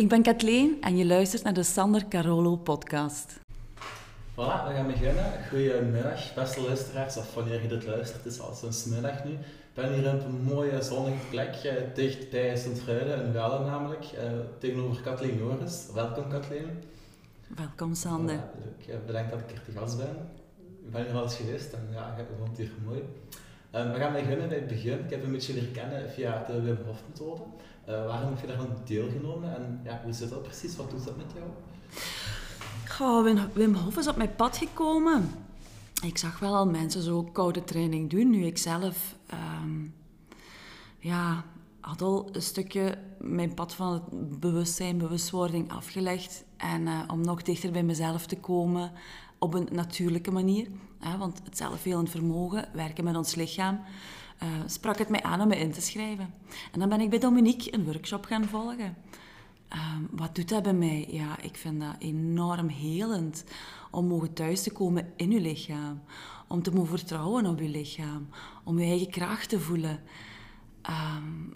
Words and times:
Ik 0.00 0.08
ben 0.08 0.22
Kathleen 0.22 0.76
en 0.80 0.96
je 0.96 1.06
luistert 1.06 1.42
naar 1.42 1.52
de 1.52 1.62
Sander 1.62 2.08
Carolo 2.08 2.56
podcast. 2.56 3.40
Voilà, 4.30 4.66
we 4.66 4.74
gaan 4.74 4.86
beginnen. 4.86 5.24
Goedemiddag, 5.48 6.34
beste 6.34 6.62
luisteraars, 6.62 7.16
of 7.16 7.34
wanneer 7.34 7.62
je 7.62 7.68
dit 7.68 7.86
luistert, 7.86 8.24
het 8.24 8.32
is 8.32 8.40
al 8.40 8.54
sinds 8.54 8.84
middag 8.84 9.24
nu. 9.24 9.30
Ik 9.30 9.74
ben 9.74 9.92
hier 9.92 10.14
op 10.14 10.24
een 10.24 10.42
mooie 10.42 10.82
zonnige 10.82 11.26
plek, 11.30 11.54
eh, 11.54 11.74
dicht 11.94 12.30
bij 12.30 12.56
Sint-Truiden, 12.56 13.24
in 13.24 13.32
Wellen 13.32 13.66
namelijk, 13.66 14.04
eh, 14.04 14.24
tegenover 14.58 15.02
Kathleen 15.02 15.38
Norris. 15.38 15.86
Welkom 15.94 16.28
Kathleen. 16.28 16.82
Welkom 17.56 17.94
Sander. 17.94 18.36
Voilà, 18.36 18.86
leuk. 18.86 19.06
bedankt 19.06 19.30
dat 19.30 19.40
ik 19.40 19.50
hier 19.50 19.62
te 19.64 19.80
gast 19.80 19.96
ben. 19.96 20.16
Ik 20.84 20.90
ben 20.90 21.04
hier 21.04 21.14
al 21.14 21.22
eens 21.22 21.36
geweest 21.36 21.72
en 21.72 21.88
ja, 21.92 22.14
je 22.16 22.24
vond 22.38 22.48
het 22.48 22.58
hier 22.58 22.72
mooi. 22.84 23.02
Um, 23.74 23.92
we 23.92 23.98
gaan 23.98 24.12
beginnen 24.12 24.48
bij 24.48 24.58
het 24.58 24.66
begin. 24.66 24.98
Ik 25.04 25.10
heb 25.10 25.24
een 25.24 25.32
beetje 25.32 25.54
leren 25.54 25.72
kennen 25.72 26.10
via 26.10 26.44
de 26.46 26.62
Wim 26.62 26.78
Hof 26.86 27.02
methode. 27.08 27.42
Uh, 27.90 28.06
waarom 28.06 28.28
heb 28.28 28.40
je 28.40 28.46
daaraan 28.46 28.76
deelgenomen 28.84 29.56
en 29.56 29.80
ja, 29.84 30.00
hoe 30.04 30.12
zit 30.12 30.30
dat 30.30 30.42
precies? 30.42 30.76
Wat 30.76 30.90
doet 30.90 31.04
dat 31.04 31.16
met 31.16 31.26
jou? 31.34 31.46
Goh, 32.88 33.48
Wim 33.52 33.74
Hof 33.74 33.96
is 33.96 34.08
op 34.08 34.16
mijn 34.16 34.34
pad 34.34 34.56
gekomen. 34.56 35.30
Ik 36.02 36.18
zag 36.18 36.38
wel 36.38 36.54
al 36.54 36.66
mensen 36.66 37.02
zo 37.02 37.22
koude 37.22 37.64
training 37.64 38.10
doen, 38.10 38.30
nu 38.30 38.44
ik 38.44 38.58
zelf 38.58 39.16
um, 39.62 39.94
ja, 40.98 41.44
had 41.80 42.02
al 42.02 42.28
een 42.32 42.42
stukje 42.42 42.98
mijn 43.18 43.54
pad 43.54 43.74
van 43.74 43.92
het 43.92 44.40
bewustzijn, 44.40 44.98
bewustwording 44.98 45.72
afgelegd. 45.72 46.44
En 46.56 46.80
uh, 46.86 47.00
om 47.06 47.20
nog 47.20 47.42
dichter 47.42 47.70
bij 47.70 47.82
mezelf 47.82 48.26
te 48.26 48.36
komen 48.36 48.92
op 49.38 49.54
een 49.54 49.68
natuurlijke 49.72 50.30
manier. 50.30 50.68
Hè, 50.98 51.18
want 51.18 51.40
het 51.44 51.56
zelfhelend 51.56 52.10
vermogen, 52.10 52.68
werken 52.72 53.04
met 53.04 53.16
ons 53.16 53.34
lichaam, 53.34 53.80
uh, 54.42 54.48
sprak 54.66 54.98
het 54.98 55.08
mij 55.08 55.22
aan 55.22 55.40
om 55.40 55.48
me 55.48 55.56
in 55.56 55.72
te 55.72 55.80
schrijven. 55.80 56.34
En 56.72 56.80
dan 56.80 56.88
ben 56.88 57.00
ik 57.00 57.10
bij 57.10 57.18
Dominique 57.18 57.74
een 57.74 57.84
workshop 57.84 58.24
gaan 58.24 58.44
volgen. 58.44 58.96
Um, 59.72 60.08
wat 60.10 60.34
doet 60.34 60.48
dat 60.48 60.62
bij 60.62 60.74
mij? 60.74 61.06
Ja, 61.10 61.40
ik 61.40 61.56
vind 61.56 61.80
dat 61.80 61.94
enorm 61.98 62.68
helend 62.68 63.44
om 63.90 64.06
mogen 64.06 64.32
thuis 64.32 64.62
te 64.62 64.72
komen 64.72 65.12
in 65.16 65.30
je 65.30 65.40
lichaam. 65.40 66.02
Om 66.48 66.62
te 66.62 66.70
mogen 66.70 66.98
vertrouwen 66.98 67.46
op 67.46 67.60
je 67.60 67.68
lichaam. 67.68 68.28
Om 68.64 68.78
je 68.78 68.86
eigen 68.86 69.10
kracht 69.10 69.48
te 69.48 69.60
voelen. 69.60 70.02
Um, 70.88 71.54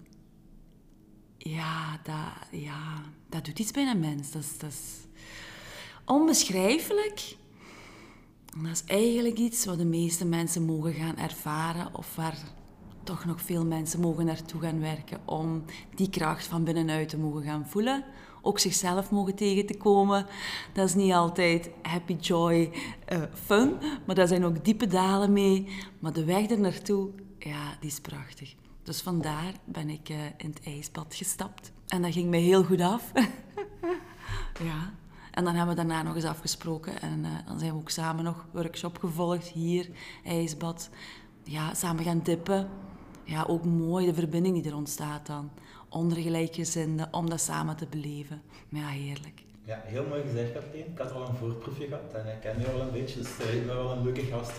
ja, 1.37 1.99
dat, 2.03 2.61
ja, 2.61 3.01
dat 3.29 3.45
doet 3.45 3.59
iets 3.59 3.71
bij 3.71 3.87
een 3.87 3.99
mens. 3.99 4.31
Dat 4.31 4.41
is, 4.41 4.57
dat 4.57 4.69
is 4.69 4.93
onbeschrijfelijk. 6.05 7.35
Dat 8.61 8.71
is 8.71 8.83
eigenlijk 8.85 9.37
iets 9.37 9.65
wat 9.65 9.77
de 9.77 9.85
meeste 9.85 10.25
mensen 10.25 10.65
mogen 10.65 10.93
gaan 10.93 11.17
ervaren 11.17 11.95
of 11.95 12.15
waar 12.15 12.37
toch 13.05 13.25
nog 13.25 13.41
veel 13.41 13.65
mensen 13.65 13.99
mogen 13.99 14.25
naartoe 14.25 14.61
gaan 14.61 14.79
werken 14.79 15.19
om 15.25 15.63
die 15.95 16.09
kracht 16.09 16.47
van 16.47 16.63
binnenuit 16.63 17.09
te 17.09 17.17
mogen 17.17 17.43
gaan 17.43 17.67
voelen. 17.67 18.03
Ook 18.41 18.59
zichzelf 18.59 19.11
mogen 19.11 19.35
tegen 19.35 19.65
te 19.65 19.77
komen. 19.77 20.25
Dat 20.73 20.87
is 20.87 20.95
niet 20.95 21.13
altijd 21.13 21.69
happy, 21.81 22.13
joy, 22.13 22.71
uh, 23.13 23.21
fun, 23.33 23.73
maar 24.05 24.15
daar 24.15 24.27
zijn 24.27 24.45
ook 24.45 24.65
diepe 24.65 24.87
dalen 24.87 25.33
mee. 25.33 25.67
Maar 25.99 26.13
de 26.13 26.25
weg 26.25 26.49
er 26.49 26.59
naartoe, 26.59 27.09
ja, 27.39 27.77
die 27.79 27.89
is 27.89 27.99
prachtig. 27.99 28.55
Dus 28.83 29.01
vandaar 29.01 29.53
ben 29.65 29.89
ik 29.89 30.09
uh, 30.09 30.17
in 30.37 30.49
het 30.49 30.61
ijsbad 30.65 31.15
gestapt. 31.15 31.71
En 31.87 32.01
dat 32.01 32.13
ging 32.13 32.29
me 32.29 32.37
heel 32.37 32.63
goed 32.63 32.81
af. 32.81 33.11
ja. 34.69 34.93
En 35.31 35.43
dan 35.43 35.55
hebben 35.55 35.75
we 35.75 35.81
daarna 35.81 36.03
nog 36.03 36.15
eens 36.15 36.23
afgesproken. 36.23 37.01
En 37.01 37.19
uh, 37.19 37.29
dan 37.47 37.59
zijn 37.59 37.71
we 37.71 37.77
ook 37.77 37.89
samen 37.89 38.23
nog 38.23 38.45
workshop 38.51 38.97
gevolgd. 38.97 39.47
Hier, 39.47 39.89
ijsbad. 40.23 40.89
Ja, 41.43 41.73
samen 41.73 42.03
gaan 42.03 42.19
dippen. 42.23 42.69
Ja, 43.25 43.43
ook 43.47 43.65
mooi 43.65 44.05
de 44.05 44.13
verbinding 44.13 44.61
die 44.61 44.71
er 44.71 44.77
ontstaat 44.77 45.27
dan. 45.27 45.49
Onder 45.89 46.17
gelijkgezinden, 46.17 47.07
om 47.11 47.29
dat 47.29 47.41
samen 47.41 47.75
te 47.75 47.85
beleven. 47.89 48.41
Ja, 48.69 48.87
heerlijk. 48.87 49.43
Ja, 49.63 49.81
heel 49.83 50.05
mooi 50.09 50.21
gezegd, 50.21 50.53
Kathleen. 50.53 50.85
Ik 50.91 50.97
had 50.97 51.11
al 51.11 51.27
een 51.27 51.35
voorproefje 51.35 51.87
gehad 51.87 52.13
en 52.13 52.25
ik 52.25 52.41
ken 52.41 52.59
je 52.59 52.71
al 52.71 52.81
een 52.81 52.91
beetje, 52.91 53.19
dus 53.19 53.39
eh, 53.39 53.55
ik 53.55 53.65
ben 53.65 53.75
wel 53.75 53.91
een 53.91 54.03
leuke 54.03 54.21
gast 54.21 54.51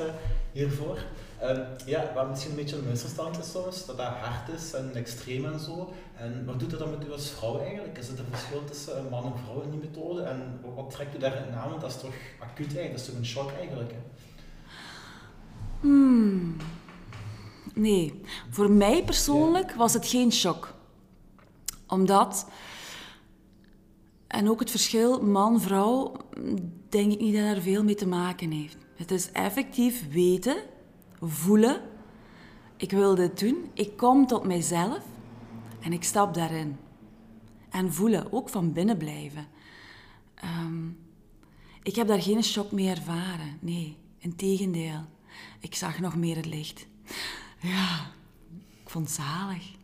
hiervoor. 0.52 0.98
Um, 1.42 1.64
ja, 1.86 2.12
wat 2.14 2.28
misschien 2.28 2.50
een 2.50 2.56
beetje 2.56 2.76
een 2.76 2.88
misverstand 2.88 3.38
is 3.38 3.50
soms, 3.50 3.86
dat 3.86 3.96
dat 3.96 4.06
hard 4.06 4.48
is 4.48 4.72
en 4.72 4.94
extreem 4.94 5.44
en 5.44 5.60
zo. 5.60 5.92
En 6.16 6.44
wat 6.44 6.60
doet 6.60 6.70
dat 6.70 6.78
dan 6.78 6.90
met 6.90 7.06
u 7.06 7.12
als 7.12 7.30
vrouw 7.30 7.60
eigenlijk? 7.60 7.98
Is 7.98 8.08
het 8.08 8.18
een 8.18 8.26
verschil 8.30 8.64
tussen 8.64 9.08
man 9.10 9.24
en 9.24 9.38
vrouw 9.44 9.62
in 9.62 9.70
die 9.70 9.80
methode? 9.80 10.22
En 10.22 10.60
wat 10.74 10.90
trekt 10.90 11.14
u 11.14 11.18
daarin 11.18 11.54
aan? 11.54 11.68
Want 11.68 11.80
dat 11.80 11.90
is 11.90 12.00
toch 12.00 12.14
acuut 12.38 12.76
eigenlijk, 12.76 12.90
dat 12.90 13.00
is 13.00 13.06
toch 13.06 13.16
een 13.16 13.26
shock 13.26 13.50
eigenlijk? 13.58 13.90
Hè? 13.90 13.98
Hmm. 15.80 16.56
Nee, 17.78 18.20
voor 18.50 18.70
mij 18.70 19.04
persoonlijk 19.04 19.72
was 19.72 19.92
het 19.92 20.06
geen 20.06 20.32
shock. 20.32 20.74
Omdat, 21.86 22.46
en 24.26 24.50
ook 24.50 24.60
het 24.60 24.70
verschil 24.70 25.22
man-vrouw, 25.22 26.12
denk 26.88 27.12
ik 27.12 27.20
niet 27.20 27.34
dat 27.34 27.56
er 27.56 27.62
veel 27.62 27.84
mee 27.84 27.94
te 27.94 28.06
maken 28.06 28.50
heeft. 28.50 28.76
Het 28.94 29.10
is 29.10 29.30
effectief 29.30 30.08
weten, 30.10 30.56
voelen, 31.20 31.80
ik 32.76 32.90
wil 32.90 33.14
dit 33.14 33.38
doen, 33.38 33.70
ik 33.74 33.96
kom 33.96 34.26
tot 34.26 34.44
mijzelf 34.44 35.04
en 35.80 35.92
ik 35.92 36.04
stap 36.04 36.34
daarin. 36.34 36.76
En 37.70 37.92
voelen, 37.92 38.32
ook 38.32 38.48
van 38.48 38.72
binnen 38.72 38.96
blijven. 38.96 39.46
Um, 40.44 40.98
ik 41.82 41.96
heb 41.96 42.06
daar 42.06 42.22
geen 42.22 42.44
shock 42.44 42.72
mee 42.72 42.88
ervaren, 42.88 43.58
nee, 43.60 43.96
integendeel. 44.18 45.04
Ik 45.60 45.74
zag 45.74 45.98
nog 46.00 46.16
meer 46.16 46.36
het 46.36 46.46
licht. 46.46 46.86
Ja, 47.66 48.06
ik 48.82 48.90
vond 48.90 49.06
het 49.06 49.16
zalig. 49.16 49.74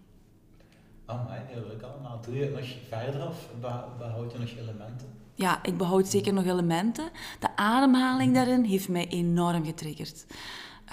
Amai, 1.07 1.41
heel 1.45 1.67
leuk 1.67 1.83
allemaal. 1.83 2.21
Doe 2.21 2.35
je 2.35 2.43
het 2.43 2.55
nog 2.55 2.67
verder 2.89 3.29
of 3.29 3.49
behoud 3.99 4.33
je 4.33 4.39
nog 4.39 4.51
elementen? 4.51 5.09
Ja, 5.35 5.65
ik 5.65 5.77
behoud 5.77 6.09
zeker 6.09 6.33
nog 6.33 6.45
elementen. 6.45 7.11
De 7.41 7.57
ademhaling 7.57 8.35
daarin 8.35 8.65
heeft 8.65 8.89
mij 8.89 9.09
enorm 9.09 9.65
getriggerd. 9.65 10.27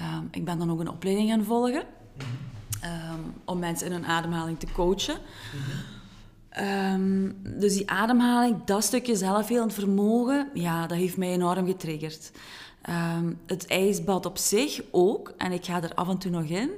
Um, 0.01 0.27
ik 0.31 0.45
ben 0.45 0.59
dan 0.59 0.71
ook 0.71 0.79
een 0.79 0.89
opleiding 0.89 1.29
gaan 1.29 1.43
volgen. 1.43 1.83
Um, 2.83 3.33
om 3.45 3.59
mensen 3.59 3.87
in 3.87 3.93
hun 3.93 4.05
ademhaling 4.05 4.59
te 4.59 4.71
coachen. 4.71 5.17
Um, 6.93 7.41
dus 7.59 7.73
die 7.73 7.89
ademhaling, 7.89 8.63
dat 8.63 8.83
stukje 8.83 9.15
zelfhelend 9.15 9.73
vermogen, 9.73 10.49
ja, 10.53 10.87
dat 10.87 10.97
heeft 10.97 11.17
mij 11.17 11.31
enorm 11.31 11.65
getriggerd. 11.65 12.31
Um, 12.89 13.39
het 13.45 13.67
ijsbad 13.67 14.25
op 14.25 14.37
zich 14.37 14.81
ook, 14.91 15.33
en 15.37 15.51
ik 15.51 15.65
ga 15.65 15.83
er 15.83 15.93
af 15.93 16.09
en 16.09 16.17
toe 16.17 16.31
nog 16.31 16.43
in, 16.43 16.69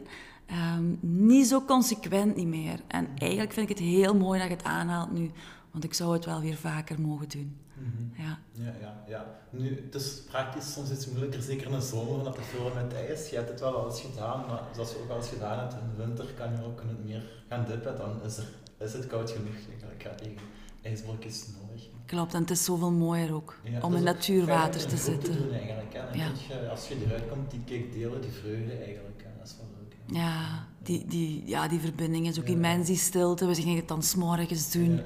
um, 0.52 0.98
niet 1.02 1.48
zo 1.48 1.62
consequent 1.62 2.36
niet 2.36 2.48
meer. 2.48 2.80
En 2.88 3.08
eigenlijk 3.18 3.54
vind 3.54 3.70
ik 3.70 3.78
het 3.78 3.88
heel 3.88 4.16
mooi 4.16 4.40
dat 4.40 4.48
je 4.48 4.56
het 4.56 4.64
aanhaalt 4.64 5.12
nu, 5.12 5.32
want 5.72 5.84
ik 5.84 5.94
zou 5.94 6.14
het 6.14 6.26
wel 6.26 6.42
weer 6.42 6.56
vaker 6.56 7.02
mogen 7.02 7.30
doen. 7.30 7.58
Mm 7.74 7.92
-hmm. 7.98 8.24
ja. 8.26 8.40
Ja, 8.52 8.74
ja, 8.82 9.04
ja. 9.08 9.26
Nu, 9.50 9.82
het 9.86 9.96
is 9.96 10.22
praktisch 10.30 10.74
soms 10.74 10.92
iets 10.92 11.08
moeilijker, 11.08 11.42
zeker 11.42 11.66
in 11.66 11.72
de 11.72 11.82
zomer, 11.82 12.14
omdat 12.14 12.36
het 12.36 12.46
veel 12.46 12.72
met 12.76 12.94
ijs. 12.94 13.30
Je 13.30 13.36
hebt 13.36 13.50
het 13.50 13.60
wel 13.60 13.76
al 13.76 13.90
eens 13.90 14.02
gedaan, 14.02 14.46
maar 14.48 14.62
zoals 14.74 14.92
je 14.92 14.98
ook 15.04 15.10
al 15.10 15.18
eens 15.18 15.28
gedaan 15.28 15.60
hebt 15.60 15.74
in 15.74 15.90
de 15.96 16.06
winter, 16.06 16.26
kan 16.38 16.52
je 16.52 16.66
ook 16.66 16.82
in 16.82 16.88
het 16.88 17.06
meer 17.06 17.24
gaan 17.50 17.66
dippen, 17.68 17.98
dan 17.98 18.24
is, 18.26 18.38
er, 18.38 18.48
is 18.78 18.94
het 18.94 19.08
koud 19.08 19.32
genoeg. 19.32 19.56
Ik 19.98 20.04
ga 20.04 20.16
tegen 20.16 20.42
ijsblokjes 20.82 21.46
nodig. 21.62 21.90
Klopt, 22.12 22.34
en 22.34 22.42
het 22.42 22.50
is 22.50 22.64
zoveel 22.64 22.92
mooier 22.92 23.34
ook 23.34 23.56
om 23.82 23.96
in 23.96 24.04
natuurwater 24.04 24.88
te 24.88 24.98
zitten. 24.98 25.34
Te 25.34 25.38
doen 25.38 25.54
eigenlijk, 25.54 25.94
hè. 25.94 26.00
Ja. 26.00 26.32
Je, 26.48 26.70
als 26.70 26.88
je 26.88 26.96
eruit 27.06 27.30
komt, 27.30 27.52
die 27.52 27.64
kijk 27.66 27.94
delen, 27.94 28.22
die 28.22 28.32
vreugde 28.32 28.72
eigenlijk. 28.72 29.24
Hè. 29.24 29.30
Dat 29.38 29.48
is 29.48 29.56
wel 29.58 29.68
leuk. 29.80 29.96
Hè. 30.06 30.20
Ja, 30.20 30.68
die, 30.84 31.06
die, 31.06 31.44
ja, 31.46 31.68
die 31.68 31.80
verbinding 31.80 32.28
is 32.28 32.40
ook 32.40 32.48
ja. 32.48 32.54
immens, 32.54 32.88
die 32.88 32.98
stilte. 32.98 33.46
We 33.46 33.56
gingen 33.56 33.76
het 33.76 33.88
dan 33.88 34.04
s'morgens 34.04 34.72
doen. 34.72 34.96
Ja. 34.96 35.04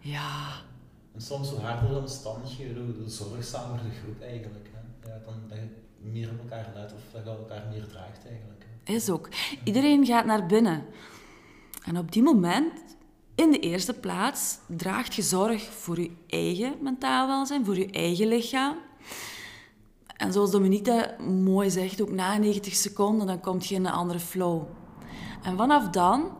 ja. 0.00 0.48
En 1.14 1.20
soms 1.20 1.50
hoe 1.50 1.60
harder 1.60 1.88
de 1.88 1.98
omstandigheden, 1.98 2.94
hoe 2.98 3.08
zorgzamer 3.08 3.78
de 3.78 3.90
groep 4.02 4.20
eigenlijk. 4.22 4.70
Hè. 4.72 5.08
Ja, 5.08 5.18
dan 5.24 5.34
dat 5.48 5.58
je 5.58 6.10
meer 6.10 6.30
op 6.30 6.38
elkaar 6.38 6.70
let 6.74 6.92
of 6.92 7.00
dat 7.12 7.24
je 7.24 7.30
elkaar 7.30 7.64
meer 7.70 7.86
draagt 7.86 8.26
eigenlijk. 8.28 8.66
Hè. 8.84 8.92
Is 8.92 9.10
ook. 9.10 9.28
Iedereen 9.64 10.06
gaat 10.06 10.24
naar 10.24 10.46
binnen. 10.46 10.84
En 11.84 11.98
op 11.98 12.12
die 12.12 12.22
moment 12.22 12.72
in 13.34 13.50
de 13.50 13.58
eerste 13.58 13.94
plaats 13.94 14.58
draagt 14.66 15.14
je 15.14 15.22
zorg 15.22 15.62
voor 15.62 16.00
je 16.00 16.10
eigen 16.26 16.74
mentaal 16.80 17.26
welzijn, 17.26 17.64
voor 17.64 17.78
je 17.78 17.90
eigen 17.90 18.26
lichaam. 18.26 18.76
En 20.16 20.32
zoals 20.32 20.50
Dominique 20.50 21.16
mooi 21.20 21.70
zegt, 21.70 22.02
ook 22.02 22.10
na 22.10 22.38
90 22.38 22.74
seconden, 22.74 23.26
dan 23.26 23.40
komt 23.40 23.66
je 23.66 23.74
in 23.74 23.84
een 23.84 23.92
andere 23.92 24.20
flow. 24.20 24.62
En 25.42 25.56
vanaf 25.56 25.88
dan 25.88 26.36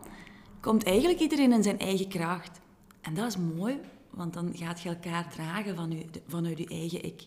komt 0.61 0.85
eigenlijk 0.85 1.21
iedereen 1.21 1.53
in 1.53 1.63
zijn 1.63 1.79
eigen 1.79 2.09
kracht. 2.09 2.61
En 3.01 3.15
dat 3.15 3.27
is 3.27 3.37
mooi, 3.37 3.81
want 4.11 4.33
dan 4.33 4.51
gaat 4.55 4.81
je 4.81 4.89
elkaar 4.89 5.31
dragen 5.31 5.77
van 5.77 5.91
je, 5.91 6.07
vanuit 6.27 6.59
je 6.59 6.67
eigen 6.67 7.05
ik. 7.05 7.27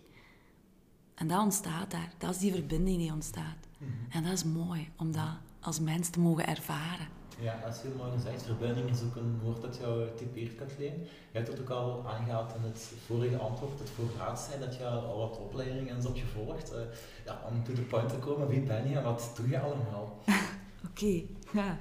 En 1.15 1.27
dat 1.27 1.39
ontstaat 1.39 1.91
daar. 1.91 2.13
Dat 2.17 2.29
is 2.29 2.37
die 2.37 2.51
verbinding 2.51 2.97
die 2.97 3.11
ontstaat. 3.11 3.57
Mhm. 3.77 3.91
En 4.09 4.23
dat 4.23 4.31
is 4.31 4.43
mooi 4.43 4.89
om 4.97 5.11
dat 5.11 5.37
als 5.61 5.79
mens 5.79 6.09
te 6.09 6.19
mogen 6.19 6.47
ervaren. 6.47 7.07
Ja, 7.39 7.59
dat 7.63 7.75
is 7.75 7.81
heel 7.81 7.91
mooi 7.97 8.11
gezegd. 8.11 8.43
Verbinding 8.43 8.89
is 8.89 9.01
ook 9.01 9.15
een 9.15 9.39
woord 9.43 9.61
dat 9.61 9.77
jou 9.81 10.07
typeert, 10.15 10.55
Kathleen. 10.55 10.93
Je 11.31 11.37
hebt 11.37 11.47
het 11.47 11.59
ook 11.59 11.69
al 11.69 12.03
aangehaald 12.07 12.53
in 12.55 12.63
het 12.63 12.91
vorige 13.05 13.37
antwoord, 13.37 13.79
het 13.79 13.89
voorlaatste, 13.89 14.59
dat 14.59 14.75
je 14.75 14.87
al 14.87 15.17
wat 15.17 15.39
opleidingen 15.39 15.95
hebt 15.95 16.19
gevolgd. 16.19 16.73
Uh, 16.73 16.79
ja, 17.25 17.41
om 17.49 17.63
to 17.63 17.73
the 17.73 17.81
point 17.81 18.09
te 18.09 18.15
komen, 18.15 18.47
wie 18.47 18.61
ben 18.61 18.89
je 18.89 18.95
en 18.95 19.03
wat 19.03 19.31
doe 19.35 19.49
je 19.49 19.59
allemaal? 19.59 20.21
Oké, 20.89 21.03
okay, 21.03 21.27
ja. 21.51 21.79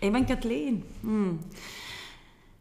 Ik 0.00 0.12
ben 0.12 0.24
Kathleen. 0.24 0.84
Hmm. 1.00 1.40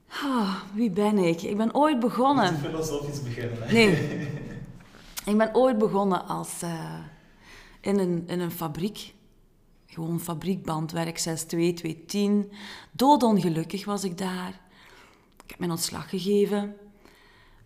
Ah, 0.07 0.55
wie 0.73 0.89
ben 0.89 1.17
ik? 1.17 1.41
Ik 1.41 1.57
ben 1.57 1.75
ooit 1.75 1.99
begonnen. 1.99 2.51
Niet 2.51 2.61
filosofisch 2.61 3.23
beginnen. 3.23 3.57
Hè? 3.61 3.73
Nee. 3.73 4.27
ik 5.31 5.37
ben 5.37 5.55
ooit 5.55 5.77
begonnen 5.77 6.25
als, 6.25 6.63
uh, 6.63 6.99
in, 7.81 7.99
een, 7.99 8.23
in 8.27 8.39
een 8.39 8.51
fabriek. 8.51 9.13
Gewoon 9.91 10.19
fabriekbandwerk, 10.19 11.17
62210. 11.17 12.51
Doodongelukkig 12.91 13.85
was 13.85 14.03
ik 14.03 14.17
daar. 14.17 14.59
Ik 15.43 15.49
heb 15.49 15.59
mijn 15.59 15.71
ontslag 15.71 16.09
gegeven. 16.09 16.75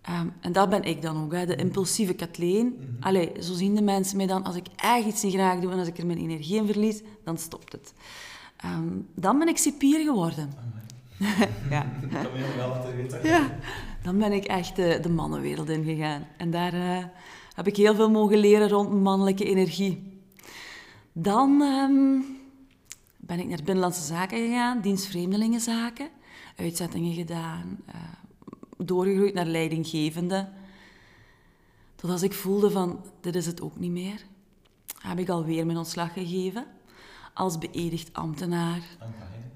Um, 0.10 0.34
en 0.42 0.52
dat 0.52 0.70
ben 0.70 0.84
ik 0.84 1.02
dan 1.02 1.24
ook, 1.24 1.34
hè, 1.34 1.46
de 1.46 1.56
impulsieve 1.56 2.14
Kathleen. 2.14 2.66
Mm 2.66 2.75
-hmm. 2.78 2.98
Allee, 3.00 3.31
zo 3.40 3.54
zien 3.54 3.75
de 3.75 3.81
mensen 3.81 4.18
mij 4.18 4.25
dan. 4.28 4.44
Als 4.44 4.56
ik 4.56 4.66
echt 4.75 5.06
iets 5.06 5.24
niet 5.24 5.34
graag 5.34 5.60
doe 5.60 5.72
en 5.72 5.80
als 5.80 5.88
ik 5.88 5.98
er 5.98 6.06
mijn 6.06 6.20
energie 6.20 6.58
in 6.58 6.66
verlies, 6.66 7.02
dan 7.24 7.38
stopt 7.38 7.72
het. 7.72 7.94
Um, 8.66 9.08
dan 9.16 9.40
ben 9.40 9.48
ik 9.48 9.58
cipier 9.58 10.04
geworden. 10.04 10.54
ja. 11.70 11.86
Dat 12.02 12.10
kan 12.10 12.40
je 12.40 12.54
wel 12.58 12.81
te 12.81 12.96
weten. 12.96 13.20
Ja. 13.24 13.58
Dan 14.04 14.18
ben 14.18 14.31
ik 14.31 14.44
echt 14.44 14.75
de, 14.75 15.00
de 15.02 15.10
mannenwereld 15.10 15.70
ingegaan. 15.70 16.28
En 16.38 16.52
daar 16.52 16.74
uh, 16.74 17.04
heb 17.56 17.68
ik 17.68 17.75
heel 17.75 17.96
veel 17.96 18.10
mogen 18.10 18.38
leren 18.38 18.70
rond 18.70 19.02
mannelijke 19.02 19.46
energie. 19.46 20.12
Dan 21.13 21.62
um, 21.62 22.25
ben 23.18 23.39
ik 23.39 23.48
naar 23.48 23.63
Binnenlandse 23.63 24.04
Zaken 24.04 24.38
gegaan, 24.38 24.81
dienst 24.81 25.06
Vreemdelingenzaken. 25.06 26.10
Uitzettingen 26.56 27.13
gedaan, 27.13 27.80
uh, 27.88 27.95
doorgegroeid 28.77 29.33
naar 29.33 29.45
leidinggevende. 29.45 30.50
Tot 31.95 32.10
als 32.10 32.21
ik 32.21 32.33
voelde 32.33 32.71
van, 32.71 33.00
dit 33.21 33.36
is 33.36 33.45
het 33.45 33.62
ook 33.62 33.80
niet 33.80 33.92
meer, 33.92 34.25
heb 35.00 35.19
ik 35.19 35.30
alweer 35.30 35.65
mijn 35.65 35.77
ontslag 35.77 36.13
gegeven. 36.13 36.65
Als 37.33 37.57
beëdigd 37.57 38.13
ambtenaar. 38.13 38.81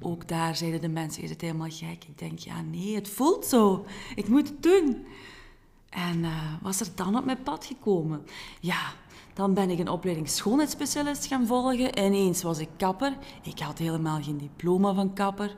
Ook 0.01 0.27
daar 0.27 0.55
zeiden 0.55 0.81
de 0.81 0.87
mensen, 0.87 1.23
is 1.23 1.29
het 1.29 1.41
helemaal 1.41 1.69
gek? 1.69 2.03
Ik 2.03 2.17
denk, 2.17 2.39
ja 2.39 2.61
nee, 2.61 2.95
het 2.95 3.09
voelt 3.09 3.45
zo. 3.45 3.85
Ik 4.15 4.27
moet 4.27 4.47
het 4.47 4.63
doen. 4.63 5.05
En 5.89 6.17
uh, 6.17 6.53
was 6.61 6.79
er 6.79 6.87
dan 6.95 7.17
op 7.17 7.25
mijn 7.25 7.43
pad 7.43 7.65
gekomen? 7.65 8.25
Ja, 8.59 8.93
dan 9.37 9.53
ben 9.53 9.69
ik 9.69 9.79
een 9.79 9.89
opleiding 9.89 10.29
schoonheidsspecialist 10.29 11.25
gaan 11.25 11.47
volgen. 11.47 11.99
Ineens 11.99 12.43
was 12.43 12.59
ik 12.59 12.69
kapper. 12.77 13.17
Ik 13.43 13.59
had 13.59 13.77
helemaal 13.77 14.21
geen 14.21 14.37
diploma 14.37 14.93
van 14.93 15.13
kapper. 15.13 15.57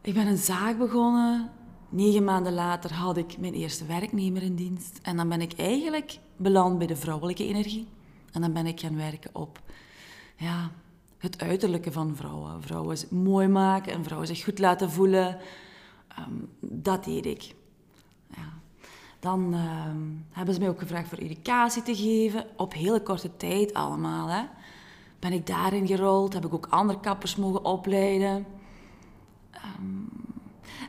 Ik 0.00 0.14
ben 0.14 0.26
een 0.26 0.38
zaak 0.38 0.78
begonnen. 0.78 1.50
Negen 1.88 2.24
maanden 2.24 2.52
later 2.52 2.92
had 2.92 3.16
ik 3.16 3.38
mijn 3.38 3.54
eerste 3.54 3.86
werknemer 3.86 4.42
in 4.42 4.54
dienst. 4.54 4.98
En 5.02 5.16
dan 5.16 5.28
ben 5.28 5.40
ik 5.40 5.52
eigenlijk 5.52 6.18
beland 6.36 6.78
bij 6.78 6.86
de 6.86 6.96
vrouwelijke 6.96 7.46
energie. 7.46 7.88
En 8.32 8.40
dan 8.40 8.52
ben 8.52 8.66
ik 8.66 8.80
gaan 8.80 8.96
werken 8.96 9.30
op 9.32 9.60
ja, 10.36 10.70
het 11.18 11.40
uiterlijke 11.40 11.92
van 11.92 12.16
vrouwen. 12.16 12.62
Vrouwen 12.62 12.98
mooi 13.10 13.48
maken 13.48 13.92
en 13.92 14.04
vrouwen 14.04 14.28
zich 14.28 14.44
goed 14.44 14.58
laten 14.58 14.90
voelen. 14.90 15.38
Um, 16.18 16.48
dat 16.60 17.04
deed 17.04 17.26
ik. 17.26 17.54
Ja. 18.36 18.59
Dan 19.20 19.54
um, 19.54 20.26
hebben 20.30 20.54
ze 20.54 20.60
mij 20.60 20.68
ook 20.68 20.78
gevraagd 20.78 21.08
voor 21.08 21.18
educatie 21.18 21.82
te 21.82 21.96
geven. 21.96 22.46
Op 22.56 22.74
hele 22.74 23.02
korte 23.02 23.36
tijd 23.36 23.74
allemaal. 23.74 24.28
Hè. 24.28 24.42
Ben 25.18 25.32
ik 25.32 25.46
daarin 25.46 25.86
gerold. 25.86 26.32
Heb 26.32 26.44
ik 26.44 26.54
ook 26.54 26.66
andere 26.70 27.00
kappers 27.00 27.36
mogen 27.36 27.64
opleiden. 27.64 28.46
Um, 29.78 30.08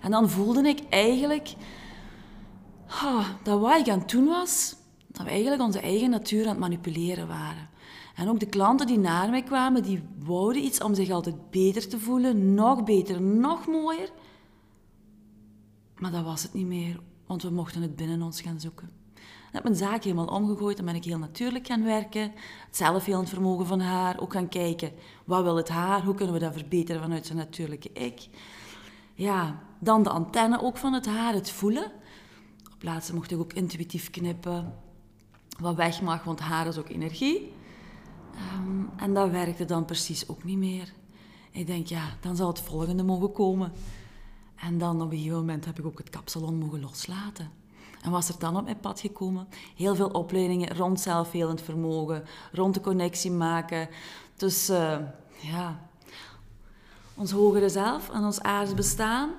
en 0.02 0.12
dan 0.12 0.30
voelde 0.30 0.68
ik 0.68 0.80
eigenlijk 0.90 1.54
oh, 2.88 3.28
dat 3.44 3.60
wat 3.60 3.80
ik 3.80 3.90
aan 3.90 4.00
het 4.00 4.10
doen 4.10 4.26
was, 4.26 4.76
dat 5.08 5.26
we 5.26 5.32
eigenlijk 5.32 5.62
onze 5.62 5.80
eigen 5.80 6.10
natuur 6.10 6.44
aan 6.44 6.50
het 6.50 6.60
manipuleren 6.60 7.28
waren. 7.28 7.70
En 8.16 8.30
ook 8.30 8.40
de 8.40 8.46
klanten 8.46 8.88
die 8.88 9.00
naar 9.00 9.30
mij 9.30 9.44
kwamen, 9.44 9.84
die 9.84 10.04
wouden 10.20 10.64
iets 10.64 10.82
om 10.82 10.94
zich 10.94 11.10
altijd 11.10 11.50
beter 11.50 11.88
te 11.88 12.00
voelen, 12.00 12.54
nog 12.54 12.84
beter, 12.84 13.22
nog 13.22 13.68
mooier. 13.68 14.10
Maar 15.98 16.12
dat 16.12 16.24
was 16.24 16.44
het 16.44 16.54
niet 16.54 16.68
meer, 16.68 17.00
want 17.32 17.44
we 17.44 17.50
mochten 17.50 17.82
het 17.82 17.96
binnen 17.96 18.22
ons 18.22 18.42
gaan 18.42 18.60
zoeken. 18.60 18.90
Ik 19.16 19.58
heb 19.58 19.64
mijn 19.64 19.76
zaak 19.76 20.04
helemaal 20.04 20.26
omgegooid 20.26 20.80
en 20.80 20.86
ben 20.86 20.96
ik 20.96 21.04
heel 21.04 21.18
natuurlijk 21.18 21.68
gaan 21.68 21.84
werken. 21.84 22.22
Het 22.66 22.78
zelfhelend 22.78 23.30
vermogen 23.30 23.66
van 23.66 23.80
haar, 23.80 24.20
ook 24.20 24.34
gaan 24.34 24.48
kijken, 24.48 24.92
wat 25.26 25.44
wil 25.44 25.56
het 25.56 25.70
haar, 25.70 26.04
hoe 26.04 26.16
kunnen 26.16 26.34
we 26.34 26.40
dat 26.40 26.54
verbeteren 26.54 27.02
vanuit 27.02 27.26
zijn 27.26 27.38
natuurlijke 27.38 27.92
ik. 27.94 28.28
Ja, 29.14 29.60
dan 29.80 30.04
de 30.04 30.10
antenne 30.10 30.62
ook 30.62 30.78
van 30.78 30.94
het 30.94 31.06
haar, 31.06 31.34
het 31.34 31.52
voelen. 31.52 31.92
Op 32.74 32.80
plaatsen 32.80 33.16
mocht 33.16 33.32
ik 33.32 33.40
ook 33.40 33.54
intuïtief 33.54 34.10
knippen, 34.10 34.74
wat 35.60 35.76
weg 35.76 36.02
mag, 36.02 36.24
want 36.24 36.40
haar 36.40 36.68
is 36.68 36.78
ook 36.78 36.90
energie. 36.90 37.54
Um, 38.56 38.90
en 38.96 39.14
dat 39.14 39.30
werkte 39.30 39.66
dan 39.66 39.86
precies 39.86 40.28
ook 40.28 40.44
niet 40.44 40.58
meer. 40.58 40.94
Ik 41.52 41.68
denk, 41.68 41.88
ja, 41.88 42.04
dan 42.22 42.36
zal 42.36 42.48
het 42.48 42.62
volgende 42.62 43.04
mogen 43.04 43.32
komen. 43.32 43.72
En 44.62 44.78
dan 44.78 45.02
op 45.02 45.12
een 45.12 45.32
moment 45.32 45.66
heb 45.66 45.80
ik 45.80 45.86
ook 45.86 45.98
het 45.98 46.10
kapsalon 46.10 46.56
mogen 46.56 46.80
loslaten. 46.82 47.52
En 48.02 48.12
was 48.12 48.30
er 48.30 48.40
dan 48.40 48.58
op 48.58 48.64
mijn 48.64 48.80
pad 48.80 49.00
gekomen? 49.00 49.48
Heel 49.76 49.96
veel 49.96 50.08
opleidingen 50.08 50.76
rond 50.76 51.00
zelfhelend 51.00 51.62
vermogen, 51.62 52.24
rond 52.52 52.74
de 52.74 52.82
connectie 52.82 53.32
maken. 53.32 53.90
Dus 54.36 54.70
uh, 54.70 54.98
ja, 55.40 55.90
ons 57.16 57.32
hogere 57.32 57.70
zelf 57.70 58.10
en 58.10 58.24
ons 58.24 58.42
aards 58.42 58.74
bestaan. 58.74 59.30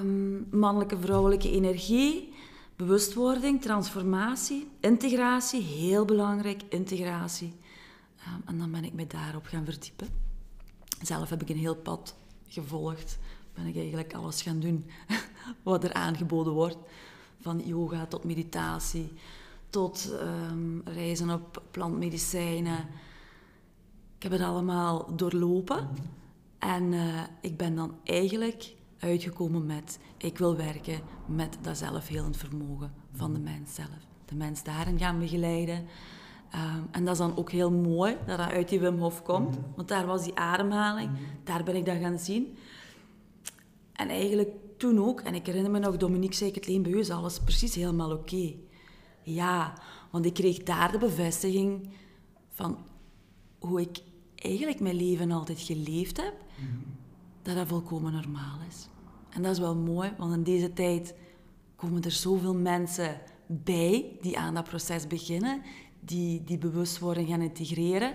Um, 0.00 0.46
mannelijke, 0.50 0.98
vrouwelijke 0.98 1.50
energie, 1.50 2.34
bewustwording, 2.76 3.62
transformatie, 3.62 4.68
integratie, 4.80 5.62
heel 5.62 6.04
belangrijk, 6.04 6.62
integratie. 6.68 7.54
Um, 8.28 8.42
en 8.46 8.58
dan 8.58 8.70
ben 8.70 8.84
ik 8.84 8.92
me 8.92 9.06
daarop 9.06 9.46
gaan 9.46 9.64
verdiepen. 9.64 10.08
Zelf 11.02 11.30
heb 11.30 11.42
ik 11.42 11.48
een 11.48 11.56
heel 11.56 11.76
pad 11.76 12.14
gevolgd. 12.48 13.18
Ben 13.54 13.66
ik 13.66 13.76
eigenlijk 13.76 14.14
alles 14.14 14.42
gaan 14.42 14.60
doen 14.60 14.84
wat 15.62 15.84
er 15.84 15.92
aangeboden 15.92 16.52
wordt. 16.52 16.78
Van 17.40 17.62
yoga 17.64 18.06
tot 18.06 18.24
meditatie, 18.24 19.12
tot 19.70 20.14
um, 20.50 20.82
reizen 20.84 21.30
op 21.30 21.62
plantmedicijnen. 21.70 22.78
Ik 24.16 24.22
heb 24.22 24.32
het 24.32 24.40
allemaal 24.40 25.16
doorlopen. 25.16 25.88
En 26.58 26.92
uh, 26.92 27.20
ik 27.40 27.56
ben 27.56 27.74
dan 27.74 27.94
eigenlijk 28.04 28.74
uitgekomen 28.98 29.66
met... 29.66 29.98
Ik 30.16 30.38
wil 30.38 30.56
werken 30.56 31.00
met 31.26 31.58
dat 31.60 31.78
zelfhelend 31.78 32.36
vermogen 32.36 32.92
van 33.12 33.32
de 33.32 33.38
mens 33.38 33.74
zelf. 33.74 34.06
De 34.24 34.34
mens 34.34 34.62
daarin 34.62 34.98
gaan 34.98 35.18
begeleiden. 35.18 35.86
Um, 36.54 36.88
en 36.90 37.04
dat 37.04 37.12
is 37.12 37.18
dan 37.18 37.36
ook 37.36 37.50
heel 37.50 37.70
mooi 37.70 38.16
dat 38.26 38.38
dat 38.38 38.50
uit 38.50 38.68
die 38.68 38.80
Wim 38.80 38.98
Hof 38.98 39.22
komt. 39.22 39.58
Want 39.76 39.88
daar 39.88 40.06
was 40.06 40.24
die 40.24 40.38
ademhaling. 40.38 41.10
Daar 41.44 41.62
ben 41.62 41.76
ik 41.76 41.86
dat 41.86 41.96
gaan 41.96 42.18
zien. 42.18 42.56
En 44.02 44.08
eigenlijk 44.08 44.50
toen 44.76 44.98
ook, 44.98 45.20
en 45.20 45.34
ik 45.34 45.46
herinner 45.46 45.70
me 45.70 45.78
nog, 45.78 45.96
Dominique 45.96 46.36
zei, 46.36 46.50
het 46.50 46.66
leen 46.66 46.82
bij 46.82 46.92
u 46.92 46.98
is 46.98 47.10
alles 47.10 47.38
precies 47.38 47.74
helemaal 47.74 48.12
oké. 48.12 48.34
Okay. 48.34 48.58
Ja, 49.22 49.74
want 50.10 50.26
ik 50.26 50.34
kreeg 50.34 50.62
daar 50.62 50.92
de 50.92 50.98
bevestiging 50.98 51.88
van 52.50 52.78
hoe 53.58 53.80
ik 53.80 53.98
eigenlijk 54.34 54.80
mijn 54.80 54.94
leven 54.94 55.30
altijd 55.30 55.60
geleefd 55.60 56.16
heb, 56.16 56.34
dat 57.42 57.54
dat 57.54 57.66
volkomen 57.66 58.12
normaal 58.12 58.58
is. 58.68 58.88
En 59.30 59.42
dat 59.42 59.52
is 59.52 59.58
wel 59.58 59.76
mooi, 59.76 60.12
want 60.18 60.34
in 60.34 60.42
deze 60.42 60.72
tijd 60.72 61.14
komen 61.76 62.02
er 62.02 62.10
zoveel 62.10 62.54
mensen 62.54 63.20
bij 63.46 64.16
die 64.20 64.38
aan 64.38 64.54
dat 64.54 64.64
proces 64.64 65.06
beginnen, 65.06 65.62
die 66.00 66.44
die 66.44 66.58
bewustwording 66.58 67.28
gaan 67.28 67.40
integreren. 67.40 68.14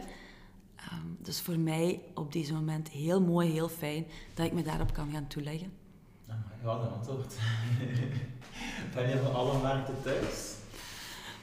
Um, 0.91 1.17
dus 1.21 1.41
voor 1.41 1.59
mij 1.59 2.01
op 2.13 2.31
deze 2.31 2.53
moment 2.53 2.89
heel 2.89 3.21
mooi, 3.21 3.51
heel 3.51 3.69
fijn 3.69 4.05
dat 4.33 4.45
ik 4.45 4.53
me 4.53 4.61
daarop 4.61 4.93
kan 4.93 5.09
gaan 5.11 5.27
toeleggen. 5.27 5.71
Ja, 6.27 6.43
een 6.63 6.89
antwoord. 6.91 7.35
ben 8.95 9.09
je 9.09 9.21
van 9.23 9.33
alle 9.33 9.57
markten 9.61 9.95
thuis? 10.03 10.55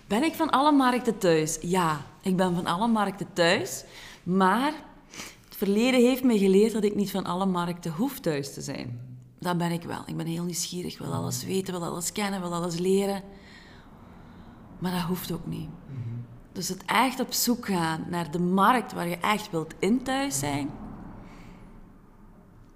Ben 0.06 0.22
ik 0.22 0.34
van 0.34 0.50
alle 0.50 0.72
markten 0.72 1.18
thuis? 1.18 1.58
Ja, 1.60 2.00
ik 2.22 2.36
ben 2.36 2.54
van 2.54 2.66
alle 2.66 2.86
markten 2.86 3.32
thuis. 3.32 3.84
Maar 4.22 4.72
het 5.44 5.56
verleden 5.56 6.00
heeft 6.00 6.24
me 6.24 6.38
geleerd 6.38 6.72
dat 6.72 6.84
ik 6.84 6.94
niet 6.94 7.10
van 7.10 7.24
alle 7.24 7.46
markten 7.46 7.92
hoef 7.92 8.20
thuis 8.20 8.54
te 8.54 8.60
zijn. 8.60 9.00
Dat 9.38 9.58
ben 9.58 9.70
ik 9.70 9.82
wel. 9.82 10.02
Ik 10.06 10.16
ben 10.16 10.26
heel 10.26 10.44
nieuwsgierig, 10.44 10.98
wil 10.98 11.12
alles 11.12 11.44
weten, 11.44 11.74
wil 11.74 11.84
alles 11.84 12.12
kennen, 12.12 12.40
wil 12.40 12.54
alles 12.54 12.78
leren. 12.78 13.22
Maar 14.78 14.92
dat 14.92 15.00
hoeft 15.00 15.32
ook 15.32 15.46
niet. 15.46 15.68
Dus 16.54 16.68
het 16.68 16.84
echt 16.86 17.20
op 17.20 17.32
zoek 17.32 17.66
gaan 17.66 18.04
naar 18.08 18.30
de 18.30 18.38
markt 18.38 18.92
waar 18.92 19.08
je 19.08 19.16
echt 19.16 19.50
wilt 19.50 19.74
in 19.78 20.02
thuis 20.02 20.38
zijn, 20.38 20.70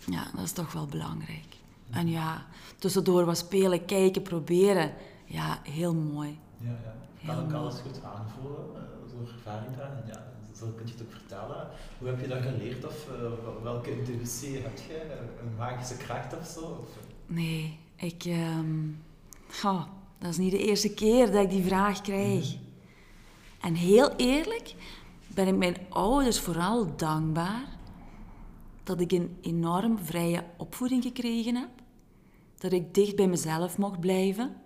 ja, 0.07 0.27
dat 0.35 0.45
is 0.45 0.53
toch 0.53 0.73
wel 0.73 0.87
belangrijk. 0.87 1.57
En 1.91 2.09
ja, 2.09 2.47
tussendoor 2.79 3.25
wat 3.25 3.39
spelen, 3.39 3.85
kijken, 3.85 4.23
proberen. 4.23 4.93
Ja, 5.25 5.59
heel 5.63 5.95
mooi. 5.95 6.39
Ja, 6.59 6.77
ja. 7.19 7.35
Kan 7.35 7.45
ik 7.45 7.53
alles 7.53 7.75
goed 7.75 8.05
aanvoelen 8.05 8.67
uh, 8.75 9.13
door 9.13 9.29
ervaring 9.29 9.77
daar? 9.77 10.03
Ja, 10.07 10.33
zo 10.59 10.67
kun 10.77 10.87
je 10.87 10.93
het 10.93 11.03
ook 11.03 11.13
vertellen. 11.13 11.69
Hoe 11.99 12.09
heb 12.09 12.21
je 12.21 12.29
dat 12.29 12.43
geleerd 12.43 12.87
of 12.87 13.07
uh, 13.09 13.63
welke 13.63 13.99
intuïtie 13.99 14.59
heb 14.59 14.79
je? 14.89 15.03
Een 15.41 15.55
magische 15.57 15.97
kracht 15.97 16.39
of 16.39 16.47
zo? 16.47 16.61
Of? 16.61 16.89
Nee, 17.27 17.79
ik... 17.97 18.25
Um, 18.25 19.03
dat 20.19 20.31
is 20.31 20.37
niet 20.37 20.51
de 20.51 20.67
eerste 20.67 20.95
keer 20.95 21.33
dat 21.33 21.43
ik 21.43 21.51
die 21.51 21.65
vraag 21.65 22.01
krijg. 22.01 22.55
Mm. 22.55 22.68
En 23.61 23.75
heel 23.75 24.11
eerlijk 24.17 24.75
ben 25.27 25.49
ik 25.49 25.57
mijn 25.57 25.77
ouders 25.89 26.41
vooral 26.41 26.97
dankbaar 26.97 27.77
dat 28.83 29.01
ik 29.01 29.13
een 29.13 29.37
enorm 29.41 29.99
vrije 29.99 30.45
opvoeding 30.57 31.03
gekregen 31.03 31.55
heb. 31.55 31.71
Dat 32.59 32.73
ik 32.73 32.95
dicht 32.95 33.17
bij 33.17 33.29
mezelf 33.29 33.79
mocht 33.79 34.01
blijven. 34.01 34.57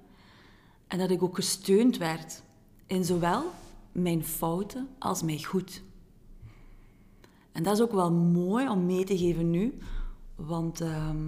En 0.86 0.98
dat 0.98 1.10
ik 1.10 1.22
ook 1.22 1.34
gesteund 1.34 1.96
werd 1.96 2.42
in 2.86 3.04
zowel 3.04 3.44
mijn 3.92 4.24
fouten 4.24 4.88
als 4.98 5.22
mijn 5.22 5.44
goed. 5.44 5.82
En 7.52 7.62
dat 7.62 7.74
is 7.74 7.80
ook 7.80 7.92
wel 7.92 8.12
mooi 8.12 8.68
om 8.68 8.86
mee 8.86 9.04
te 9.04 9.18
geven 9.18 9.50
nu, 9.50 9.78
want 10.34 10.80
ehm, 10.80 11.26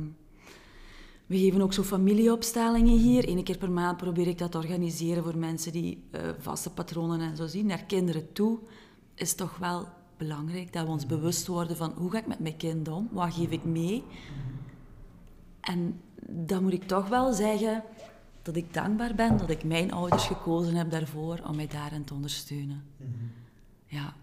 we 1.35 1.41
geven 1.41 1.63
ook 1.63 1.73
zo 1.73 1.83
familieopstellingen 1.83 2.99
hier. 2.99 3.29
Eén 3.29 3.45
keer 3.45 3.59
per 3.59 3.71
maand 3.71 3.97
probeer 3.97 4.27
ik 4.27 4.39
dat 4.39 4.51
te 4.51 4.59
organiseren 4.59 5.23
voor 5.23 5.37
mensen 5.37 5.73
die 5.73 6.03
uh, 6.11 6.21
vaste 6.39 6.71
patronen 6.71 7.21
en 7.21 7.37
zo 7.37 7.47
zien. 7.47 7.67
Naar 7.67 7.85
kinderen 7.85 8.33
toe 8.33 8.59
is 9.15 9.35
toch 9.35 9.57
wel 9.57 9.89
belangrijk 10.17 10.73
dat 10.73 10.85
we 10.85 10.91
ons 10.91 11.07
bewust 11.07 11.47
worden 11.47 11.77
van 11.77 11.93
hoe 11.97 12.11
ga 12.11 12.19
ik 12.19 12.27
met 12.27 12.39
mijn 12.39 12.57
kind 12.57 12.89
om, 12.89 13.09
wat 13.13 13.35
geef 13.35 13.51
ik 13.51 13.65
mee. 13.65 14.05
En 15.61 16.01
dan 16.27 16.63
moet 16.63 16.73
ik 16.73 16.87
toch 16.87 17.09
wel 17.09 17.33
zeggen 17.33 17.83
dat 18.43 18.57
ik 18.57 18.75
dankbaar 18.75 19.15
ben 19.15 19.37
dat 19.37 19.51
ik 19.51 19.65
mijn 19.65 19.93
ouders 19.93 20.27
gekozen 20.27 20.75
heb 20.75 20.91
daarvoor 20.91 21.41
om 21.47 21.57
mij 21.57 21.67
daarin 21.67 22.05
te 22.05 22.15
ondersteunen. 22.15 22.85
Ja, 23.87 24.15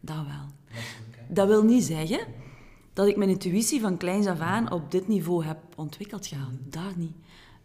dat 0.00 0.16
wel. 0.26 0.78
Dat 1.28 1.46
wil 1.46 1.62
niet 1.62 1.84
zeggen 1.84 2.20
dat 2.94 3.06
ik 3.06 3.16
mijn 3.16 3.30
intuïtie 3.30 3.80
van 3.80 3.96
kleins 3.96 4.26
af 4.26 4.40
aan 4.40 4.72
op 4.72 4.90
dit 4.90 5.08
niveau 5.08 5.44
heb 5.44 5.58
ontwikkeld 5.76 6.26
gehad. 6.26 6.50
Dat 6.68 6.96
niet. 6.96 7.16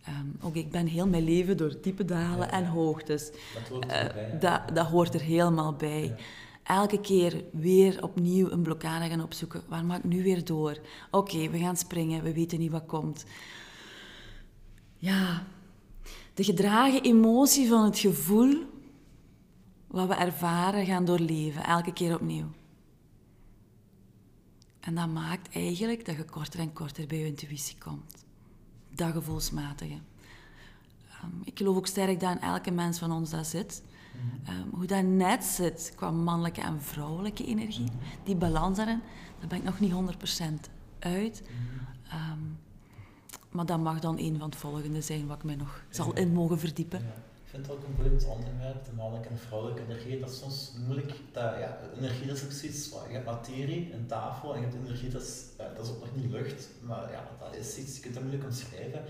Ehm, 0.04 0.26
ook 0.42 0.56
ik 0.56 0.72
ben 0.72 0.88
heel 0.88 1.08
mijn 1.08 1.24
leven 1.24 1.58
door 1.58 1.78
diepe 1.82 2.06
dalen 2.06 2.52
en 2.52 2.66
hoogtes. 2.66 3.32
Dat 3.54 3.68
hoort. 3.70 3.86
Uh, 3.86 4.40
dat, 4.40 4.62
dat, 4.74 4.88
hoort 4.88 5.14
er 5.14 5.22
helemaal 5.22 5.74
bij. 5.74 6.16
Elke 6.64 7.02
keer 7.02 7.44
weer 7.52 8.04
opnieuw 8.04 8.50
een 8.52 8.62
blokkade 8.62 9.10
gaan 9.10 9.24
opzoeken. 9.24 9.64
Waar 9.68 9.86
maak 9.86 9.98
ik 9.98 10.04
nu 10.04 10.24
weer 10.24 10.46
door? 10.46 10.78
Oké, 11.12 11.50
we 11.50 11.58
gaan 11.58 11.78
springen, 11.78 12.24
we 12.24 12.34
weten 12.34 12.60
niet 12.60 12.72
wat 12.72 12.86
komt. 12.86 13.26
Ja, 14.98 15.44
de 16.34 16.44
gedragen 16.44 17.02
emotie 17.02 17.68
van 17.68 17.84
het 17.84 18.00
gevoel 18.00 18.56
wat 19.88 20.08
we 20.08 20.14
ervaren 20.14 20.86
gaan 20.86 21.06
doorleven, 21.06 21.64
elke 21.64 21.94
keer 21.94 22.14
opnieuw. 22.16 22.46
En 24.90 24.96
dat 24.96 25.10
maakt 25.10 25.56
eigenlijk 25.56 26.06
dat 26.06 26.16
je 26.16 26.24
korter 26.24 26.60
en 26.60 26.74
korter 26.74 27.08
bij 27.08 27.18
je 27.18 27.26
intuïtie 27.26 27.78
komt. 27.78 28.26
Dat 28.96 29.12
gevoelsmatige. 29.12 29.94
Um, 31.24 31.42
ik 31.44 31.58
geloof 31.58 31.78
ook 31.78 31.88
sterk 31.88 32.20
dat 32.20 32.32
in 32.32 32.42
elke 32.42 32.72
mens 32.72 33.00
van 33.00 33.12
ons 33.12 33.30
dat 33.30 33.48
zit. 33.48 33.84
Um, 34.50 34.70
hoe 34.72 34.86
dat 34.86 35.04
net 35.04 35.44
zit 35.44 35.94
qua 35.96 36.12
mannelijke 36.12 36.62
en 36.62 36.82
vrouwelijke 36.82 37.46
energie, 37.46 37.92
die 38.24 38.36
balans 38.36 38.78
daarin, 38.78 39.02
daar 39.40 39.48
ben 39.48 39.58
ik 39.58 39.64
nog 39.64 39.80
niet 39.80 39.92
100% 39.92 40.70
uit. 41.00 41.44
Um, 42.14 42.58
maar 43.50 43.66
dat 43.66 43.80
mag 43.80 44.00
dan 44.00 44.18
een 44.20 44.38
van 44.38 44.50
het 44.50 44.60
volgende 44.60 45.02
zijn 45.02 45.28
wat 45.28 45.38
ik 45.38 45.44
mij 45.44 45.56
nog 45.56 45.84
zal 45.90 46.14
in 46.14 46.34
mogen 46.34 46.60
verdiepen. 46.60 47.14
Ik 47.50 47.56
vind 47.56 47.68
het 47.68 47.76
ook 47.76 47.84
een 47.84 47.96
boeiend 47.96 48.26
onderwerp, 48.26 48.86
de 48.86 48.92
mannelijke 48.96 49.30
en 49.30 49.38
vrouwelijke 49.38 49.82
energie. 49.82 50.20
Dat 50.20 50.30
is 50.30 50.38
soms 50.38 50.72
moeilijk. 50.86 51.12
Dat, 51.32 51.58
ja, 51.60 51.78
energie 51.98 52.28
dat 52.28 52.38
is 52.38 52.44
ook 52.44 52.52
zoiets, 52.52 52.90
je 53.08 53.14
hebt 53.14 53.26
materie, 53.26 53.94
een 53.94 54.06
tafel, 54.06 54.54
en 54.54 54.60
je 54.62 54.66
hebt 54.66 54.78
energie, 54.86 55.10
dat 55.10 55.22
is, 55.22 55.44
dat 55.58 55.86
is 55.86 55.92
ook 55.92 56.00
nog 56.00 56.16
niet 56.16 56.32
lucht, 56.32 56.68
maar 56.82 57.12
ja, 57.12 57.24
dat 57.40 57.56
is 57.56 57.78
iets, 57.78 57.96
je 57.96 58.02
kunt 58.02 58.14
dat 58.14 58.24
moeilijk 58.24 58.48
omschrijven. 58.48 59.04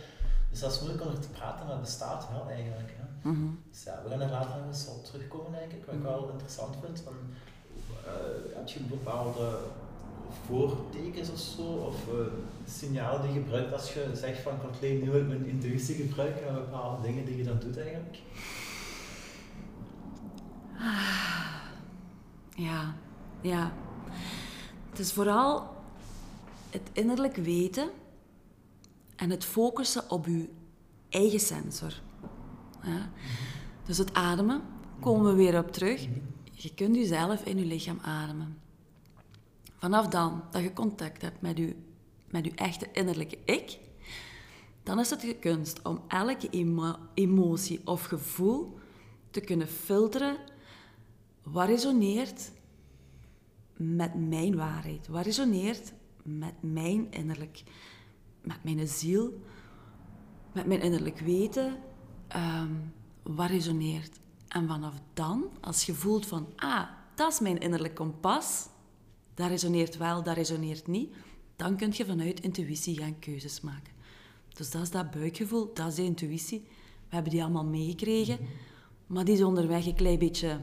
Dus 0.50 0.60
dat 0.60 0.72
is 0.72 0.80
moeilijk 0.80 1.06
om 1.06 1.12
er 1.12 1.20
te 1.20 1.30
praten, 1.30 1.66
maar 1.66 1.76
het 1.76 1.84
bestaat 1.84 2.30
wel 2.32 2.50
eigenlijk. 2.50 2.94
Hè. 2.98 3.30
Mm 3.30 3.36
-hmm. 3.36 3.64
Dus 3.72 3.84
ja, 3.84 4.02
we 4.04 4.10
gaan 4.10 4.22
er 4.22 4.30
later 4.30 4.58
nog 4.58 4.68
eens 4.68 4.88
op 4.88 5.06
terugkomen, 5.06 5.60
denk 5.60 5.72
ik, 5.72 5.86
wat 5.86 5.96
ik 5.96 6.02
wel 6.02 6.30
interessant 6.30 6.76
vind. 6.84 7.02
Van, 7.02 7.14
uh, 8.06 8.56
heb 8.56 8.68
je 8.68 8.80
bepaalde 8.80 9.58
voortekens 10.46 11.32
of 11.32 11.40
zo, 11.40 11.62
of 11.62 11.96
uh, 12.14 12.20
signalen 12.66 13.22
die 13.22 13.34
je 13.34 13.40
gebruikt 13.40 13.74
als 13.74 13.94
je 13.94 14.12
zegt 14.14 14.42
van 14.42 14.62
Kathleen, 14.62 15.04
nu 15.04 15.12
wil 15.12 15.22
ik 15.22 15.28
mijn 15.28 15.46
intuïtie 15.46 15.96
gebruiken 15.96 16.48
en 16.48 16.54
bepaalde 16.54 17.08
dingen 17.08 17.26
die 17.26 17.38
je 17.38 17.44
dan 17.44 17.60
doet 17.60 17.78
eigenlijk? 17.78 18.18
Ja, 22.56 22.96
ja. 23.42 23.74
Het 24.90 25.00
is 25.00 25.14
vooral 25.14 25.78
het 26.70 26.90
innerlijk 26.94 27.36
weten 27.36 27.90
en 29.16 29.30
het 29.30 29.46
focussen 29.46 30.10
op 30.10 30.26
je 30.26 30.50
eigen 31.10 31.40
sensor. 31.40 32.02
Ja. 32.84 33.10
Dus 33.86 33.98
het 33.98 34.14
ademen, 34.14 34.62
komen 35.00 35.26
we 35.26 35.34
weer 35.34 35.58
op 35.58 35.72
terug. 35.72 36.08
Je 36.52 36.74
kunt 36.74 36.96
jezelf 36.96 37.44
in 37.44 37.58
je 37.58 37.66
lichaam 37.66 38.00
ademen. 38.02 38.58
Vanaf 39.80 40.08
dan 40.08 40.44
dat 40.52 40.62
je 40.62 40.74
contact 40.74 41.22
hebt 41.22 41.42
met 41.42 41.58
je, 41.58 41.76
met 42.30 42.46
je 42.46 42.52
echte 42.56 42.88
innerlijke 42.92 43.38
ik, 43.46 43.80
dan 44.84 45.00
is 45.00 45.10
het 45.10 45.22
je 45.22 45.36
kunst 45.36 45.82
om 45.82 46.02
elke 46.08 46.50
emo 46.50 46.96
emotie 47.14 47.82
of 47.86 48.04
gevoel 48.04 48.78
te 49.32 49.40
kunnen 49.40 49.68
filteren 49.68 50.38
wat 51.44 51.68
resoneert 51.68 52.52
met 53.78 54.16
mijn 54.16 54.56
waarheid, 54.56 55.08
wat 55.08 55.26
resoneert 55.26 55.94
met 56.24 56.54
mijn 56.62 57.12
innerlijk, 57.12 57.64
met 58.42 58.64
mijn 58.64 58.88
ziel, 58.88 59.42
met 60.52 60.66
mijn 60.66 60.82
innerlijk 60.82 61.20
weten, 61.20 61.78
um, 62.36 62.94
wat 63.24 63.50
resoneert. 63.50 64.20
En 64.48 64.68
vanaf 64.68 64.94
dan, 65.14 65.50
als 65.62 65.86
je 65.86 65.94
voelt 65.94 66.26
van, 66.26 66.48
ah, 66.56 66.88
dat 67.16 67.32
is 67.32 67.40
mijn 67.40 67.58
innerlijk 67.60 67.96
kompas, 67.96 68.68
dat 69.40 69.50
resoneert 69.50 69.98
wel, 69.98 70.24
dat 70.24 70.36
resoneert 70.36 70.88
niet, 70.88 71.14
dan 71.56 71.78
kun 71.78 71.90
je 71.94 72.06
vanuit 72.06 72.40
intuïtie 72.40 72.98
gaan 72.98 73.20
keuzes 73.20 73.62
maken. 73.62 73.94
Dus 74.54 74.72
dat 74.72 74.82
is 74.82 74.92
dat 74.92 75.12
buikgevoel, 75.12 75.72
dat 75.74 75.88
is 75.88 75.96
de 75.96 76.04
intuïtie. 76.04 76.60
We 77.10 77.16
hebben 77.16 77.32
die 77.32 77.42
allemaal 77.42 77.66
meegekregen, 77.66 78.38
maar 79.08 79.26
die 79.26 79.34
is 79.34 79.44
onderweg 79.44 79.86
een 79.86 79.96
klein 79.96 80.20
beetje 80.20 80.60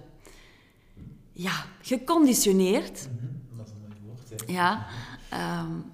ja, 1.32 1.64
geconditioneerd. 1.80 3.08
Dat 3.56 3.66
is 3.66 3.72
een 3.72 3.78
mooi 3.80 3.94
woord, 4.04 4.46
hè? 4.46 4.52
Ja. 4.52 4.86
Um, 5.62 5.84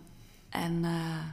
en 0.48 0.82
uh, 0.82 1.24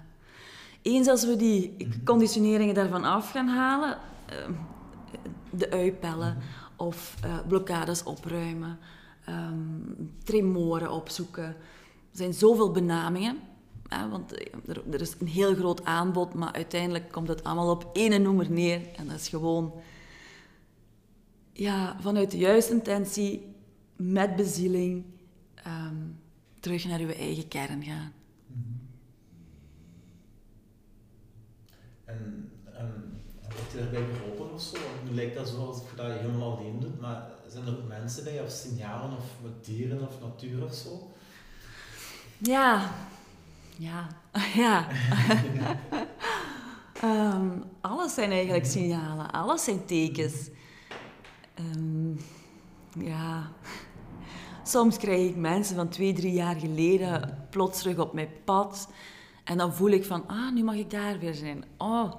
eens 0.81 1.07
als 1.07 1.25
we 1.25 1.35
die 1.35 1.87
conditioneringen 2.03 2.75
daarvan 2.75 3.03
af 3.03 3.31
gaan 3.31 3.47
halen, 3.47 3.97
uh, 4.31 4.55
de 5.49 5.71
uipellen 5.71 6.37
of 6.75 7.15
uh, 7.25 7.39
blokkades 7.47 8.03
opruimen, 8.03 8.79
um, 9.29 10.15
tremoren 10.23 10.91
opzoeken. 10.91 11.43
Er 11.43 11.55
zijn 12.11 12.33
zoveel 12.33 12.71
benamingen. 12.71 13.37
Want 14.09 14.31
er, 14.67 14.83
er, 14.91 15.01
is 15.01 15.15
een 15.19 15.27
heel 15.27 15.55
groot 15.55 15.83
aanbod, 15.83 16.33
maar 16.33 16.53
uiteindelijk 16.53 17.11
komt 17.11 17.27
het 17.27 17.43
allemaal 17.43 17.69
op 17.69 17.89
één 17.93 18.21
noemer 18.21 18.51
neer. 18.51 18.81
En 18.95 19.07
dat 19.07 19.19
is 19.19 19.27
gewoon 19.27 19.73
ja, 21.53 21.97
vanuit 21.99 22.31
de 22.31 22.37
juiste 22.37 22.73
intentie, 22.73 23.55
met 23.95 24.35
bezieling, 24.35 25.05
um, 25.67 26.19
terug 26.59 26.85
naar 26.85 26.99
uw 26.99 27.09
eigen 27.09 27.47
kern 27.47 27.83
gaan. 27.83 28.13
En, 32.05 32.51
en 32.73 33.19
je 33.71 33.77
daarbij 33.79 34.05
geholpen 34.13 34.53
of 34.53 34.61
zo? 34.61 34.77
Nu 35.09 35.15
lijkt 35.15 35.35
dat 35.35 35.49
zo 35.49 35.65
alsof 35.65 35.89
je 35.89 35.95
dat 35.95 36.19
helemaal 36.19 36.57
alleen 36.57 36.79
doet, 36.79 36.99
maar 36.99 37.31
zijn 37.51 37.65
er 37.65 37.77
ook 37.77 37.87
mensen 37.87 38.23
bij, 38.23 38.41
of 38.41 38.51
signalen, 38.51 39.17
of 39.17 39.25
met 39.43 39.65
dieren 39.65 40.01
of 40.01 40.21
natuur 40.21 40.63
of 40.63 40.73
zo? 40.73 41.11
Ja, 42.37 42.91
ja, 43.77 44.07
ja. 44.55 44.87
um, 47.03 47.63
alles 47.81 48.13
zijn 48.13 48.31
eigenlijk 48.31 48.65
signalen, 48.65 49.31
alles 49.31 49.63
zijn 49.63 49.85
tekens. 49.85 50.49
Um, 51.59 52.19
ja. 52.93 53.51
Soms 54.63 54.97
krijg 54.97 55.29
ik 55.29 55.35
mensen 55.35 55.75
van 55.75 55.89
twee, 55.89 56.13
drie 56.13 56.33
jaar 56.33 56.55
geleden 56.55 57.47
plots 57.49 57.79
terug 57.79 57.97
op 57.97 58.13
mijn 58.13 58.29
pad. 58.43 58.89
En 59.43 59.57
dan 59.57 59.73
voel 59.73 59.89
ik 59.89 60.05
van, 60.05 60.27
ah, 60.27 60.51
nu 60.51 60.63
mag 60.63 60.75
ik 60.75 60.89
daar 60.89 61.19
weer 61.19 61.33
zijn. 61.33 61.63
Oh, 61.77 62.13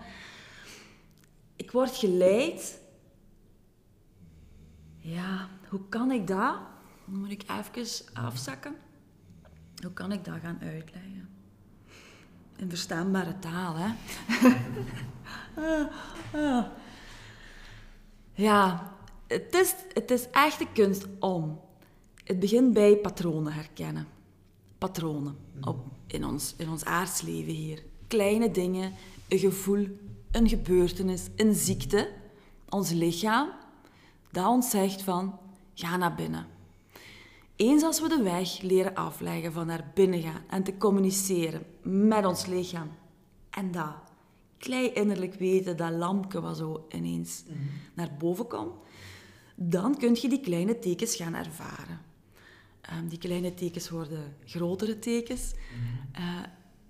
ik 1.56 1.70
word 1.70 1.96
geleid. 1.96 2.79
Ja, 5.00 5.48
hoe 5.68 5.80
kan 5.88 6.10
ik 6.10 6.26
dat? 6.26 6.58
Dan 7.04 7.18
moet 7.18 7.30
ik 7.30 7.42
even 7.42 8.14
afzakken. 8.14 8.74
Hoe 9.82 9.92
kan 9.92 10.12
ik 10.12 10.24
dat 10.24 10.38
gaan 10.42 10.58
uitleggen? 10.62 11.28
In 12.56 12.68
verstaanbare 12.68 13.38
taal, 13.38 13.74
hè? 13.76 13.90
Ja, 18.40 18.92
het 19.26 19.54
is, 19.54 19.74
het 19.92 20.10
is 20.10 20.30
echt 20.30 20.58
de 20.58 20.66
kunst 20.72 21.06
om. 21.18 21.60
Het 22.24 22.38
begint 22.38 22.72
bij 22.72 22.96
patronen 22.96 23.52
herkennen. 23.52 24.06
Patronen 24.78 25.36
op, 25.60 25.84
in, 26.06 26.24
ons, 26.24 26.54
in 26.56 26.68
ons 26.68 26.84
aardsleven 26.84 27.52
hier. 27.52 27.82
Kleine 28.06 28.50
dingen, 28.50 28.92
een 29.28 29.38
gevoel, 29.38 29.86
een 30.30 30.48
gebeurtenis, 30.48 31.26
een 31.36 31.54
ziekte, 31.54 32.08
ons 32.68 32.90
lichaam, 32.90 33.48
dat 34.30 34.46
ons 34.46 34.70
zegt 34.70 35.02
van, 35.02 35.38
ga 35.74 35.96
naar 35.96 36.14
binnen. 36.14 36.46
Eens 37.56 37.82
als 37.82 38.00
we 38.00 38.08
de 38.08 38.22
weg 38.22 38.60
leren 38.60 38.94
afleggen 38.94 39.52
van 39.52 39.66
naar 39.66 39.90
binnen 39.94 40.22
gaan 40.22 40.42
en 40.48 40.62
te 40.62 40.76
communiceren 40.76 41.62
met 41.82 42.26
ons 42.26 42.46
lichaam. 42.46 42.90
En 43.50 43.70
dat 43.70 43.94
klein 44.58 44.94
innerlijk 44.94 45.34
weten, 45.34 45.76
dat 45.76 45.90
lampje 45.90 46.40
wat 46.40 46.56
zo 46.56 46.86
ineens 46.88 47.44
naar 47.94 48.10
boven 48.18 48.46
komt. 48.46 48.74
Dan 49.54 49.96
kun 49.96 50.16
je 50.20 50.28
die 50.28 50.40
kleine 50.40 50.78
tekens 50.78 51.16
gaan 51.16 51.34
ervaren. 51.34 52.00
Ehm, 52.80 53.08
die 53.08 53.18
kleine 53.18 53.54
tekens 53.54 53.90
worden 53.90 54.36
grotere 54.44 54.98
tekens. 54.98 55.52
Eh, 56.12 56.24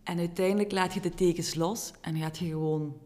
en 0.03 0.19
uiteindelijk 0.19 0.73
laat 0.73 0.95
je 0.95 1.01
de 1.01 1.15
tekens 1.15 1.55
los 1.55 1.93
en 2.01 2.17
gaat 2.17 2.39
je 2.39 2.47
gewoon 2.47 2.97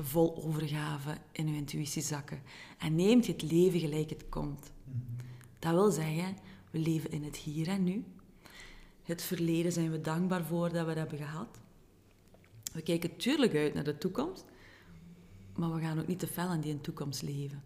vol 0.00 0.42
overgave 0.44 1.16
in 1.32 1.48
je 1.48 1.56
intuïtie 1.56 2.02
zakken. 2.02 2.42
En 2.78 2.94
neemt 2.94 3.26
je 3.26 3.32
het 3.32 3.42
leven 3.42 3.80
gelijk 3.80 4.10
het 4.10 4.28
komt. 4.28 4.72
Dat 5.58 5.72
wil 5.72 5.90
zeggen, 5.90 6.36
we 6.70 6.78
leven 6.78 7.10
in 7.10 7.24
het 7.24 7.36
hier 7.36 7.68
en 7.68 7.84
nu. 7.84 8.04
Het 9.02 9.22
verleden 9.22 9.72
zijn 9.72 9.90
we 9.90 10.00
dankbaar 10.00 10.44
voor 10.44 10.72
dat 10.72 10.80
we 10.80 10.86
dat 10.86 10.96
hebben 10.96 11.18
gehad. 11.18 11.60
We 12.72 12.82
kijken 12.82 13.16
tuurlijk 13.16 13.54
uit 13.54 13.74
naar 13.74 13.84
de 13.84 13.98
toekomst, 13.98 14.44
maar 15.56 15.74
we 15.74 15.80
gaan 15.80 16.00
ook 16.00 16.06
niet 16.06 16.18
te 16.18 16.26
fel 16.26 16.52
in 16.52 16.60
die 16.60 16.80
toekomst 16.80 17.22
leven. 17.22 17.62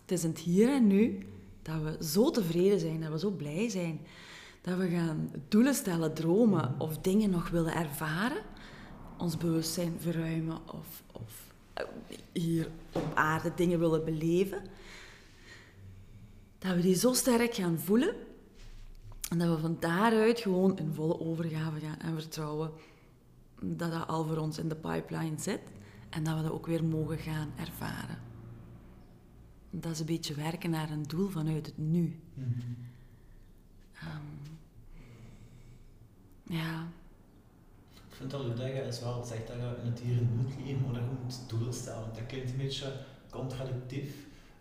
Het 0.00 0.10
is 0.10 0.24
in 0.24 0.30
het 0.30 0.38
hier 0.38 0.68
en 0.68 0.86
nu 0.86 1.26
dat 1.62 1.82
we 1.82 2.04
zo 2.04 2.30
tevreden 2.30 2.80
zijn, 2.80 3.00
dat 3.00 3.10
we 3.10 3.18
zo 3.18 3.30
blij 3.30 3.68
zijn, 3.68 4.00
dat 4.60 4.78
we 4.78 4.88
gaan 4.88 5.30
doelen 5.48 5.74
stellen, 5.74 6.14
dromen 6.14 6.74
of 6.78 6.98
dingen 6.98 7.30
nog 7.30 7.48
willen 7.48 7.74
ervaren, 7.74 8.42
ons 9.22 9.36
bewustzijn 9.36 9.94
verruimen 9.98 10.58
of, 10.72 11.02
of 11.12 11.52
eh, 11.72 11.84
hier 12.32 12.68
op 12.92 13.14
aarde 13.14 13.52
dingen 13.54 13.78
willen 13.78 14.04
beleven, 14.04 14.62
dat 16.58 16.74
we 16.74 16.80
die 16.80 16.94
zo 16.94 17.12
sterk 17.12 17.54
gaan 17.54 17.78
voelen 17.78 18.14
en 19.30 19.38
dat 19.38 19.48
we 19.48 19.60
van 19.60 19.76
daaruit 19.80 20.40
gewoon 20.40 20.78
in 20.78 20.92
volle 20.94 21.20
overgave 21.20 21.80
gaan 21.80 21.98
en 21.98 22.14
vertrouwen 22.14 22.70
dat 23.60 23.90
dat 23.90 24.06
al 24.06 24.24
voor 24.24 24.36
ons 24.36 24.58
in 24.58 24.68
de 24.68 24.76
pipeline 24.76 25.38
zit 25.38 25.60
en 26.10 26.24
dat 26.24 26.36
we 26.36 26.42
dat 26.42 26.52
ook 26.52 26.66
weer 26.66 26.84
mogen 26.84 27.18
gaan 27.18 27.52
ervaren. 27.56 28.18
Dat 29.70 29.92
is 29.92 30.00
een 30.00 30.06
beetje 30.06 30.34
werken 30.34 30.70
naar 30.70 30.90
een 30.90 31.02
doel 31.02 31.28
vanuit 31.28 31.66
het 31.66 31.78
nu. 31.78 32.20
Mm 32.34 32.90
ja. 36.52 36.88
Vind 38.22 38.34
dat 38.34 38.44
Ludaga 38.44 38.80
is 38.92 39.00
wel 39.00 39.24
zegt 39.24 39.46
dat 39.46 39.56
je 39.56 39.82
in 39.82 39.90
het 39.90 40.00
hier 40.00 40.18
en 40.18 40.28
nu 40.30 40.42
moet 40.42 40.54
leven, 40.58 40.82
maar 40.84 40.94
dat 41.00 41.02
je 41.02 41.22
moet 41.22 41.48
doelen 41.48 41.74
stellen. 41.74 42.08
Dat 42.14 42.26
klinkt 42.26 42.50
een 42.50 42.56
beetje 42.56 42.88
contradictief. 43.30 44.10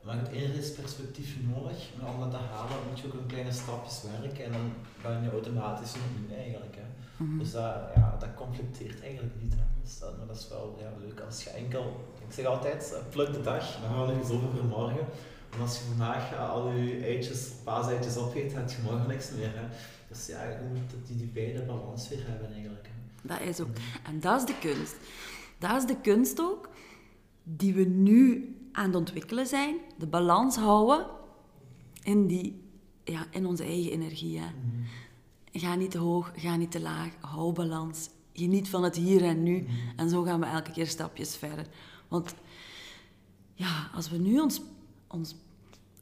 Maar 0.03 0.15
je 0.15 0.21
hebt 0.21 0.35
enerzijds 0.35 0.71
perspectief 0.71 1.29
nodig, 1.53 1.79
maar 1.97 2.13
om 2.13 2.19
dat 2.19 2.31
te 2.31 2.37
halen 2.37 2.87
moet 2.87 2.99
je 2.99 3.07
ook 3.07 3.13
een 3.13 3.33
kleine 3.33 3.51
stapjes 3.51 3.97
werken 4.13 4.45
en 4.45 4.51
dan 4.51 4.67
ben 5.01 5.23
je 5.23 5.31
automatisch 5.31 5.93
nog 5.93 6.37
eigenlijk. 6.37 6.75
Hè. 6.81 6.87
Mhm. 7.23 7.37
Dus 7.39 7.51
dat, 7.51 7.75
ja, 7.95 8.15
dat 8.19 8.33
conflicteert 8.35 9.01
eigenlijk 9.01 9.35
niet. 9.41 9.53
Hè. 9.53 9.65
Dus 9.83 9.99
dat, 9.99 10.17
maar 10.17 10.27
dat 10.27 10.37
is 10.37 10.47
wel 10.49 10.75
ja, 10.79 10.89
leuk 11.05 11.19
als 11.19 11.43
je 11.43 11.49
enkel, 11.49 11.85
ik 12.27 12.33
zeg 12.33 12.45
altijd, 12.45 12.93
eh, 12.93 13.01
pluk 13.09 13.33
de 13.33 13.41
dag, 13.41 13.65
dan 13.81 13.89
gaan 13.89 14.05
we 14.05 14.11
nog 14.11 14.21
eens 14.21 14.31
over 14.35 14.49
voor 14.55 14.71
morgen. 14.79 15.05
En 15.53 15.61
als 15.61 15.77
je 15.77 15.83
vandaag 15.83 16.37
al 16.37 16.71
je 16.71 17.05
eitjes, 17.05 17.41
paaseitjes 17.63 18.17
opgeet, 18.17 18.53
heb 18.53 18.69
je 18.69 18.81
morgen 18.83 19.07
niks 19.07 19.31
meer. 19.31 19.51
Hè. 19.59 19.65
Dus 20.07 20.27
ja, 20.27 20.43
je 20.43 20.57
moet 20.69 21.07
die, 21.07 21.17
die 21.17 21.27
beide 21.27 21.61
balans 21.61 22.09
weer 22.09 22.23
hebben 22.27 22.53
eigenlijk. 22.53 22.90
Dat 23.21 23.41
is 23.41 23.59
ook. 23.59 23.69
En 24.03 24.19
dat 24.19 24.39
is 24.39 24.47
de 24.47 24.59
kunst. 24.59 24.95
Dat 25.57 25.77
is 25.77 25.85
de 25.85 26.01
kunst 26.01 26.39
ook, 26.39 26.69
die 27.43 27.73
we 27.73 27.83
nu 27.83 28.55
aan 28.71 28.85
het 28.85 28.95
ontwikkelen 28.95 29.47
zijn. 29.47 29.75
De 29.97 30.07
balans 30.07 30.55
houden 30.55 31.05
in, 32.03 32.27
die, 32.27 32.61
ja, 33.03 33.25
in 33.31 33.45
onze 33.45 33.63
eigen 33.63 33.91
energie. 33.91 34.39
Hè. 34.39 34.45
Mhm. 34.45 35.59
Ga 35.59 35.75
niet 35.75 35.91
te 35.91 35.97
hoog, 35.97 36.31
ga 36.35 36.55
niet 36.55 36.71
te 36.71 36.81
laag. 36.81 37.09
Hou 37.19 37.53
balans. 37.53 38.09
Geniet 38.33 38.69
van 38.69 38.83
het 38.83 38.95
hier 38.95 39.23
en 39.23 39.43
nu. 39.43 39.61
Mhm. 39.61 39.71
En 39.95 40.09
zo 40.09 40.23
gaan 40.23 40.39
we 40.39 40.45
elke 40.45 40.71
keer 40.71 40.87
stapjes 40.87 41.35
verder. 41.35 41.67
Want 42.07 42.35
ja, 43.53 43.89
als 43.93 44.09
we 44.09 44.17
nu 44.17 44.39
ons, 44.39 44.61
ons 45.07 45.35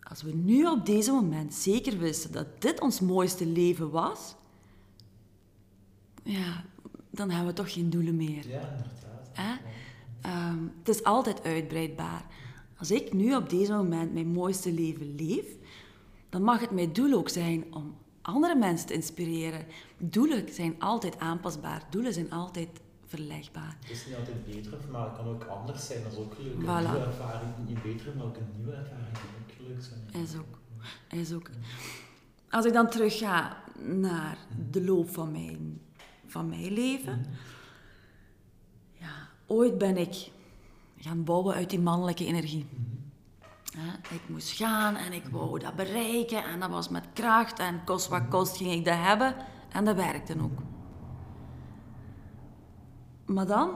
als 0.10 0.22
we 0.22 0.34
nu 0.34 0.66
op 0.66 0.86
deze 0.86 1.12
moment 1.12 1.54
zeker 1.54 1.98
wisten 1.98 2.32
dat 2.32 2.62
dit 2.62 2.80
ons 2.80 3.00
mooiste 3.00 3.46
leven 3.46 3.90
was, 3.90 4.36
ja, 6.24 6.66
dan 7.10 7.30
hebben 7.30 7.48
we 7.48 7.54
toch 7.54 7.74
geen 7.74 7.90
doelen 7.90 8.16
meer. 8.16 8.48
Ja, 8.48 8.60
inderdaad. 8.60 9.60
Ehm, 10.22 10.64
het 10.80 10.90
is 10.90 11.04
altijd 11.04 11.44
uitbreidbaar. 11.44 12.26
Als 12.78 12.92
ik 12.92 13.14
nu 13.14 13.36
op 13.36 13.50
deze 13.50 13.74
moment 13.74 14.14
mijn 14.14 14.28
mooiste 14.28 14.74
leven 14.74 15.16
leef, 15.16 15.46
dan 16.30 16.44
mag 16.44 16.60
het 16.60 16.72
mijn 16.72 16.94
doel 16.94 17.14
ook 17.14 17.30
zijn 17.30 17.74
om 17.74 17.96
andere 18.22 18.56
mensen 18.56 18.88
te 18.88 18.94
inspireren. 18.94 19.66
Doelen 19.98 20.54
zijn 20.54 20.76
altijd 20.80 21.20
aanpasbaar. 21.20 21.84
Doelen 21.90 22.14
zijn 22.14 22.32
altijd 22.32 22.70
verlegbaar. 23.06 23.78
Het 23.80 23.92
is 23.92 24.06
niet 24.06 24.16
altijd 24.16 24.46
beter, 24.46 24.78
maar 24.92 25.04
het 25.06 25.16
kan 25.16 25.28
ook 25.28 25.44
anders 25.44 25.86
zijn. 25.86 26.04
Dat 26.04 26.12
is 26.12 26.18
ook 26.18 26.34
leuk. 26.38 26.54
Een 26.54 26.60
nieuwe 26.60 27.06
ervaring, 27.06 27.52
niet 27.68 27.82
beter, 27.82 28.16
maar 28.16 28.26
ook 28.26 28.38
een 28.38 28.52
nieuwe 28.56 28.72
ervaring 28.72 29.12
kan 29.14 29.22
ook 29.42 29.68
leuk 29.68 29.84
zijn. 29.84 30.24
Is 30.24 30.36
ook. 30.36 30.60
Is 31.10 31.34
ook. 31.34 31.50
Als 32.50 32.66
ik 32.66 32.74
dan 32.74 32.90
terug 32.90 33.18
ga 33.18 33.64
naar 33.86 34.38
de 34.72 34.84
loop 34.84 35.10
van 35.10 35.32
mijn, 35.32 35.82
van 36.30 36.50
mijn 36.50 36.74
leven. 36.74 37.26
Ja, 38.92 39.28
ooit 39.48 39.78
ben 39.78 39.98
ik 39.98 40.32
gaan 40.98 41.24
bouwen 41.24 41.56
uit 41.56 41.70
die 41.70 41.80
mannelijke 41.80 42.26
energie. 42.26 42.66
Ik 44.10 44.22
moest 44.28 44.52
gaan 44.52 44.96
en 44.96 45.14
ik 45.14 45.26
wou 45.26 45.60
dat 45.60 45.76
bereiken 45.76 46.44
en 46.44 46.60
dat 46.60 46.70
was 46.70 46.90
met 46.90 47.04
kracht 47.14 47.60
en 47.60 47.84
kost 47.84 48.08
wat 48.08 48.28
kost 48.30 48.58
ging 48.58 48.72
ik 48.72 48.86
dat 48.86 48.98
hebben 48.98 49.36
en 49.72 49.86
dat 49.86 49.96
werkte 49.96 50.42
ook. 50.42 50.60
Maar 53.26 53.46
dan 53.48 53.70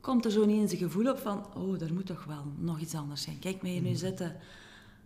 komt 0.00 0.24
er 0.24 0.30
zo 0.30 0.42
ineens 0.42 0.72
een 0.72 0.78
gevoel 0.78 1.10
op 1.10 1.18
van, 1.18 1.46
oh, 1.54 1.82
er 1.82 1.94
moet 1.94 2.06
toch 2.06 2.24
wel 2.24 2.44
nog 2.56 2.78
iets 2.78 2.94
anders 2.94 3.22
zijn. 3.22 3.38
Kijk 3.38 3.62
mij 3.62 3.70
hier 3.70 3.82
nu 3.82 3.94
zitten. 3.94 4.36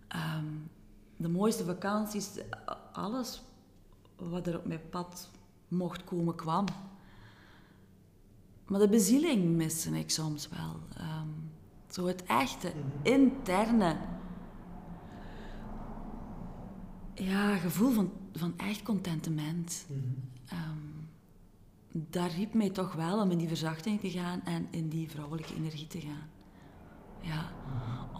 Ehm, 0.09 0.47
de 1.16 1.29
mooiste 1.29 1.64
vakanties, 1.64 2.31
alles 2.93 3.43
wat 4.16 4.47
er 4.47 4.59
op 4.59 4.64
mijn 4.64 4.88
pad 4.90 5.31
mocht 5.71 6.05
komen, 6.05 6.35
kwam. 6.35 6.65
Maar 8.67 8.81
de 8.81 8.89
bezieling 8.89 9.45
miste 9.45 9.99
ik 9.99 10.11
soms 10.11 10.49
wel. 10.49 10.77
Ehm, 10.97 11.29
zo 11.89 12.07
het 12.07 12.25
echte, 12.25 12.73
interne 13.03 13.97
ja, 17.15 17.57
gevoel 17.57 17.93
van, 17.93 18.11
van 18.33 18.59
echt 18.59 18.83
contentement. 18.83 19.87
Mm 19.89 20.29
daar 21.93 22.31
riep 22.31 22.55
mij 22.55 22.71
toch 22.71 22.93
wel 22.93 23.21
om 23.21 23.31
in 23.31 23.39
die 23.39 23.49
verzachting 23.49 24.01
te 24.01 24.11
gaan 24.11 24.45
en 24.45 24.67
in 24.71 24.89
die 24.89 25.11
vrouwelijke 25.11 25.55
energie 25.55 25.87
te 25.87 26.01
gaan. 26.01 26.29
Ja, 27.21 27.53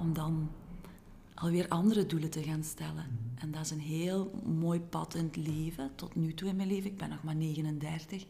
om 0.01 0.13
dan 0.13 0.51
alweer 1.41 1.69
andere 1.69 2.07
doelen 2.07 2.31
te 2.31 2.43
gaan 2.43 2.65
stellen. 2.65 3.33
En 3.39 3.51
dat 3.51 3.65
is 3.65 3.71
een 3.71 3.81
heel 3.81 4.31
mooi 4.45 4.81
pad 4.81 5.15
in 5.15 5.25
het 5.25 5.37
leven, 5.37 5.91
tot 5.95 6.15
nu 6.15 6.35
toe 6.35 6.49
in 6.49 6.57
mijn 6.57 6.69
leven. 6.69 6.91
Ik 6.91 6.97
ben 6.97 7.09
nog 7.09 7.23
maar 7.23 7.37
39, 7.37 8.19
dat 8.19 8.29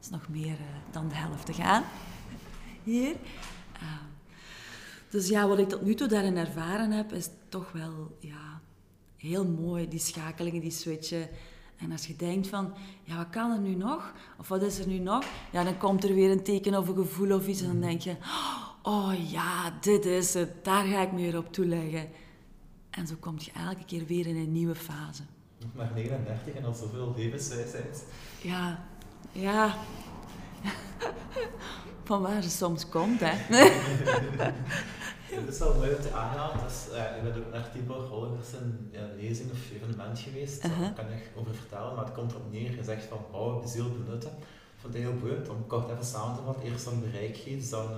is 0.00 0.10
nog 0.10 0.28
meer 0.28 0.52
uh, 0.52 0.66
dan 0.90 1.08
de 1.08 1.14
helft 1.14 1.46
te 1.46 1.52
gaan 1.52 1.84
hier. 2.82 3.14
Uh, 3.82 3.92
dus 5.10 5.28
ja, 5.28 5.48
wat 5.48 5.58
ik 5.58 5.68
tot 5.68 5.82
nu 5.82 5.94
toe 5.94 6.08
daarin 6.08 6.36
ervaren 6.36 6.90
heb, 6.90 7.12
is 7.12 7.28
toch 7.48 7.72
wel 7.72 8.16
ja, 8.18 8.60
heel 9.16 9.46
mooi. 9.46 9.88
Die 9.88 9.98
schakelingen, 9.98 10.60
die 10.60 10.70
switchen. 10.70 11.28
En 11.76 11.92
als 11.92 12.06
je 12.06 12.16
denkt 12.16 12.48
van, 12.48 12.72
ja, 13.02 13.16
wat 13.16 13.30
kan 13.30 13.52
er 13.52 13.58
nu 13.58 13.74
nog? 13.74 14.12
Of 14.38 14.48
wat 14.48 14.62
is 14.62 14.78
er 14.78 14.86
nu 14.86 14.98
nog? 14.98 15.24
Ja, 15.52 15.64
dan 15.64 15.78
komt 15.78 16.04
er 16.04 16.14
weer 16.14 16.30
een 16.30 16.42
teken 16.42 16.78
of 16.78 16.88
een 16.88 16.94
gevoel 16.94 17.34
of 17.34 17.46
iets. 17.46 17.60
En 17.60 17.66
dan 17.66 17.80
denk 17.80 18.00
je, 18.00 18.16
oh 18.82 19.12
ja, 19.30 19.78
dit 19.80 20.04
is 20.04 20.34
het. 20.34 20.64
Daar 20.64 20.84
ga 20.84 21.02
ik 21.02 21.12
me 21.12 21.20
weer 21.20 21.36
op 21.36 21.52
toeleggen. 21.52 22.08
En 22.90 23.06
zo 23.06 23.14
kom 23.20 23.36
je 23.38 23.50
elke 23.68 23.84
keer 23.84 24.06
weer 24.06 24.26
in 24.26 24.36
een 24.36 24.52
nieuwe 24.52 24.74
fase. 24.74 25.22
Nog 25.58 25.74
maar 25.76 25.90
39 25.94 26.54
en 26.54 26.64
al 26.64 26.74
zoveel 26.74 27.14
levenswijsheid. 27.16 28.04
Ja, 28.42 28.84
ja. 29.32 29.74
Van 32.04 32.22
waar 32.22 32.42
ze 32.42 32.50
soms 32.50 32.88
komt, 32.88 33.20
hè. 33.20 33.32
Het 35.30 35.48
is 35.48 35.58
wel 35.58 35.74
mooi 35.74 35.94
om 35.94 36.00
te 36.00 36.12
aanhalen. 36.12 36.64
Dus, 36.66 36.86
uh, 36.88 37.16
je 37.16 37.22
bent 37.22 37.36
ook 37.36 37.52
naar 37.52 37.70
Tibor 37.72 38.06
Holgers 38.06 38.52
een 38.52 38.90
lezing 39.16 39.50
of 39.50 39.70
evenement 39.70 40.18
geweest. 40.18 40.64
Uh 40.64 40.70
-huh. 40.70 40.80
Daar 40.80 40.92
kan 40.92 41.04
je 41.10 41.22
over 41.34 41.54
vertellen, 41.54 41.94
maar 41.94 42.04
het 42.04 42.14
komt 42.14 42.32
erop 42.32 42.52
neer. 42.52 42.76
Je 42.76 42.84
zegt 42.84 43.04
van 43.04 43.60
beziel, 43.60 43.90
benutten. 44.04 44.30
Ik 44.30 44.80
vond 44.80 44.94
het 44.94 45.02
heel 45.02 45.16
boeiend 45.16 45.48
om 45.48 45.66
kort 45.66 45.90
even 45.90 46.04
samen 46.04 46.36
te 46.36 46.42
vatten. 46.42 46.62
Eerst 46.62 46.84
dan 46.84 47.00
bereik 47.00 47.36
geeft, 47.36 47.70
dan 47.70 47.88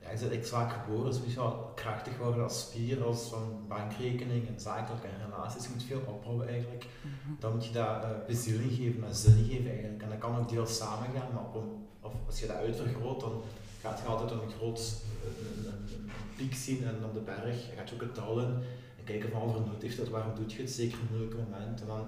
ja, 0.00 0.10
je 0.10 0.28
bent 0.28 0.48
vaak 0.48 0.72
geboren, 0.72 1.14
sowieso 1.14 1.72
krachtig 1.74 2.16
worden 2.16 2.42
als 2.42 2.60
spier, 2.60 3.04
als 3.04 3.28
van 3.28 3.64
bankrekening 3.68 4.48
en 4.48 4.60
zakelijk 4.60 5.04
en 5.04 5.30
relaties. 5.30 5.64
Je 5.64 5.70
moet 5.72 5.82
veel 5.82 6.02
opbouwen 6.06 6.48
eigenlijk. 6.48 6.84
-huh. 6.84 7.40
Dan 7.40 7.52
moet 7.52 7.66
je 7.66 7.72
daar 7.72 8.02
uh, 8.02 8.26
bezieling 8.26 8.72
geven 8.72 9.04
en 9.04 9.14
zin 9.14 9.44
geven 9.48 9.70
eigenlijk. 9.70 10.02
En 10.02 10.08
dat 10.08 10.18
kan 10.18 10.36
ook 10.36 10.48
deels 10.48 10.76
samen 10.76 11.08
gaan, 11.14 11.32
maar 11.34 11.42
op, 11.42 11.64
of 12.00 12.12
als 12.26 12.40
je 12.40 12.46
dat 12.46 12.56
uitvergroot, 12.56 13.20
dan 13.20 13.42
gaat 13.80 13.98
je 13.98 14.04
altijd 14.04 14.30
een 14.30 14.50
groot 14.58 15.02
een, 15.24 15.66
een, 15.66 15.88
een 15.92 16.10
piek 16.36 16.54
zien 16.54 16.84
en 16.84 17.04
op 17.04 17.14
de 17.14 17.20
berg 17.20 17.56
gaat 17.76 17.88
je 17.88 17.94
ook 17.94 18.00
het 18.00 18.14
dal 18.14 18.40
in. 18.40 18.54
En 18.98 19.04
kijken 19.04 19.30
van 19.30 19.42
over 19.42 19.60
nood 19.60 19.82
heeft 19.82 19.96
dat, 19.96 20.08
waarom 20.08 20.34
doe 20.34 20.44
je 20.48 20.56
het, 20.56 20.70
zeker 20.70 20.98
in 20.98 21.06
moeilijke 21.10 21.36
momenten. 21.36 21.80
En 21.80 21.86
dan 21.86 22.06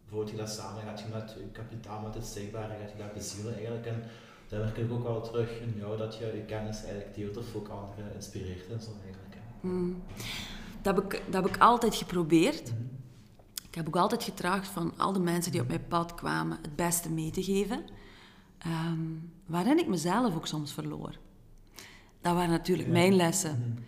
bijvoorbeeld 0.00 0.30
je 0.30 0.36
dat 0.36 0.50
samen, 0.50 0.82
gaat 0.82 1.00
je 1.00 1.06
met 1.12 1.36
je 1.38 1.50
kapitaal, 1.52 2.00
met 2.00 2.14
het 2.14 2.26
zichtbare, 2.26 2.74
gaat 2.80 2.90
je 2.90 3.02
dat 3.02 3.12
bezielen 3.12 3.54
eigenlijk. 3.54 3.86
En 3.86 4.02
dan 4.48 4.60
merk 4.60 4.76
ik 4.76 4.92
ook 4.92 5.02
wel 5.02 5.20
terug 5.20 5.60
in 5.60 5.74
jou 5.76 5.96
dat 5.96 6.16
je 6.16 6.24
je 6.24 6.44
kennis 6.46 6.82
eigenlijk 6.82 7.14
deelt 7.14 7.36
of 7.36 7.54
ook 7.54 7.68
anderen 7.68 8.14
inspireert 8.14 8.70
en 8.70 8.80
zo 8.80 8.90
eigenlijk. 9.04 9.36
Mm. 9.60 10.02
Dat, 10.82 10.96
heb 10.96 11.04
ik, 11.04 11.22
dat 11.30 11.42
heb 11.44 11.54
ik 11.54 11.60
altijd 11.60 11.94
geprobeerd. 11.94 12.72
Mhm. 12.72 12.82
Ik 13.68 13.74
heb 13.74 13.86
ook 13.86 13.96
altijd 13.96 14.22
getraagd 14.22 14.68
van 14.68 14.92
al 14.96 15.12
de 15.12 15.18
mensen 15.20 15.52
die 15.52 15.60
op 15.60 15.68
mijn 15.68 15.86
pad 15.88 16.14
kwamen 16.14 16.58
het 16.62 16.76
beste 16.76 17.10
mee 17.10 17.30
te 17.30 17.42
geven. 17.42 17.84
Um, 18.66 19.32
waarin 19.46 19.78
ik 19.78 19.86
mezelf 19.88 20.34
ook 20.34 20.46
soms 20.46 20.72
verloor. 20.72 21.18
Dat 22.20 22.34
waren 22.34 22.50
natuurlijk 22.50 22.88
mijn 22.88 23.14
lessen. 23.14 23.78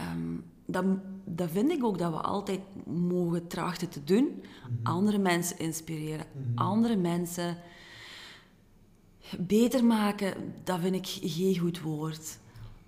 Um, 0.00 0.44
dat, 0.66 0.84
dat 1.24 1.50
vind 1.50 1.70
ik 1.70 1.84
ook 1.84 1.98
dat 1.98 2.12
we 2.12 2.20
altijd 2.20 2.60
mogen 2.86 3.46
trachten 3.46 3.88
te 3.88 4.04
doen. 4.04 4.24
Mhm. 4.24 4.86
Andere 4.86 5.18
mensen 5.18 5.58
inspireren, 5.58 6.26
mhm. 6.32 6.58
andere 6.58 6.96
mensen 6.96 7.56
beter 9.38 9.84
maken, 9.84 10.34
dat 10.64 10.80
vind 10.80 10.94
ik 10.94 11.30
geen 11.30 11.58
goed 11.58 11.80
woord. 11.80 12.38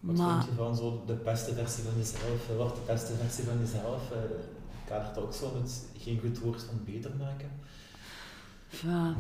Wat 0.01 0.17
maar... 0.17 0.45
vind 0.45 0.57
je 0.57 0.63
van 0.63 0.77
zo 0.77 1.03
de 1.07 1.15
beste 1.15 1.55
versie 1.55 1.85
van 1.85 1.93
jezelf? 1.97 2.57
Wat 2.57 2.75
de 2.75 2.81
beste 2.87 3.13
versie 3.15 3.45
van 3.45 3.59
jezelf? 3.59 4.11
Uh, 4.11 4.19
kadert 4.87 5.19
ook 5.19 5.33
zo 5.33 5.53
met 5.61 5.87
geen 5.99 6.21
goed 6.21 6.39
woord 6.39 6.63
van 6.63 6.81
beter 6.85 7.11
maken? 7.19 7.51
Ja, 8.83 9.17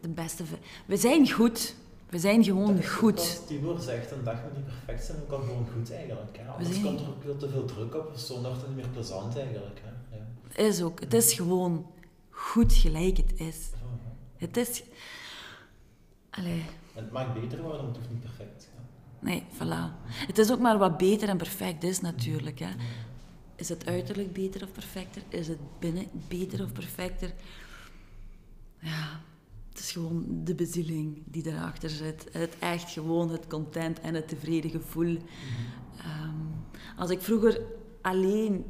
de 0.00 0.08
beste... 0.08 0.44
We 0.86 0.96
zijn 0.96 1.30
goed. 1.30 1.74
We 2.08 2.18
zijn 2.18 2.44
gewoon 2.44 2.76
dat 2.76 2.86
goed. 2.86 3.16
Wat 3.16 3.46
Tibor 3.46 3.80
zegt, 3.80 4.10
een 4.10 4.24
dag 4.24 4.42
moet 4.42 4.56
niet 4.56 4.66
perfect 4.66 5.04
zijn, 5.04 5.18
maar 5.18 5.26
kan 5.26 5.46
gewoon 5.46 5.66
goed 5.76 5.92
eigenlijk. 5.92 6.38
Hè. 6.38 6.48
Anders 6.48 6.70
zijn... 6.70 6.84
komt 6.84 7.00
er 7.00 7.08
ook 7.08 7.22
veel 7.22 7.36
te 7.36 7.48
veel 7.48 7.64
druk 7.64 7.94
op, 7.94 8.12
dus 8.12 8.26
zondag 8.26 8.56
is 8.56 8.62
niet 8.66 8.76
meer 8.76 8.88
plezant 8.88 9.36
eigenlijk. 9.36 9.80
Hè. 9.82 10.16
Ja. 10.16 10.68
Is 10.68 10.82
ook. 10.82 11.00
Het 11.00 11.14
is 11.14 11.32
gewoon 11.32 11.86
goed 12.30 12.72
gelijk 12.72 13.16
het 13.16 13.32
is. 13.34 13.56
Het 14.36 14.56
is... 14.56 14.82
Allee. 16.36 16.62
het 16.92 17.12
mag 17.12 17.34
beter 17.34 17.62
worden, 17.62 17.78
maar 17.84 17.86
het 17.88 17.96
hoeft 17.96 18.10
niet 18.10 18.20
perfect. 18.20 18.70
Ja. 18.74 18.82
Nee, 19.18 19.42
voilà. 19.52 20.06
Het 20.26 20.38
is 20.38 20.52
ook 20.52 20.60
maar 20.60 20.78
wat 20.78 20.96
beter 20.96 21.28
en 21.28 21.36
perfect 21.36 21.82
is 21.82 22.00
natuurlijk. 22.00 22.58
Hè. 22.58 22.70
Is 23.56 23.68
het 23.68 23.86
uiterlijk 23.86 24.32
beter 24.32 24.62
of 24.62 24.72
perfecter? 24.72 25.22
Is 25.28 25.48
het 25.48 25.58
binnen 25.78 26.06
beter 26.28 26.62
of 26.64 26.72
perfecter? 26.72 27.32
Ja, 28.78 29.20
het 29.68 29.78
is 29.78 29.92
gewoon 29.92 30.24
de 30.44 30.54
bezieling 30.54 31.22
die 31.24 31.46
erachter 31.46 31.90
zit. 31.90 32.28
Het 32.32 32.56
echt 32.58 32.90
gewoon 32.90 33.30
het 33.30 33.46
content 33.46 34.00
en 34.00 34.14
het 34.14 34.28
tevreden 34.28 34.70
gevoel. 34.70 35.18
Ehm, 35.98 36.36
als 36.96 37.10
ik 37.10 37.20
vroeger 37.20 37.60
alleen, 38.00 38.64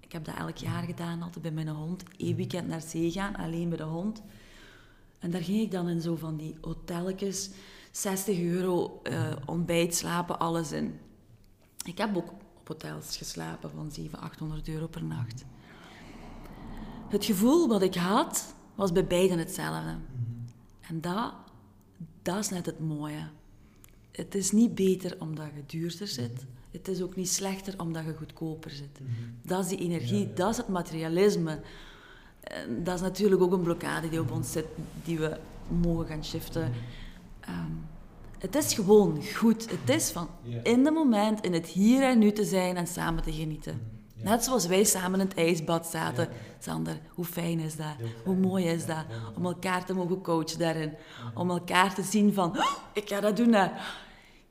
ik 0.00 0.12
heb 0.12 0.24
dat 0.24 0.36
elk 0.36 0.56
jaar 0.56 0.82
gedaan, 0.82 1.22
altijd 1.22 1.42
bij 1.42 1.52
mijn 1.52 1.68
hond, 1.68 2.04
één 2.16 2.36
weekend 2.36 2.68
naar 2.68 2.82
zee 2.82 3.10
gaan, 3.10 3.36
alleen 3.36 3.68
met 3.68 3.78
de 3.78 3.84
hond. 3.84 4.22
En 5.20 5.30
daar 5.30 5.42
ging 5.42 5.60
ik 5.60 5.70
dan 5.70 5.88
in 5.88 6.00
zo 6.00 6.16
van 6.16 6.36
die 6.36 6.56
hotelletjes, 6.60 7.50
60 7.90 8.38
euro 8.38 9.00
uh, 9.02 9.32
ontbijt, 9.46 9.94
slapen, 9.94 10.38
alles 10.38 10.72
in. 10.72 10.98
Ik 11.84 11.98
heb 11.98 12.16
ook 12.16 12.30
op 12.30 12.42
hotels 12.64 13.16
geslapen 13.16 13.70
van 13.70 13.92
700, 13.92 14.32
800 14.32 14.68
euro 14.68 14.86
per 14.86 15.04
nacht. 15.04 15.44
Het 17.08 17.24
gevoel 17.24 17.68
wat 17.68 17.82
ik 17.82 17.94
had, 17.94 18.54
was 18.74 18.92
bij 18.92 19.06
beiden 19.06 19.38
hetzelfde. 19.38 19.96
En 20.80 21.00
dat, 21.00 21.32
dat 22.22 22.38
is 22.38 22.48
net 22.48 22.66
het 22.66 22.80
mooie. 22.80 23.28
Het 24.12 24.34
is 24.34 24.52
niet 24.52 24.74
beter 24.74 25.16
omdat 25.20 25.46
je 25.54 25.78
duurder 25.78 26.08
zit. 26.08 26.46
Het 26.70 26.88
is 26.88 27.02
ook 27.02 27.16
niet 27.16 27.28
slechter 27.28 27.80
omdat 27.80 28.04
je 28.04 28.14
goedkoper 28.14 28.70
zit. 28.70 29.00
Mhm. 29.00 29.10
Dat 29.42 29.64
is 29.64 29.68
die 29.68 29.78
energie, 29.78 30.32
dat 30.32 30.50
is 30.50 30.56
het 30.56 30.68
materialisme. 30.68 31.60
En 32.50 32.84
dat 32.84 32.94
is 32.94 33.00
natuurlijk 33.00 33.42
ook 33.42 33.52
een 33.52 33.62
blokkade 33.62 34.08
die 34.08 34.20
op 34.20 34.30
ons 34.30 34.52
zit, 34.52 34.66
die 35.04 35.18
we 35.18 35.36
mogen 35.68 36.06
gaan 36.06 36.24
shiften. 36.24 36.62
Mhm. 36.62 36.78
Ehm, 37.40 37.72
het 38.38 38.54
is 38.54 38.74
gewoon 38.74 39.22
goed. 39.36 39.70
Het 39.70 39.96
is 39.96 40.10
van 40.10 40.28
in 40.62 40.84
de 40.84 40.90
moment, 40.90 41.40
in 41.40 41.52
het 41.52 41.66
hier 41.66 42.02
en 42.02 42.18
nu 42.18 42.32
te 42.32 42.44
zijn 42.44 42.76
en 42.76 42.86
samen 42.86 43.22
te 43.22 43.32
genieten. 43.32 43.80
Mhm. 44.16 44.28
Net 44.28 44.44
zoals 44.44 44.66
wij 44.66 44.84
samen 44.84 45.20
in 45.20 45.26
het 45.26 45.36
ijsbad 45.36 45.86
zaten. 45.86 46.28
Sander, 46.58 47.00
hoe 47.08 47.24
fijn 47.24 47.58
is 47.58 47.76
dat? 47.76 47.94
Hoe 48.24 48.36
mooi 48.36 48.64
is 48.64 48.86
dat? 48.86 49.04
Om 49.36 49.44
elkaar 49.44 49.84
te 49.84 49.94
mogen 49.94 50.22
coachen 50.22 50.58
daarin. 50.58 50.92
Om 51.34 51.50
elkaar 51.50 51.94
te 51.94 52.02
zien 52.02 52.34
van, 52.34 52.58
oh, 52.58 52.76
ik 52.92 53.08
ga 53.08 53.20
dat 53.20 53.36
doen. 53.36 53.56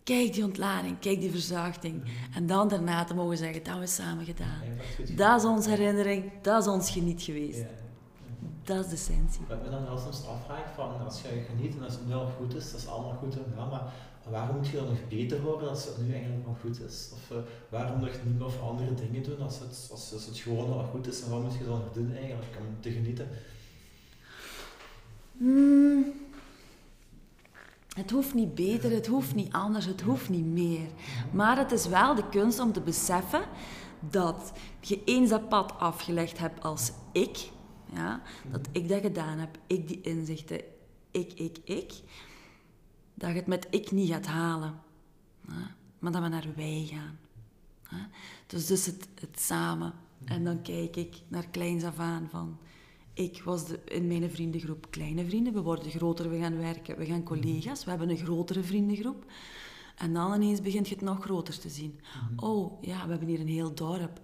Kijk 0.03 0.33
die 0.33 0.43
ontlading, 0.43 0.99
kijk 0.99 1.19
die 1.19 1.31
verzuchting. 1.31 2.03
En 2.35 2.47
dan 2.47 2.67
daarna 2.67 3.03
te 3.03 3.13
mogen 3.13 3.37
zeggen, 3.37 3.57
dat 3.57 3.67
hebben 3.67 3.85
we 3.85 3.91
samen 3.91 4.25
gedaan. 4.25 4.61
Dat 5.15 5.39
is 5.39 5.47
onze 5.47 5.69
herinnering, 5.69 6.31
dat 6.41 6.61
is 6.61 6.67
ons 6.67 6.91
geniet 6.91 7.21
geweest. 7.21 7.63
Dat 8.69 8.85
is 8.85 8.89
de 8.89 8.95
essentie. 8.95 9.41
Wat 9.47 9.63
me 9.63 9.69
dan 9.69 9.85
wel 9.85 9.97
soms 9.97 10.27
afvraag, 10.27 10.73
van 10.75 11.05
als 11.05 11.21
je 11.21 11.45
geniet 11.49 11.75
en 11.75 11.83
als 11.83 11.93
het 11.93 12.07
wel 12.07 12.31
goed 12.37 12.55
is, 12.55 12.71
dat 12.71 12.79
is 12.79 12.87
allemaal 12.87 13.13
goed 13.13 13.35
en 13.35 13.55
wel, 13.55 13.67
maar 13.69 13.93
waarom 14.29 14.55
moet 14.55 14.67
je 14.67 14.77
dan 14.77 14.85
nog 14.85 15.07
beter 15.07 15.41
worden 15.41 15.69
als 15.69 15.85
het 15.85 15.97
nu 15.97 16.13
eigenlijk 16.13 16.47
nog 16.47 16.59
goed 16.59 16.81
is? 16.81 17.09
Of 17.13 17.37
uh, 17.37 17.37
waarom 17.69 17.99
nog 17.99 18.11
niet 18.25 18.41
of 18.41 18.61
andere 18.61 18.93
dingen 18.93 19.23
doen 19.23 19.41
als 19.41 19.59
het, 19.59 19.89
als, 19.91 20.13
als 20.13 20.25
het 20.25 20.37
gewoon 20.37 20.69
nog 20.69 20.89
goed 20.89 21.07
is? 21.07 21.21
En 21.21 21.29
wat 21.29 21.41
moet 21.41 21.53
je 21.53 21.65
dan 21.65 21.79
nog 21.79 21.93
doen 21.93 22.15
eigenlijk 22.15 22.57
om 22.59 22.81
te 22.81 22.91
genieten? 22.91 23.29
Hmm. 25.37 26.11
Het 27.95 28.11
hoeft 28.11 28.33
niet 28.33 28.55
beter, 28.55 28.91
het 28.91 29.07
hoeft 29.07 29.35
niet 29.35 29.53
anders, 29.53 29.85
het 29.85 30.01
hoeft 30.01 30.29
niet 30.29 30.45
meer. 30.45 30.87
Maar 31.31 31.57
het 31.57 31.71
is 31.71 31.87
wel 31.87 32.15
de 32.15 32.29
kunst 32.29 32.59
om 32.59 32.73
te 32.73 32.81
beseffen 32.81 33.41
dat 33.99 34.51
je 34.79 35.03
eens 35.05 35.29
dat 35.29 35.49
pad 35.49 35.73
afgelegd 35.79 36.37
hebt 36.37 36.63
als 36.63 36.91
ik, 37.11 37.49
ja, 37.93 38.21
dat 38.51 38.67
ik 38.71 38.89
dat 38.89 39.01
gedaan 39.01 39.37
heb, 39.37 39.57
ik 39.67 39.87
die 39.87 40.01
inzichten, 40.01 40.61
ik, 41.11 41.33
ik, 41.33 41.57
ik, 41.63 41.93
dat 43.13 43.29
je 43.29 43.35
het 43.35 43.47
met 43.47 43.67
ik 43.69 43.91
niet 43.91 44.09
gaat 44.09 44.25
halen, 44.25 44.79
maar 45.99 46.11
dat 46.11 46.21
we 46.21 46.27
naar 46.27 46.47
wij 46.55 46.89
gaan. 46.91 47.17
Dus, 48.47 48.65
dus 48.65 48.85
het, 48.85 49.07
het 49.19 49.39
samen. 49.39 49.93
En 50.25 50.43
dan 50.43 50.61
kijk 50.61 50.95
ik 50.95 51.21
naar 51.27 51.47
kleins 51.47 51.83
af 51.83 51.99
aan 51.99 52.27
van... 52.29 52.57
Ik 53.13 53.41
was 53.43 53.67
de, 53.67 53.79
in 53.85 54.07
mijn 54.07 54.31
vriendengroep 54.31 54.87
kleine 54.89 55.25
vrienden. 55.25 55.53
We 55.53 55.61
worden 55.61 55.91
groter, 55.91 56.29
we 56.29 56.39
gaan 56.39 56.57
werken, 56.57 56.97
we 56.97 57.05
gaan 57.05 57.23
collega's. 57.23 57.83
We 57.83 57.89
hebben 57.89 58.09
een 58.09 58.17
grotere 58.17 58.63
vriendengroep. 58.63 59.25
En 59.95 60.13
dan 60.13 60.33
ineens 60.33 60.61
begint 60.61 60.87
je 60.87 60.95
het 60.95 61.03
nog 61.03 61.23
groter 61.23 61.59
te 61.59 61.69
zien. 61.69 61.99
Mhm. 62.31 62.45
Oh, 62.45 62.83
ja, 62.83 63.03
we 63.03 63.09
hebben 63.09 63.27
hier 63.27 63.39
een 63.39 63.47
heel 63.47 63.73
dorp. 63.73 64.19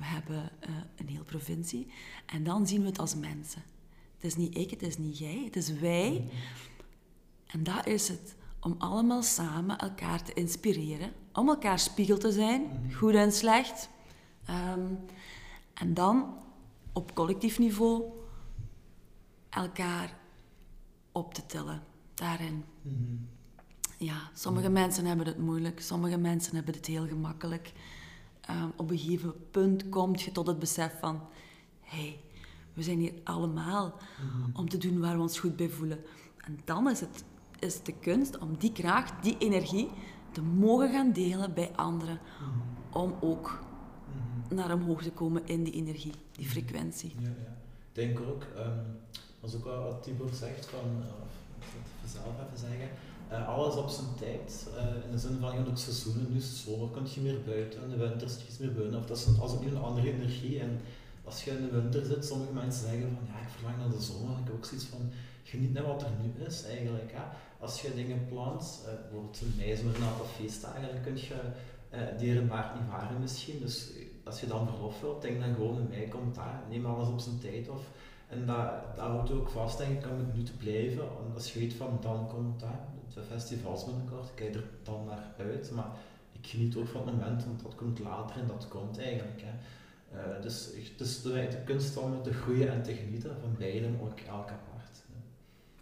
We 0.00 0.06
hebben 0.06 0.50
uh, 0.68 0.76
een 0.96 1.08
heel 1.08 1.24
provincie. 1.24 1.86
En 2.26 2.44
dan 2.44 2.66
zien 2.66 2.80
we 2.80 2.86
het 2.86 2.98
als 2.98 3.14
mensen. 3.14 3.62
Het 4.14 4.24
is 4.24 4.36
niet 4.36 4.56
ik, 4.56 4.70
het 4.70 4.82
is 4.82 4.98
niet 4.98 5.18
jij, 5.18 5.42
het 5.44 5.56
is 5.56 5.72
wij. 5.72 6.10
Mhm. 6.10 6.36
En 7.46 7.62
dat 7.62 7.86
is 7.86 8.08
het 8.08 8.34
om 8.60 8.74
allemaal 8.78 9.22
samen 9.22 9.78
elkaar 9.78 10.22
te 10.22 10.32
inspireren, 10.32 11.12
om 11.32 11.48
elkaar 11.48 11.78
spiegel 11.78 12.18
te 12.18 12.32
zijn, 12.32 12.62
mhm. 12.62 12.92
goed 12.92 13.14
en 13.14 13.32
slecht. 13.32 13.88
Ehm, 14.44 14.86
en 15.74 15.94
dan 15.94 16.34
op 16.92 17.14
collectief 17.14 17.58
niveau 17.58 18.04
elkaar 19.50 20.18
op 21.12 21.34
te 21.34 21.46
tillen 21.46 21.82
daarin. 22.14 22.64
Mhm. 22.82 23.16
Ja, 23.98 24.30
sommige 24.34 24.68
mensen 24.68 25.04
hebben 25.04 25.26
het 25.26 25.38
moeilijk, 25.38 25.80
sommige 25.80 26.16
mensen 26.16 26.54
hebben 26.54 26.74
het 26.74 26.86
heel 26.86 27.06
gemakkelijk. 27.06 27.72
Ehm, 28.50 28.68
op 28.76 28.90
een 28.90 28.98
gegeven 28.98 29.34
punt 29.50 29.88
kom 29.88 30.16
je 30.16 30.32
tot 30.32 30.46
het 30.46 30.58
besef 30.58 30.98
van: 31.00 31.20
hé, 31.80 31.98
hey, 31.98 32.20
we 32.74 32.82
zijn 32.82 32.98
hier 32.98 33.14
allemaal 33.24 33.94
mhm. 33.94 34.56
om 34.56 34.68
te 34.68 34.78
doen 34.78 35.00
waar 35.00 35.16
we 35.16 35.22
ons 35.22 35.38
goed 35.38 35.56
bij 35.56 35.68
voelen. 35.68 35.98
En 36.36 36.58
dan 36.64 36.90
is 36.90 37.00
het 37.00 37.24
is 37.58 37.82
de 37.82 37.92
kunst 38.00 38.38
om 38.38 38.56
die 38.58 38.72
kracht, 38.72 39.22
die 39.22 39.36
energie, 39.38 39.90
te 40.32 40.42
mogen 40.42 40.90
gaan 40.92 41.12
delen 41.12 41.54
bij 41.54 41.70
anderen. 41.76 42.18
Om 42.92 43.14
ook 43.20 43.60
naar 44.48 44.72
omhoog 44.72 45.02
te 45.02 45.10
komen 45.10 45.46
in 45.46 45.64
die 45.64 45.72
energie, 45.72 46.12
die 46.32 46.46
frequentie. 46.46 47.14
Ja, 47.18 47.28
ja. 47.28 47.56
Ik 47.88 47.94
denk 47.94 48.20
ook, 48.20 48.42
um, 48.56 48.98
dat 49.40 49.50
is 49.50 49.56
ook 49.56 49.64
wat 49.64 50.02
Tibor 50.02 50.28
zegt, 50.32 50.66
van, 50.66 51.02
of 51.22 51.74
ik 51.74 52.08
zelf 52.08 52.26
even 52.46 52.58
zeggen, 52.58 52.88
uh, 53.30 53.48
alles 53.48 53.74
op 53.74 53.88
zijn 53.88 54.06
tijd. 54.18 54.66
Uh, 54.76 55.04
in 55.04 55.10
de 55.10 55.18
zin 55.18 55.36
van, 55.40 55.50
je 55.50 55.56
hebt 55.56 55.68
ook 55.68 55.78
seizoenen, 55.78 56.26
nu 56.30 56.36
is 56.36 56.64
zomer, 56.64 56.88
kun 56.88 57.06
je 57.14 57.20
meer 57.20 57.42
buiten, 57.42 57.82
in 57.82 57.90
de 57.90 57.96
winter 57.96 58.26
is 58.26 58.36
je 58.56 58.64
meer 58.64 58.74
buiten. 58.74 58.98
Of 58.98 59.06
dat 59.06 59.16
is 59.16 59.26
een, 59.26 59.40
als 59.40 59.52
ook 59.52 59.62
een 59.62 59.78
andere 59.78 60.12
energie. 60.12 60.60
En 60.60 60.80
als 61.24 61.44
je 61.44 61.50
in 61.50 61.64
de 61.64 61.80
winter 61.80 62.04
zit, 62.04 62.24
sommige 62.24 62.52
mensen 62.52 62.82
zeggen 62.88 63.16
van, 63.16 63.26
ja, 63.26 63.40
ik 63.40 63.52
verlang 63.56 63.78
naar 63.78 63.90
de 63.90 64.00
zomer. 64.00 64.38
Ik 64.38 64.44
heb 64.44 64.54
ook 64.54 64.64
zoiets 64.64 64.86
van, 64.86 65.10
geniet 65.42 65.72
naar 65.72 65.86
wat 65.86 66.02
er 66.02 66.10
nu 66.22 66.44
is 66.46 66.64
eigenlijk. 66.64 67.12
Hè 67.12 67.24
als 67.60 67.82
je 67.82 67.94
dingen 67.94 68.26
plant, 68.28 68.84
uh, 68.86 68.92
bijvoorbeeld 69.00 69.40
een 69.40 69.54
mei 69.56 69.72
een 69.72 70.08
aantal 70.08 70.26
feestdagen, 70.36 70.88
dan 70.92 71.02
kun 71.02 71.16
je 71.16 71.34
die 72.18 72.30
er 72.30 72.36
in 72.36 72.42
niet 72.42 72.88
varen 72.90 73.20
misschien. 73.20 73.58
Dus 73.60 73.90
als 74.24 74.40
je 74.40 74.46
dan 74.46 74.66
verlof 74.66 75.00
wilt, 75.00 75.22
denk 75.22 75.40
dan 75.40 75.54
gewoon 75.54 75.76
in 75.76 75.88
mei 75.88 76.08
komt 76.08 76.34
daar, 76.34 76.62
neem 76.68 76.86
alles 76.86 77.08
op 77.08 77.20
zijn 77.20 77.38
tijd. 77.38 77.68
Of, 77.68 77.82
en 78.28 78.46
dat, 78.46 78.96
dat 78.96 79.06
houdt 79.06 79.32
ook 79.32 79.48
vast, 79.48 79.78
denk 79.78 80.04
ik, 80.04 80.10
om 80.10 80.18
het 80.18 80.34
nu 80.34 80.42
te 80.42 80.56
blijven. 80.56 81.04
als 81.34 81.52
je 81.52 81.58
weet 81.58 81.74
van 81.74 81.98
dan 82.00 82.28
komt 82.28 82.60
daar, 82.60 82.80
de 83.20 83.34
festivals 83.34 83.84
binnenkort, 83.84 84.34
kijk 84.34 84.54
er 84.54 84.64
dan 84.82 85.04
naar 85.04 85.34
uit. 85.38 85.70
Maar 85.70 85.90
ik 86.32 86.46
geniet 86.46 86.76
ook 86.76 86.88
van 86.88 87.06
het 87.06 87.16
moment, 87.16 87.44
want 87.44 87.62
dat 87.62 87.74
komt 87.74 87.98
later 87.98 88.36
en 88.36 88.46
dat 88.46 88.68
komt 88.68 88.98
eigenlijk. 88.98 89.42
Hè. 89.44 89.52
Uh, 90.14 90.42
dus 90.42 90.68
het 90.98 91.08
is 91.08 91.22
de, 91.22 91.30
de 91.30 91.62
kunst 91.64 91.96
om 91.96 92.22
te 92.22 92.32
groeien 92.32 92.68
en 92.68 92.82
te 92.82 92.94
genieten 92.94 93.36
van 93.40 93.54
beiden, 93.58 94.00
ook 94.00 94.20
elk 94.20 94.50
apart. 94.50 95.02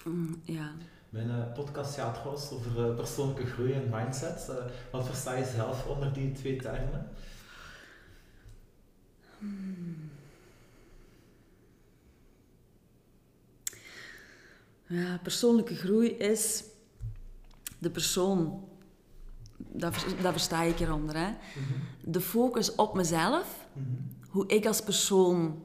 Mm, 0.05 0.41
ja. 0.45 0.73
Mijn 1.09 1.29
uh, 1.29 1.53
podcast 1.53 1.95
gaat 1.95 2.15
trouwens 2.15 2.51
over 2.51 2.89
uh, 2.89 2.97
persoonlijke 2.97 3.47
groei 3.47 3.73
en 3.73 3.89
mindset. 3.91 4.51
wat 4.91 5.07
versta 5.07 5.35
je 5.35 5.45
zelf 5.45 5.87
onder 5.87 6.13
die 6.13 6.33
twee 6.33 6.57
termen? 6.57 7.09
Hmm. 9.39 10.11
Ja, 14.87 15.19
persoonlijke 15.23 15.75
groei 15.75 16.09
is 16.09 16.65
de 17.79 17.91
persoon. 17.91 18.67
Dat, 19.57 19.95
dat 20.23 20.33
versta 20.33 20.63
ik 20.63 20.81
eronder. 20.81 21.17
Hè? 21.17 21.29
Mhm. 21.31 22.11
De 22.11 22.21
focus 22.21 22.75
op 22.75 22.95
mezelf, 22.95 23.67
mhm. 23.73 23.87
hoe 24.31 24.47
ik 24.47 24.67
als 24.67 24.83
persoon 24.83 25.63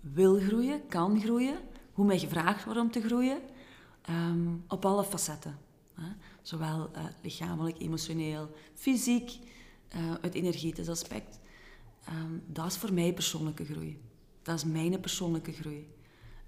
wil 0.00 0.40
groeien, 0.40 0.88
kan 0.88 1.20
groeien, 1.20 1.58
hoe 1.92 2.06
mij 2.06 2.18
gevraagd 2.18 2.64
wordt 2.64 2.80
om 2.80 2.90
te 2.90 3.00
groeien, 3.00 3.40
ehm, 4.02 4.48
op 4.68 4.84
alle 4.84 5.04
facetten. 5.04 5.58
Hè? 5.94 6.08
Zowel 6.42 6.90
uh, 6.96 7.04
lichamelijk, 7.22 7.80
emotioneel, 7.80 8.50
fysiek, 8.74 9.38
uh, 9.96 10.14
het 10.20 10.34
energetisch 10.34 10.88
aspect. 10.88 11.38
Um, 12.08 12.42
dat 12.46 12.66
is 12.66 12.76
voor 12.76 12.92
mij 12.92 13.12
persoonlijke 13.12 13.64
groei. 13.64 14.00
Dat 14.42 14.56
is 14.56 14.64
mijn 14.64 15.00
persoonlijke 15.00 15.52
groei. 15.52 15.88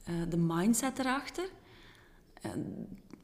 Uh, 0.09 0.15
de 0.29 0.37
mindset 0.37 0.99
erachter, 0.99 1.49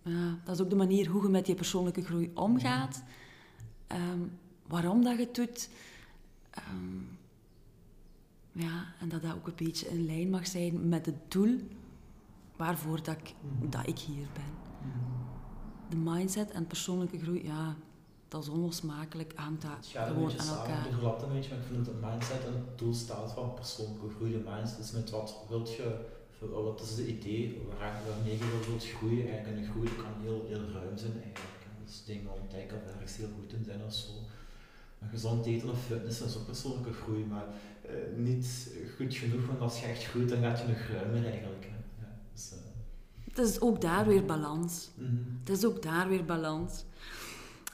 en, 0.06 0.40
dat 0.44 0.54
is 0.54 0.60
ook 0.60 0.70
de 0.70 0.76
manier 0.76 1.08
hoe 1.08 1.22
je 1.22 1.28
met 1.28 1.46
je 1.46 1.54
persoonlijke 1.54 2.04
groei 2.04 2.30
omgaat. 2.34 3.02
Um, 3.92 4.38
waarom 4.66 5.04
dat 5.04 5.18
je 5.18 5.24
het 5.24 5.34
doet. 5.34 5.68
Um, 6.72 7.18
ja, 8.52 8.84
en 9.00 9.08
dat 9.08 9.22
dat 9.22 9.34
ook 9.34 9.46
een 9.46 9.66
beetje 9.66 9.88
in 9.88 10.06
lijn 10.06 10.30
mag 10.30 10.46
zijn 10.46 10.88
met 10.88 11.06
het 11.06 11.30
doel 11.30 11.58
waarvoor 12.56 13.02
dat 13.02 13.16
ik, 13.16 13.34
mhm. 13.40 13.70
dat 13.70 13.86
ik 13.86 13.98
hier 13.98 14.26
ben. 14.32 14.52
Mhm. 14.80 14.98
De 15.88 15.96
mindset 15.96 16.50
en 16.50 16.66
persoonlijke 16.66 17.18
groei, 17.18 17.44
ja, 17.44 17.76
dat 18.28 18.42
is 18.42 18.48
onlosmakelijk, 18.48 19.32
hangt 19.36 19.62
dat 19.62 19.86
gewoon 19.86 20.30
aan 20.38 20.48
elkaar. 20.48 20.84
Het 20.84 20.94
gaat 21.02 21.22
een 21.22 21.32
beetje, 21.32 21.50
maar 21.50 21.58
ik 21.58 21.66
vind 21.66 21.84
dat 21.84 21.94
de 21.94 22.06
mindset 22.06 22.44
en 22.46 22.52
het 22.52 22.78
doel 22.78 22.94
staat 22.94 23.32
van 23.32 23.54
persoonlijke 23.54 24.08
groei. 24.16 24.32
De 24.32 24.50
mindset 24.50 24.78
is 24.78 24.92
met 24.92 25.10
wat 25.10 25.36
wilt 25.48 25.74
je 25.74 26.04
wat 26.38 26.80
is 26.80 26.90
het 26.90 27.06
idee 27.06 27.60
waarmee 27.78 28.38
je 28.38 28.66
wilt 28.68 28.84
groeien? 28.84 29.28
Eigenlijk 29.28 29.58
een 29.58 29.72
groei 29.72 29.88
kan 29.96 30.22
heel, 30.22 30.44
heel 30.48 30.70
ruim 30.72 30.96
zijn 30.96 31.12
eigenlijk. 31.12 31.56
Dus 31.84 32.02
dingen 32.04 32.32
ontdekken 32.40 32.76
of 32.76 32.92
ergens 32.92 33.16
heel 33.16 33.28
goed 33.38 33.52
in 33.52 33.64
zijn 33.64 33.84
of 33.84 33.94
zo. 33.94 34.08
Maar 34.98 35.08
gezond 35.08 35.46
eten 35.46 35.70
of 35.70 35.84
fitness 35.84 36.20
is 36.20 36.36
ook 36.36 36.46
persoonlijke 36.46 36.92
groei, 36.92 37.24
maar 37.24 37.46
uh, 37.86 37.92
niet 38.16 38.70
goed 38.96 39.14
genoeg, 39.14 39.46
want 39.46 39.60
als 39.60 39.80
je 39.80 39.86
echt 39.86 40.04
groeit, 40.04 40.28
dan 40.28 40.38
gaat 40.38 40.58
je 40.58 40.66
nog 40.66 40.78
ruimer 40.78 41.24
eigenlijk. 41.24 41.64
Hè. 41.64 41.76
Ja, 42.00 42.18
dus, 42.32 42.52
uh, 42.52 42.58
het 43.24 43.38
is 43.38 43.60
ook 43.60 43.80
daar 43.80 44.06
weer 44.06 44.24
balans. 44.24 44.90
Mm 44.94 45.06
-hmm. 45.06 45.38
Het 45.44 45.56
is 45.56 45.64
ook 45.64 45.82
daar 45.82 46.08
weer 46.08 46.24
balans. 46.24 46.84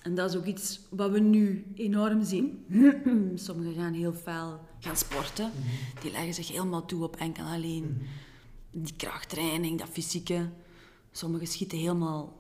En 0.03 0.15
dat 0.15 0.31
is 0.31 0.37
ook 0.37 0.45
iets 0.45 0.81
wat 0.91 1.11
we 1.11 1.21
nu 1.21 1.65
enorm 1.75 2.25
zien. 2.25 2.65
Sommigen 3.35 3.75
gaan 3.75 3.93
heel 3.93 4.13
fel 4.13 4.61
gaan 4.79 4.97
sporten. 4.97 5.51
Mm 5.55 5.63
-hmm. 5.63 6.01
Die 6.01 6.11
leggen 6.11 6.35
zich 6.35 6.49
helemaal 6.49 6.87
toe 6.87 7.03
op 7.03 7.17
enkel 7.17 7.45
alleen 7.45 7.83
mm 7.83 7.99
-hmm 7.99 8.07
die 8.73 8.95
krachttraining, 8.97 9.79
dat 9.79 9.89
fysieke. 9.89 10.49
Sommigen 11.11 11.47
schieten 11.47 11.79
helemaal 11.79 12.37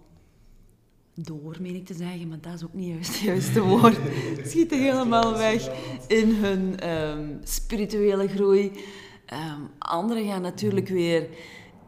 door, 1.15 1.57
meen 1.61 1.75
ik 1.75 1.87
te 1.87 1.95
zeggen, 1.95 2.29
maar 2.29 2.41
dat 2.41 2.55
is 2.55 2.65
ook 2.65 2.75
niet 2.75 2.89
juist 2.89 3.13
het 3.13 3.19
juiste 3.19 3.61
woord. 3.73 3.99
Schieten 4.45 4.79
helemaal 4.79 5.33
weg 5.33 5.71
in 6.07 6.31
hun 6.35 6.91
um, 6.91 7.41
spirituele 7.45 8.29
groei. 8.29 8.73
Um, 9.33 9.71
anderen 9.79 10.27
gaan 10.27 10.43
natuurlijk 10.43 10.89
weer 10.89 11.29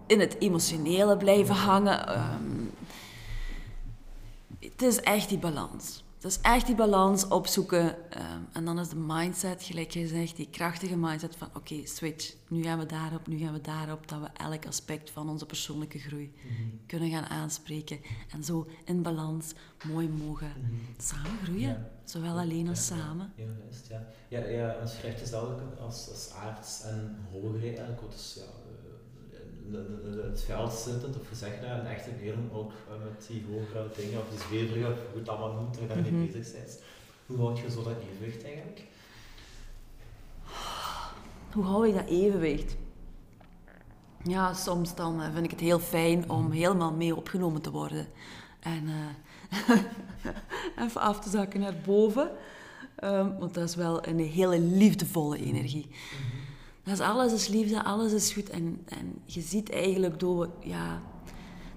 in 0.06 0.20
het 0.20 0.36
emotionele 0.38 1.16
blijven 1.16 1.54
hangen. 1.54 2.18
Um, 2.18 2.70
het 4.58 4.82
is 4.82 5.00
echt 5.00 5.28
die 5.28 5.38
balans. 5.38 6.03
Dus 6.24 6.40
echt 6.40 6.66
die 6.66 6.74
balans 6.74 7.28
opzoeken. 7.28 8.10
Ehm, 8.10 8.40
en 8.52 8.64
dan 8.64 8.78
is 8.78 8.88
de 8.88 8.96
mindset, 8.96 9.62
gelijk 9.62 9.90
je 9.90 10.06
zegt, 10.06 10.36
die 10.36 10.48
krachtige 10.50 10.96
mindset 10.96 11.36
van 11.36 11.48
oké, 11.54 11.86
switch. 11.86 12.34
Nu 12.48 12.62
gaan 12.62 12.78
we 12.78 12.86
daarop, 12.86 13.26
nu 13.26 13.38
gaan 13.38 13.52
we 13.52 13.60
daarop. 13.60 14.08
Dat 14.08 14.20
we 14.20 14.28
elk 14.32 14.66
aspect 14.66 15.10
van 15.10 15.28
onze 15.28 15.46
persoonlijke 15.46 15.98
groei 15.98 16.32
mhm. 16.42 16.62
kunnen 16.86 17.10
gaan 17.10 17.24
aanspreken. 17.24 18.00
En 18.32 18.44
zo 18.44 18.66
in 18.84 19.02
balans 19.02 19.52
mooi 19.86 20.08
mogen 20.08 20.52
mhm. 20.58 21.02
samen 21.02 21.38
groeien. 21.42 21.90
Zowel 22.04 22.38
alleen 22.38 22.68
als 22.68 22.86
samen. 22.86 23.32
Ja, 23.36 23.44
juist, 23.62 23.86
ja. 23.88 24.06
Ja, 24.28 24.46
ja, 24.46 24.74
en 24.74 24.88
schrijft 24.88 25.20
jezelf 25.20 25.48
ook 25.48 25.78
als, 25.80 26.08
als 26.10 26.30
arts 26.30 26.82
en 26.82 27.16
hoger 27.32 27.62
eigenlijk. 27.62 28.10
Dus 28.10 28.34
ja, 28.38 28.63
het 30.30 30.42
veld 30.42 30.72
zittend, 30.72 31.20
of 31.20 31.28
gezegd 31.28 31.60
naar 31.60 31.80
een 31.80 31.86
echte 31.86 32.16
wereld 32.20 32.52
ook 32.52 32.72
eh, 32.72 33.04
met 33.04 33.26
die 33.26 33.44
hogere 33.50 33.88
dingen, 33.96 34.20
of 34.20 34.28
die 34.28 34.38
zweverige, 34.38 34.86
hoe 34.86 35.12
je 35.12 35.18
het 35.18 35.28
allemaal 35.28 35.52
noemt, 35.52 35.78
waar 35.78 35.96
je 35.96 36.10
mm 36.10 36.18
-hmm. 36.18 36.32
bezig 36.32 36.52
bent. 36.52 36.80
Hoe 37.26 37.36
houd 37.36 37.58
je 37.58 37.70
zo 37.70 37.82
dat 37.82 37.92
evenwicht 38.10 38.44
eigenlijk? 38.44 38.82
Hoe 41.52 41.64
hou 41.64 41.88
ik 41.88 41.94
dat 41.94 42.08
evenwicht? 42.08 42.76
Ja, 44.22 44.54
soms 44.54 44.94
dan 44.94 45.20
uh, 45.20 45.32
vind 45.32 45.44
ik 45.44 45.50
het 45.50 45.60
heel 45.60 45.78
fijn 45.78 46.30
om 46.30 46.50
helemaal 46.50 46.92
mee 46.92 47.16
opgenomen 47.16 47.62
te 47.62 47.70
worden. 47.70 48.06
En 48.60 48.84
uh, 48.84 49.76
even 50.86 51.00
af 51.00 51.20
te 51.20 51.30
zakken 51.30 51.60
naar 51.60 51.76
boven. 51.84 52.30
Um, 53.04 53.38
want 53.38 53.54
dat 53.54 53.68
is 53.68 53.74
wel 53.74 54.06
een 54.06 54.18
hele 54.18 54.58
liefdevolle 54.58 55.38
energie. 55.38 55.86
Mhm. 55.86 56.43
Dat 56.84 56.94
is 56.94 57.00
alles 57.00 57.32
is 57.32 57.48
liefde, 57.48 57.84
alles 57.84 58.12
is 58.12 58.32
goed. 58.32 58.50
En, 58.50 58.82
en 58.88 59.22
je 59.24 59.40
ziet 59.40 59.72
eigenlijk 59.72 60.20
door, 60.20 60.48
ja, 60.60 61.00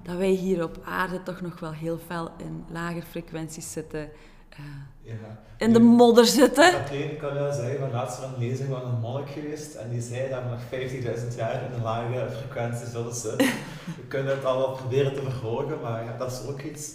dat 0.03 0.17
wij 0.17 0.29
hier 0.29 0.63
op 0.63 0.81
aarde 0.85 1.23
toch 1.23 1.41
nog 1.41 1.59
wel 1.59 1.71
heel 1.71 1.99
veel 2.07 2.31
in 2.37 2.65
lager 2.71 3.01
frequenties 3.01 3.71
zitten. 3.71 4.09
Uh, 4.51 4.65
ja. 5.01 5.39
In 5.57 5.73
de 5.73 5.79
modder 5.79 6.25
zitten. 6.25 6.71
Katrien 6.71 7.17
kan 7.17 7.33
wel 7.33 7.53
zeggen, 7.53 7.79
van 7.79 7.91
laatst 7.91 8.21
een 8.21 8.37
lezing 8.37 8.69
van 8.69 8.85
een 8.85 8.99
monnik 8.99 9.29
geweest 9.29 9.75
en 9.75 9.89
die 9.89 10.01
zei 10.01 10.29
dat 10.29 10.43
we 10.43 10.49
nog 10.49 11.19
50.000 11.31 11.37
jaar 11.37 11.63
in 11.63 11.73
een 11.73 11.81
lage 11.81 12.27
frequentie 12.37 12.87
zullen 12.87 13.13
zitten. 13.13 13.47
we 13.97 14.07
kunnen 14.07 14.35
het 14.35 14.45
al 14.45 14.57
wel 14.57 14.75
proberen 14.75 15.13
te 15.13 15.21
verhogen, 15.21 15.81
maar 15.81 16.03
ja, 16.03 16.17
dat 16.17 16.31
is 16.31 16.47
ook 16.47 16.61
iets 16.61 16.91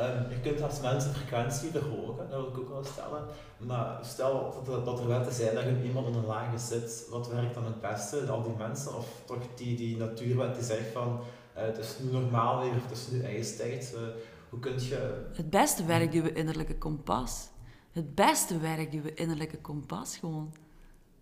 Um, 0.00 0.30
je 0.30 0.40
kunt 0.42 0.62
als 0.62 0.80
mens 0.80 1.04
een 1.04 1.14
frequentie 1.14 1.70
verhogen, 1.70 2.16
dat 2.16 2.28
wil 2.28 2.46
ik 2.46 2.58
ook 2.58 2.68
wel 2.68 2.84
stellen. 2.84 3.24
Maar 3.58 3.98
stel 4.02 4.62
dat, 4.64 4.84
dat 4.84 5.00
er 5.00 5.06
wetten 5.06 5.32
zijn 5.32 5.54
dat 5.54 5.64
je 5.64 5.82
iemand 5.82 6.06
in 6.06 6.14
een 6.14 6.26
lage 6.26 6.58
zit, 6.58 7.06
wat 7.10 7.28
werkt 7.28 7.54
dan 7.54 7.64
het 7.64 7.80
beste? 7.80 8.26
Al 8.30 8.42
die 8.42 8.56
mensen, 8.58 8.96
of 8.96 9.06
toch 9.24 9.38
die, 9.54 9.76
die 9.76 9.96
natuurwet 9.96 10.54
die 10.54 10.64
zegt 10.64 10.92
van 10.92 11.20
uh, 11.56 11.62
het 11.62 11.78
is 11.78 11.94
nu 12.00 12.10
normaal 12.10 12.60
weer, 12.60 12.72
het 12.74 12.90
is 12.90 13.08
nu 13.10 13.22
ijstijd. 13.22 13.94
Uh, 13.94 14.00
hoe 14.50 14.58
kun 14.58 14.72
je... 14.72 15.26
Het 15.32 15.50
beste 15.50 15.84
werkt 15.84 16.12
je 16.12 16.32
innerlijke 16.32 16.78
kompas. 16.78 17.48
Het 17.92 18.14
beste 18.14 18.58
werkt 18.58 18.92
je 18.92 19.14
innerlijke 19.14 19.60
kompas 19.60 20.16
gewoon. 20.16 20.54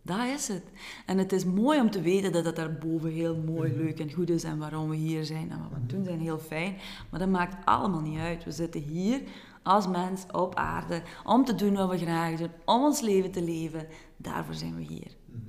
Dat 0.06 0.26
is 0.26 0.48
het. 0.48 0.64
En 1.06 1.18
het 1.18 1.32
is 1.32 1.44
mooi 1.44 1.80
om 1.80 1.90
te 1.90 2.00
weten 2.00 2.32
dat 2.32 2.44
het 2.44 2.56
daarboven 2.56 3.10
heel 3.10 3.36
mooi, 3.36 3.70
mhm. 3.70 3.78
leuk 3.78 4.00
en 4.00 4.12
goed 4.12 4.30
is 4.30 4.44
en 4.44 4.58
waarom 4.58 4.88
we 4.88 4.96
hier 4.96 5.24
zijn 5.24 5.50
en 5.50 5.58
wat 5.58 5.80
we 5.80 5.86
doen 5.86 6.04
zijn 6.04 6.20
heel 6.20 6.38
fijn. 6.38 6.76
Maar 7.10 7.20
dat 7.20 7.28
maakt 7.28 7.66
allemaal 7.66 8.00
niet 8.00 8.18
uit. 8.18 8.44
We 8.44 8.50
zitten 8.50 8.80
hier 8.80 9.22
als 9.62 9.88
mens 9.88 10.24
op 10.32 10.54
aarde 10.54 11.02
om 11.24 11.44
te 11.44 11.54
doen 11.54 11.74
wat 11.74 11.90
we 11.90 11.98
graag 11.98 12.36
doen, 12.36 12.50
om 12.64 12.82
ons 12.82 13.00
leven 13.00 13.30
te 13.30 13.42
leven. 13.42 13.86
Daarvoor 14.16 14.54
zijn 14.54 14.76
we 14.76 14.82
hier. 14.82 15.16
Mhm. 15.26 15.40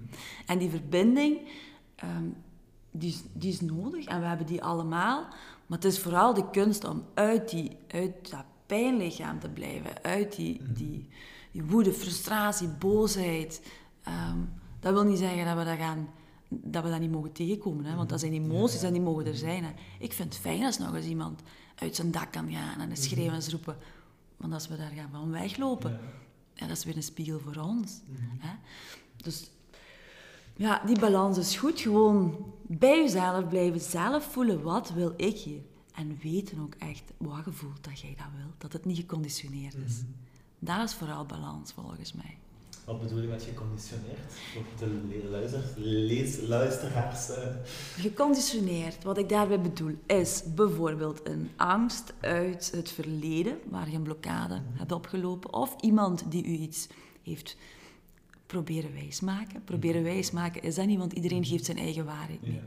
En 0.45 0.57
die 0.57 0.69
verbinding, 0.69 1.39
ehm, 1.95 2.27
die, 2.91 3.09
is, 3.09 3.23
die 3.33 3.51
is 3.51 3.61
nodig 3.61 4.05
en 4.05 4.19
we 4.19 4.25
hebben 4.25 4.45
die 4.45 4.63
allemaal. 4.63 5.27
Maar 5.65 5.77
het 5.77 5.85
is 5.85 5.99
vooral 5.99 6.33
de 6.33 6.49
kunst 6.49 6.83
om 6.83 7.03
uit, 7.13 7.49
die, 7.49 7.77
uit 7.87 8.31
dat 8.31 8.45
pijnlichaam 8.65 9.39
te 9.39 9.49
blijven, 9.49 10.03
uit 10.03 10.35
die, 10.35 10.61
mhm. 10.61 10.73
die, 10.73 11.07
die 11.51 11.63
woede, 11.63 11.93
frustratie, 11.93 12.67
boosheid 12.67 13.61
Ehm, 14.05 14.37
dat 14.79 14.93
wil 14.93 15.03
niet 15.03 15.17
zeggen 15.17 15.45
dat 15.45 15.57
we 15.57 15.63
dat, 15.63 15.77
gaan, 15.77 16.09
dat 16.47 16.83
we 16.83 16.89
dat 16.89 16.99
niet 16.99 17.11
mogen 17.11 17.31
tegenkomen, 17.31 17.85
hè? 17.85 17.95
want 17.95 18.09
dat 18.09 18.19
zijn 18.19 18.33
emoties 18.33 18.83
en 18.83 18.93
die 18.93 19.01
mogen 19.01 19.25
er 19.25 19.35
zijn. 19.35 19.63
Hè? 19.63 19.71
Ik 19.99 20.13
vind 20.13 20.33
het 20.33 20.41
fijn 20.41 20.63
als 20.63 20.77
nog 20.77 20.95
eens 20.95 21.05
iemand 21.05 21.41
uit 21.75 21.95
zijn 21.95 22.11
dak 22.11 22.31
kan 22.31 22.51
gaan 22.51 22.89
en 22.89 22.97
schreeuwen 22.97 23.33
en 23.33 23.51
roepen. 23.51 23.77
Want 24.37 24.53
als 24.53 24.67
we 24.67 24.77
daar 24.77 24.91
gaan 24.95 25.09
van 25.11 25.31
weglopen, 25.31 25.99
ja. 26.53 26.67
dat 26.67 26.77
is 26.77 26.83
weer 26.83 26.95
een 26.95 27.03
spiegel 27.03 27.39
voor 27.39 27.63
ons. 27.63 28.01
Mhm. 28.05 28.47
Hè? 28.47 28.55
Dus 29.17 29.49
ja, 30.55 30.81
die 30.85 30.99
balans 30.99 31.37
is 31.37 31.57
goed. 31.57 31.79
Gewoon 31.79 32.53
bij 32.61 32.97
jezelf 32.97 33.47
blijven, 33.47 33.81
zelf 33.81 34.23
voelen 34.31 34.61
wat 34.61 34.91
wil 34.91 35.13
ik 35.15 35.37
hier. 35.37 35.61
En 35.93 36.17
weten 36.21 36.59
ook 36.59 36.73
echt 36.75 37.03
wat 37.17 37.45
je 37.45 37.51
voelt 37.51 37.83
dat 37.83 37.99
jij 37.99 38.15
dat 38.17 38.27
wil. 38.35 38.51
Dat 38.57 38.73
het 38.73 38.85
niet 38.85 38.97
geconditioneerd 38.97 39.75
is. 39.75 39.99
Mm 39.99 40.15
Dat 40.59 40.83
is 40.83 40.93
vooral 40.93 41.25
balans 41.25 41.71
volgens 41.71 42.13
mij. 42.13 42.37
Wat 42.85 43.01
bedoel 43.01 43.21
je 43.21 43.27
met 43.27 43.43
geconditioneerd? 43.43 44.33
Voor 44.53 44.63
de 44.77 46.45
luisteraars? 46.47 47.29
Uh. 47.29 47.35
Geconditioneerd, 47.97 49.03
wat 49.03 49.17
ik 49.17 49.29
daarbij 49.29 49.61
bedoel, 49.61 49.95
is 50.05 50.43
bijvoorbeeld 50.55 51.27
een 51.27 51.49
angst 51.55 52.13
uit 52.19 52.71
het 52.75 52.91
verleden, 52.91 53.57
waar 53.69 53.89
je 53.89 53.95
een 53.95 54.03
blokkade 54.03 54.55
mm 54.55 54.63
hebt 54.77 54.91
opgelopen, 54.91 55.53
of 55.53 55.75
iemand 55.79 56.31
die 56.31 56.45
u 56.45 56.51
iets 56.51 56.87
heeft 57.23 57.57
proberen 58.45 58.93
wijsmaken. 58.93 59.63
Proberen 59.63 60.03
wijsmaken 60.03 60.61
is 60.61 60.75
dat 60.75 60.85
niet, 60.85 60.99
want 60.99 61.13
iedereen 61.13 61.45
geeft 61.45 61.65
zijn 61.65 61.77
eigen 61.77 62.05
waarheid 62.05 62.41
mee. 62.41 62.61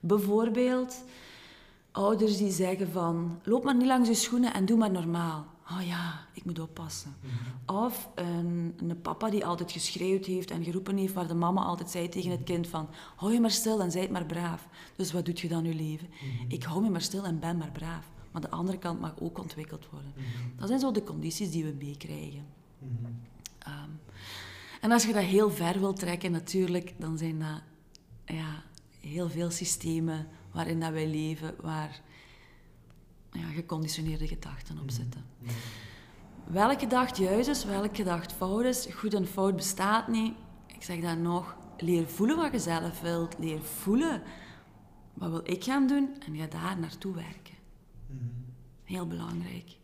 Bijvoorbeeld 0.00 1.04
ouders 1.90 2.36
die 2.36 2.50
zeggen 2.50 2.90
van, 2.90 3.40
loop 3.42 3.64
maar 3.64 3.76
niet 3.76 3.86
langs 3.86 4.08
je 4.08 4.14
schoenen 4.14 4.54
en 4.54 4.66
doe 4.66 4.76
maar 4.78 4.90
normaal. 4.90 5.46
Oh 5.70 5.86
ja, 5.86 6.26
ik 6.32 6.44
moet 6.44 6.58
oppassen. 6.58 7.14
Of 7.66 8.08
een, 8.14 8.74
een 8.76 9.00
papa 9.00 9.30
die 9.30 9.46
altijd 9.46 9.72
geschreeuwd 9.72 10.26
heeft 10.26 10.50
en 10.50 10.64
geroepen 10.64 10.96
heeft, 10.96 11.14
waar 11.14 11.28
de 11.28 11.34
mama 11.34 11.62
altijd 11.62 11.90
zei 11.90 12.08
tegen 12.08 12.30
het 12.30 12.42
kind 12.44 12.68
van, 12.68 12.88
hou 13.16 13.32
je 13.32 13.40
maar 13.40 13.50
stil 13.50 13.80
en 13.80 13.90
zijt 13.90 14.10
maar 14.10 14.26
braaf. 14.26 14.68
Dus 14.96 15.12
wat 15.12 15.24
doet 15.24 15.40
je 15.40 15.48
dan 15.48 15.64
in 15.64 15.76
je 15.76 15.82
leven? 15.82 16.08
Mhm. 16.08 16.50
Ik 16.50 16.62
hou 16.62 16.82
me 16.82 16.90
maar 16.90 17.00
stil 17.00 17.24
en 17.24 17.38
ben 17.38 17.56
maar 17.56 17.70
braaf. 17.70 18.10
Maar 18.30 18.40
de 18.42 18.50
andere 18.50 18.78
kant 18.78 19.00
mag 19.00 19.14
ook 19.20 19.38
ontwikkeld 19.38 19.88
worden. 19.90 20.12
Mhm. 20.16 20.58
Dat 20.58 20.68
zijn 20.68 20.80
zo 20.80 20.90
de 20.90 21.04
condities 21.04 21.50
die 21.50 21.64
we 21.64 21.74
meekrijgen. 21.78 22.46
Ehm, 23.58 23.90
en 24.80 24.92
als 24.92 25.04
je 25.04 25.12
dat 25.12 25.22
heel 25.22 25.50
ver 25.50 25.78
wil 25.80 25.92
trekken, 25.92 26.32
natuurlijk, 26.32 26.94
dan 26.98 27.18
zijn 27.18 27.38
dat 27.38 27.62
ja, 28.24 28.62
heel 29.00 29.28
veel 29.28 29.50
systemen 29.50 30.26
waarin 30.52 30.80
dat 30.80 30.92
wij 30.92 31.08
leven, 31.08 31.54
waar 31.60 32.00
ja, 33.32 33.46
geconditioneerde 33.54 34.26
gedachten 34.26 34.78
op 34.78 34.90
zitten. 34.90 35.24
Mhm. 35.38 35.52
Welke 36.44 36.78
gedachte 36.78 37.22
juist 37.22 37.48
is, 37.48 37.64
welke 37.64 37.94
gedachte 37.94 38.34
fout 38.34 38.64
is, 38.64 38.86
goed 38.94 39.14
en 39.14 39.26
fout 39.26 39.56
bestaat 39.56 40.08
niet. 40.08 40.34
Ik 40.66 40.82
zeg 40.82 41.00
dat 41.00 41.18
nog, 41.18 41.56
leer 41.76 42.08
voelen 42.08 42.36
wat 42.36 42.52
je 42.52 42.58
zelf 42.58 43.00
wilt, 43.00 43.38
leer 43.38 43.62
voelen 43.62 44.22
wat 45.14 45.30
wil 45.30 45.40
ik 45.44 45.64
gaan 45.64 45.86
doen 45.86 46.16
en 46.26 46.36
ga 46.36 46.46
daar 46.46 46.78
naartoe 46.78 47.14
werken. 47.14 47.54
Mhm. 48.06 48.24
Heel 48.84 49.06
belangrijk. 49.06 49.76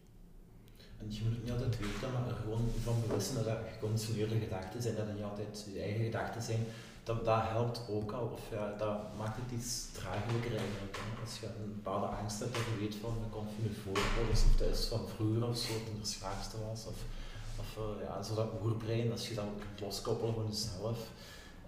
En 0.98 1.12
je 1.14 1.20
moet 1.22 1.32
het 1.32 1.42
niet 1.42 1.52
altijd 1.52 1.78
weten, 1.78 2.12
maar 2.12 2.28
er 2.28 2.34
gewoon 2.34 2.70
van 2.82 2.94
bewust 3.06 3.32
zijn 3.32 3.44
dat 3.44 3.54
dat 3.54 3.72
geconditioneerde 3.72 4.38
gedachten 4.38 4.82
zijn, 4.82 4.96
dat 4.96 5.06
het 5.06 5.14
niet 5.14 5.24
altijd 5.24 5.66
je 5.72 5.80
eigen 5.80 6.04
gedachten 6.04 6.42
zijn, 6.42 6.60
dat, 7.08 7.24
dat 7.24 7.42
helpt 7.42 7.86
ook 7.90 8.12
al. 8.12 8.26
Of 8.32 8.42
ja, 8.50 8.74
dat 8.78 8.96
maakt 9.18 9.36
het 9.40 9.50
iets 9.58 9.92
draaglijker 9.92 10.56
eigenlijk. 10.56 10.96
Hè. 11.00 11.20
Als 11.24 11.40
je 11.40 11.46
een 11.46 11.74
bepaalde 11.74 12.06
angst 12.06 12.38
hebt, 12.40 12.54
dat 12.54 12.64
je 12.64 12.76
weet 12.80 12.94
van, 12.94 13.14
dat 13.22 13.30
komt 13.30 13.50
je 13.62 13.70
voorouders, 13.82 14.44
of 14.44 14.56
dat 14.56 14.68
is 14.68 14.84
van 14.86 15.08
vroeger 15.14 15.48
of 15.48 15.56
zo, 15.56 15.72
toen 15.86 16.00
er 16.00 16.06
schaarste 16.06 16.56
was. 16.68 16.86
Of, 16.86 16.98
of 17.62 17.70
eh, 17.76 18.04
ja, 18.06 18.22
zo 18.22 18.34
dat 18.34 18.48
oerbrein, 18.62 19.10
als 19.12 19.28
je 19.28 19.34
dat 19.34 19.44
ook 19.44 19.60
kunt 19.60 19.80
loskoppelen 19.80 20.34
van 20.34 20.46
jezelf, 20.46 21.10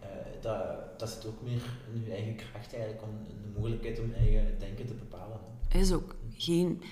eh, 0.01 0.09
dat, 0.41 0.99
dat 0.99 1.09
zit 1.11 1.27
ook 1.27 1.43
meer 1.43 1.63
in 1.95 2.05
je 2.05 2.13
eigen 2.13 2.37
kracht 2.37 2.75
eigenlijk, 2.75 3.03
om 3.03 3.15
in 3.29 3.39
de 3.43 3.59
mogelijkheid 3.59 3.99
om 3.99 4.07
je 4.07 4.15
eigen 4.15 4.59
denken 4.59 4.87
te 4.87 4.95
bepalen. 4.95 5.39
Hè. 5.69 5.79
Is 5.79 5.93
ook 5.93 6.15
geen, 6.37 6.83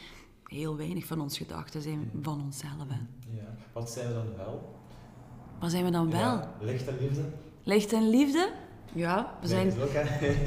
heel 0.44 0.76
weinig 0.76 1.04
van 1.04 1.20
onze 1.20 1.38
gedachten 1.44 1.82
zijn 1.82 2.10
van 2.22 2.42
onszelf. 2.42 2.88
Hè. 2.88 3.00
Ja. 3.36 3.56
Wat 3.72 3.90
zijn 3.90 4.08
we 4.08 4.14
dan 4.14 4.36
wel? 4.36 4.76
Wat 5.60 5.70
zijn 5.70 5.84
we 5.84 5.90
dan 5.90 6.10
wel? 6.10 6.20
Ja, 6.20 6.54
licht 6.60 6.88
en 6.88 6.98
liefde? 6.98 7.24
Licht 7.68 7.92
en 7.92 8.08
liefde? 8.08 8.50
Ja, 8.92 9.38
we 9.40 9.46
zijn 9.46 9.72
ook, 9.82 9.90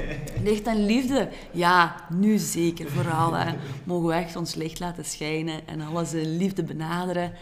licht 0.48 0.66
en 0.66 0.84
liefde. 0.86 1.28
Ja, 1.52 1.94
nu 2.10 2.38
zeker 2.38 2.90
vooral. 2.90 3.32
Hè. 3.34 3.54
Mogen 3.84 4.08
we 4.08 4.14
echt 4.14 4.36
ons 4.36 4.54
licht 4.54 4.80
laten 4.80 5.04
schijnen 5.04 5.66
en 5.66 5.80
alles 5.80 6.14
in 6.14 6.36
liefde 6.36 6.62
benaderen. 6.62 7.32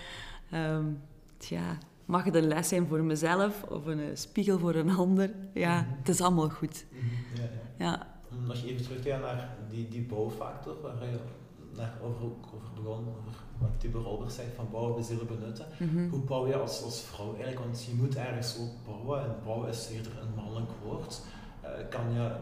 Tja, 1.36 1.78
mag 2.04 2.24
het 2.24 2.34
een 2.34 2.46
les 2.46 2.68
zijn 2.68 2.86
voor 2.86 3.02
mezelf 3.02 3.62
of 3.62 3.86
een 3.86 4.00
eh, 4.00 4.06
spiegel 4.14 4.58
voor 4.58 4.74
een 4.74 4.90
ander? 4.90 5.30
Ja, 5.54 5.86
het 5.98 6.08
is 6.08 6.20
allemaal 6.20 6.48
goed. 6.50 6.84
Ja, 7.34 7.42
ja. 7.42 7.86
Ja, 7.86 8.06
Om 8.30 8.46
nog 8.46 8.64
even 8.64 8.82
terug 8.82 9.02
te 9.02 9.08
gaan 9.08 9.20
naar 9.20 9.56
die, 9.70 9.88
die 9.88 10.02
bouwfactor, 10.02 10.80
waar 10.82 11.10
je 11.10 11.18
naar 11.76 11.98
over, 12.02 12.24
over 12.54 12.72
begon, 12.74 13.08
over 13.08 13.34
wat 13.58 13.70
Tibor 13.78 14.02
Roberts 14.02 14.34
zegt 14.34 14.54
van 14.54 14.68
bouwen, 14.70 14.96
bezielen, 14.96 15.26
benutten. 15.26 15.66
mhm. 15.78 16.08
Hoe 16.08 16.20
bouw 16.20 16.46
je 16.46 16.56
als, 16.56 16.82
als 16.82 17.00
vrouw 17.00 17.34
eigenlijk? 17.34 17.58
Want 17.58 17.84
je 17.84 17.94
moet 17.94 18.16
ergens 18.16 18.58
ook 18.58 18.84
bouwen 18.86 19.24
en 19.24 19.34
bouwen 19.44 19.68
is 19.68 19.88
eerder 19.88 20.12
een 20.20 20.34
mannelijk 20.34 20.70
woord. 20.84 21.20
Eh, 21.60 21.70
kan, 21.88 22.12
je, 22.12 22.32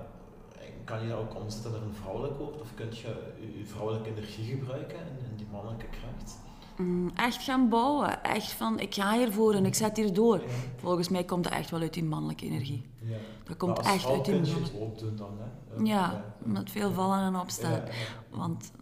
kan 0.84 1.02
je 1.02 1.08
dat 1.08 1.18
ook 1.18 1.34
omzetten 1.34 1.72
naar 1.72 1.82
een 1.82 1.94
vrouwelijk 1.94 2.38
woord 2.38 2.60
of 2.60 2.74
kun 2.74 2.86
je 2.90 2.96
je, 3.40 3.58
je 3.58 3.66
vrouwelijke 3.66 4.10
energie 4.10 4.44
gebruiken 4.44 4.98
in, 4.98 5.30
in 5.30 5.36
die 5.36 5.46
mannelijke 5.50 5.86
kracht? 5.86 6.38
Mm, 6.76 7.10
echt 7.14 7.42
gaan 7.42 7.68
bouwen. 7.68 8.22
Echt 8.22 8.52
van, 8.52 8.80
ik 8.80 8.94
ga 8.94 9.16
hiervoor 9.16 9.54
en 9.54 9.66
ik 9.66 9.74
zet 9.74 9.96
hier 9.96 10.12
door. 10.12 10.38
Ja. 10.38 10.46
Volgens 10.76 11.08
mij 11.08 11.24
komt 11.24 11.44
dat 11.44 11.52
echt 11.52 11.70
wel 11.70 11.80
uit 11.80 11.94
die 11.94 12.04
mannelijke 12.04 12.44
energie. 12.44 12.86
Ja. 12.98 13.16
Dat 13.44 13.56
komt 13.56 13.78
echt 13.78 14.06
uit 14.06 14.24
die 14.24 14.34
kun 14.34 14.44
je 14.44 14.50
het 14.50 14.50
mannelijke... 14.50 14.80
ook 14.80 14.98
doen 14.98 15.16
dan, 15.16 15.38
hè? 15.38 15.82
Ja, 15.82 16.24
met 16.38 16.70
veel 16.70 16.92
vallen 16.92 17.18
en 17.18 17.36
opstaan. 17.36 17.70
Ja, 17.70 17.84
ja. 17.86 18.36
Want 18.38 18.72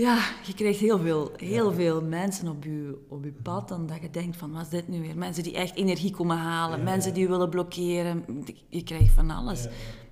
ja, 0.00 0.18
je 0.46 0.54
krijgt 0.54 0.78
heel 0.80 0.98
veel, 0.98 1.32
heel 1.36 1.70
Ja. 1.70 1.74
veel 1.76 2.02
mensen 2.02 2.48
op 2.48 2.64
je, 2.64 2.98
op 3.08 3.24
je 3.24 3.32
pad 3.32 3.68
dan 3.68 3.86
dat 3.86 4.00
je 4.00 4.10
denkt 4.10 4.36
van, 4.36 4.52
wat 4.52 4.62
is 4.62 4.68
dit 4.68 4.88
nu 4.88 5.00
weer? 5.00 5.16
Mensen 5.18 5.42
die 5.42 5.54
echt 5.54 5.74
energie 5.76 6.10
komen 6.10 6.36
halen, 6.36 6.78
Ja, 6.78 6.84
mensen 6.84 7.08
ja. 7.08 7.14
die 7.14 7.24
je 7.24 7.30
willen 7.30 7.48
blokkeren. 7.50 8.24
Je 8.68 8.82
krijgt 8.82 9.12
van 9.12 9.30
alles. 9.30 9.66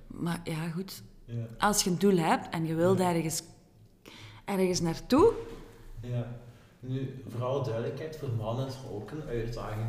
Maar 0.07 0.41
ja, 0.43 0.69
goed. 0.69 1.01
Als 1.57 1.83
je 1.83 1.89
een 1.89 1.99
doel 1.99 2.17
hebt 2.17 2.49
en 2.49 2.65
je 2.65 2.75
wilt 2.75 2.99
ergens, 2.99 3.43
ergens 4.45 4.81
naartoe, 4.81 5.33
Ja, 6.01 6.27
nu 6.79 7.21
vooral 7.29 7.63
duidelijkheid, 7.63 8.17
voor 8.17 8.29
mannen 8.37 8.67
is 8.67 8.73
er 8.73 8.93
ook 8.93 9.11
een 9.11 9.23
uitdaging 9.27 9.87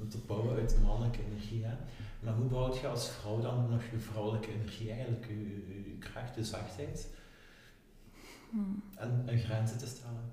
om 0.00 0.08
te 0.08 0.18
bouwen 0.26 0.56
uit 0.56 0.76
mannelijke 0.84 1.18
energie. 1.30 1.64
Hè? 1.64 1.74
Maar 2.20 2.34
hoe 2.34 2.44
bouwt 2.48 2.78
je 2.78 2.88
als 2.88 3.08
vrouw 3.08 3.40
dan 3.40 3.66
nog 3.70 3.82
je 3.90 3.98
vrouwelijke 3.98 4.48
energie 4.52 4.90
eigenlijk, 4.90 5.26
je, 5.28 5.34
je, 5.68 5.82
je 5.90 5.98
kracht, 5.98 6.34
je 6.34 6.44
zachtheid? 6.44 7.08
En, 8.96 9.22
en 9.26 9.38
grenzen 9.38 9.78
te 9.78 9.86
stellen. 9.86 10.32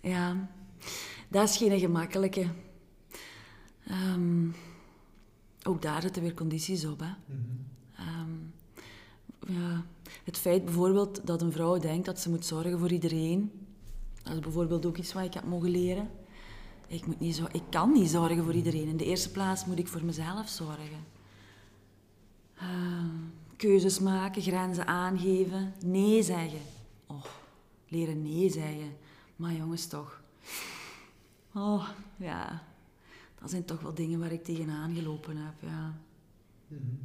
ja, 0.00 0.48
dat 1.28 1.48
is 1.48 1.56
geen 1.56 1.78
gemakkelijke. 1.78 2.46
Ehm, 3.86 4.48
ook 5.62 5.82
daar 5.82 6.02
zitten 6.02 6.22
weer 6.22 6.34
condities 6.34 6.84
op. 6.84 7.00
Hè. 7.00 7.12
Ehm, 7.96 8.30
ja, 9.52 9.84
het 10.24 10.38
feit 10.38 10.64
bijvoorbeeld 10.64 11.26
dat 11.26 11.42
een 11.42 11.52
vrouw 11.52 11.78
denkt 11.78 12.06
dat 12.06 12.20
ze 12.20 12.30
moet 12.30 12.46
zorgen 12.46 12.78
voor 12.78 12.92
iedereen, 12.92 13.50
dat 14.22 14.32
is 14.32 14.40
bijvoorbeeld 14.40 14.86
ook 14.86 14.96
iets 14.96 15.12
wat 15.12 15.24
ik 15.24 15.34
heb 15.34 15.44
mogen 15.44 15.70
leren. 15.70 16.10
Ik, 16.86 17.06
moet 17.06 17.20
niet 17.20 17.36
zo, 17.36 17.46
ik 17.52 17.62
kan 17.70 17.92
niet 17.92 18.10
zorgen 18.10 18.44
voor 18.44 18.54
iedereen. 18.54 18.88
In 18.88 18.96
de 18.96 19.04
eerste 19.04 19.30
plaats 19.30 19.66
moet 19.66 19.78
ik 19.78 19.88
voor 19.88 20.04
mezelf 20.04 20.48
zorgen. 20.48 21.04
Ehm, 22.58 23.16
keuzes 23.56 23.98
maken, 23.98 24.42
grenzen 24.42 24.86
aangeven, 24.86 25.72
nee 25.84 26.22
zeggen. 26.22 26.60
Oh, 27.14 27.24
leren 27.88 28.22
nee 28.22 28.50
zeggen. 28.50 28.96
Maar 29.36 29.52
jongens, 29.52 29.86
toch. 29.86 30.20
Oh, 31.54 31.88
ja. 32.16 32.62
Dat 33.40 33.50
zijn 33.50 33.64
toch 33.64 33.80
wel 33.80 33.94
dingen 33.94 34.18
waar 34.18 34.32
ik 34.32 34.44
tegenaan 34.44 34.94
gelopen 34.94 35.36
heb, 35.36 35.54
ja 35.60 35.94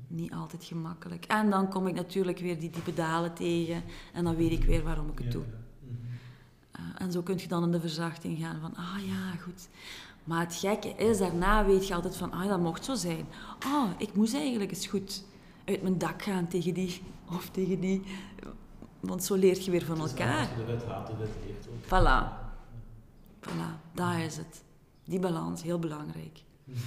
niet 0.08 0.34
altijd 0.34 0.63
gemakkelijk. 0.63 1.26
En 1.26 1.50
dan 1.50 1.69
kom 1.69 1.88
ik 1.88 1.93
natuurlijk 1.95 2.38
weer 2.39 2.60
die 2.60 2.69
diepe 2.69 2.93
dalen 2.93 3.34
tegen 3.34 3.84
en 4.13 4.24
dan 4.24 4.36
weet 4.36 4.52
ik 4.52 4.63
weer 4.63 4.84
waarom 4.84 5.10
ik 5.10 5.17
het 5.17 5.26
Ja, 5.28 5.32
doe. 5.32 5.43
ja. 5.43 5.58
Mhm. 5.80 6.89
Uh, 6.95 7.02
en 7.02 7.12
zo 7.12 7.22
kun 7.22 7.38
je 7.38 7.48
dan 7.48 7.63
in 7.63 7.72
de 7.72 7.80
verzachting 7.80 8.39
gaan 8.39 8.60
van, 8.60 8.76
ah 8.76 8.98
ja, 9.08 9.32
goed. 9.41 9.67
Maar 10.24 10.39
het 10.39 10.56
gekke 10.56 10.89
is, 10.89 11.17
daarna 11.17 11.65
weet 11.65 11.88
je 11.88 11.93
altijd 11.93 12.15
van, 12.15 12.32
ah 12.32 12.48
dat 12.48 12.60
mocht 12.60 12.86
zo 12.86 12.95
zijn. 12.95 13.26
Ah, 13.60 13.89
ik 13.98 14.13
moest 14.15 14.34
eigenlijk 14.34 14.72
eens 14.72 14.88
goed 14.88 15.24
uit 15.65 15.82
mijn 15.82 15.98
dak 15.98 16.22
gaan 16.22 16.48
tegen 16.48 16.74
die 16.74 17.02
of 17.32 17.50
tegen 17.50 17.80
die. 17.80 18.02
Want 19.00 19.24
zo 19.24 19.36
leer 19.36 19.62
je 19.64 19.72
weer 19.72 19.86
van 19.86 20.00
elkaar. 20.00 20.48
De 20.58 20.64
wet 20.64 20.86
haat, 20.86 21.08
de 21.08 21.16
wet 21.18 21.30
leert 21.46 21.68
ook. 21.68 21.84
Voilà. 21.86 22.48
Voilà, 23.50 23.92
daar 23.94 24.22
is 24.24 24.38
het. 24.38 24.62
Die 25.06 25.20
balans, 25.20 25.62
heel 25.64 25.80
belangrijk. 25.80 26.40
Mhm. 26.64 26.78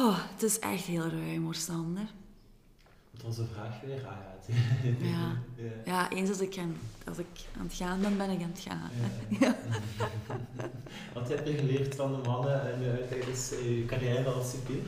Oh, 0.00 0.18
het 0.32 0.42
is 0.42 0.58
echt 0.58 0.84
heel 0.84 1.08
ruim 1.08 1.44
hoor, 1.44 1.54
Sander. 1.54 2.06
Wat 3.10 3.22
was 3.22 3.36
de 3.36 3.46
vraag 3.52 3.80
weer? 3.80 4.06
Ah 4.06 4.16
ja, 5.12 5.42
Ja. 5.84 6.10
eens 6.10 6.28
als 6.28 6.40
ik, 6.40 6.58
aan, 6.58 6.76
als 7.08 7.18
ik 7.18 7.26
aan 7.58 7.64
het 7.66 7.74
gaan 7.74 8.00
ben, 8.00 8.16
ben 8.16 8.30
ik 8.30 8.42
aan 8.42 8.50
het 8.52 8.60
gaan. 8.60 8.90
Ja. 9.40 9.56
Wat 11.14 11.28
heb 11.28 11.46
je 11.46 11.56
geleerd 11.56 11.94
van 11.94 12.12
de 12.12 12.28
mannen 12.28 12.72
en, 12.72 13.08
tijdens 13.08 13.52
eh, 13.52 13.78
je 13.78 13.84
carrière 13.84 14.30
als 14.30 14.50
cipier? 14.50 14.82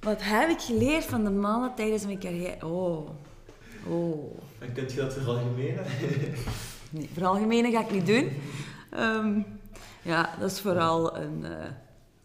Wat 0.00 0.22
heb 0.22 0.48
ik 0.48 0.60
geleerd 0.60 1.04
van 1.04 1.24
de 1.24 1.30
mannen 1.30 1.74
tijdens 1.74 2.04
mijn 2.04 2.18
carrière? 2.18 2.66
Oh, 2.66 3.10
oh. 3.88 4.38
En 4.58 4.72
kunt 4.72 4.92
je 4.92 5.00
dat 5.00 5.12
veralgemenen? 5.12 5.84
Nee, 6.92 7.08
veralgemenen 7.12 7.72
ga 7.72 7.80
ik 7.80 7.90
niet 7.90 8.06
doen. 8.06 8.30
Ehm, 8.90 9.40
ja, 10.02 10.34
dat 10.40 10.50
is 10.50 10.60
vooral 10.60 11.16
een, 11.16 11.44
eh, 11.44 11.70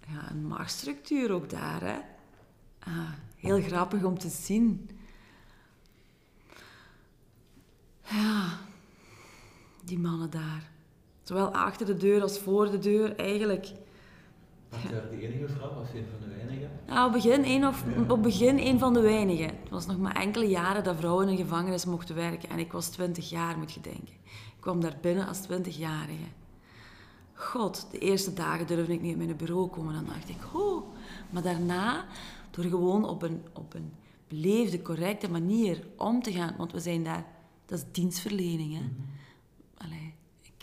ja, 0.07 0.29
een 0.31 0.47
maagstructuur 0.47 1.31
ook 1.31 1.49
daar. 1.49 1.81
Hè. 1.81 1.97
Ah, 2.79 3.11
heel 3.35 3.61
grappig 3.61 4.03
om 4.03 4.19
te 4.19 4.29
zien. 4.29 4.89
Ja, 8.01 8.59
die 9.83 9.99
mannen 9.99 10.29
daar. 10.29 10.69
Zowel 11.23 11.53
achter 11.53 11.85
de 11.85 11.97
deur 11.97 12.21
als 12.21 12.39
voor 12.39 12.71
de 12.71 12.79
deur, 12.79 13.15
eigenlijk. 13.15 13.67
Was 14.69 14.81
je 14.81 14.87
de 14.87 15.21
enige 15.21 15.47
vrouw 15.47 15.81
of 15.81 15.93
een 15.93 16.05
van 16.11 16.29
de 16.29 16.35
weinigen? 16.35 16.69
Nou, 16.87 17.07
op 17.07 17.13
begin 17.13 17.43
een, 17.43 17.67
of, 17.67 17.83
op 18.07 18.23
begin 18.23 18.57
een 18.57 18.79
van 18.79 18.93
de 18.93 19.01
weinigen. 19.01 19.45
Het 19.45 19.69
was 19.69 19.85
nog 19.85 19.97
maar 19.97 20.15
enkele 20.15 20.45
jaren 20.45 20.83
dat 20.83 20.95
vrouwen 20.97 21.25
in 21.25 21.31
een 21.31 21.37
gevangenis 21.37 21.85
mochten 21.85 22.15
werken. 22.15 22.49
En 22.49 22.59
ik 22.59 22.71
was 22.71 22.89
twintig 22.89 23.29
jaar, 23.29 23.57
moet 23.57 23.71
je 23.71 23.81
denken. 23.81 24.13
Ik 24.23 24.63
kwam 24.63 24.81
daar 24.81 24.97
binnen 25.01 25.27
als 25.27 25.39
twintigjarige. 25.39 26.27
god, 27.33 27.87
de 27.91 27.97
eerste 27.97 28.33
dagen 28.33 28.67
durfde 28.67 28.93
ik 28.93 29.01
niet 29.01 29.11
op 29.11 29.17
mijn 29.17 29.35
bureau 29.37 29.67
komen. 29.67 29.93
Dan 29.93 30.05
dacht 30.05 30.29
ik, 30.29 30.37
oh. 30.53 30.87
Maar 31.29 31.43
daarna, 31.43 32.05
door 32.51 32.65
gewoon 32.65 33.09
op 33.09 33.21
een, 33.21 33.41
op 33.53 33.73
een 33.73 33.93
beleefde, 34.27 34.81
correcte 34.81 35.29
manier 35.29 35.87
om 35.97 36.21
te 36.21 36.31
gaan, 36.31 36.53
want 36.57 36.71
we 36.71 36.79
zijn 36.79 37.03
daar, 37.03 37.25
dat 37.65 37.77
is 37.77 37.85
dienstverlening. 37.91 38.73
Hè? 38.73 38.79
Allee, 38.79 39.16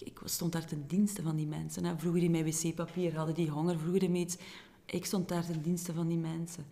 ik, 0.04 0.20
stond 0.24 0.52
daar 0.52 0.66
ten 0.66 0.84
dienste 0.86 1.22
van 1.22 1.36
die 1.36 1.46
mensen. 1.46 1.84
Hè? 1.84 1.98
Vroegen 1.98 2.20
die 2.20 2.30
mij 2.30 2.44
wc-papier, 2.44 3.16
hadden 3.16 3.34
die 3.34 3.50
honger, 3.50 3.78
vroegen 3.78 4.00
die 4.00 4.10
mij 4.10 4.20
iets. 4.20 4.36
Ik 4.86 5.04
stond 5.04 5.28
daar 5.28 5.46
ten 5.46 5.62
dienste 5.62 5.92
van 5.92 6.08
die 6.08 6.18
mensen. 6.18 6.66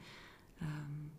Um, 0.62 1.10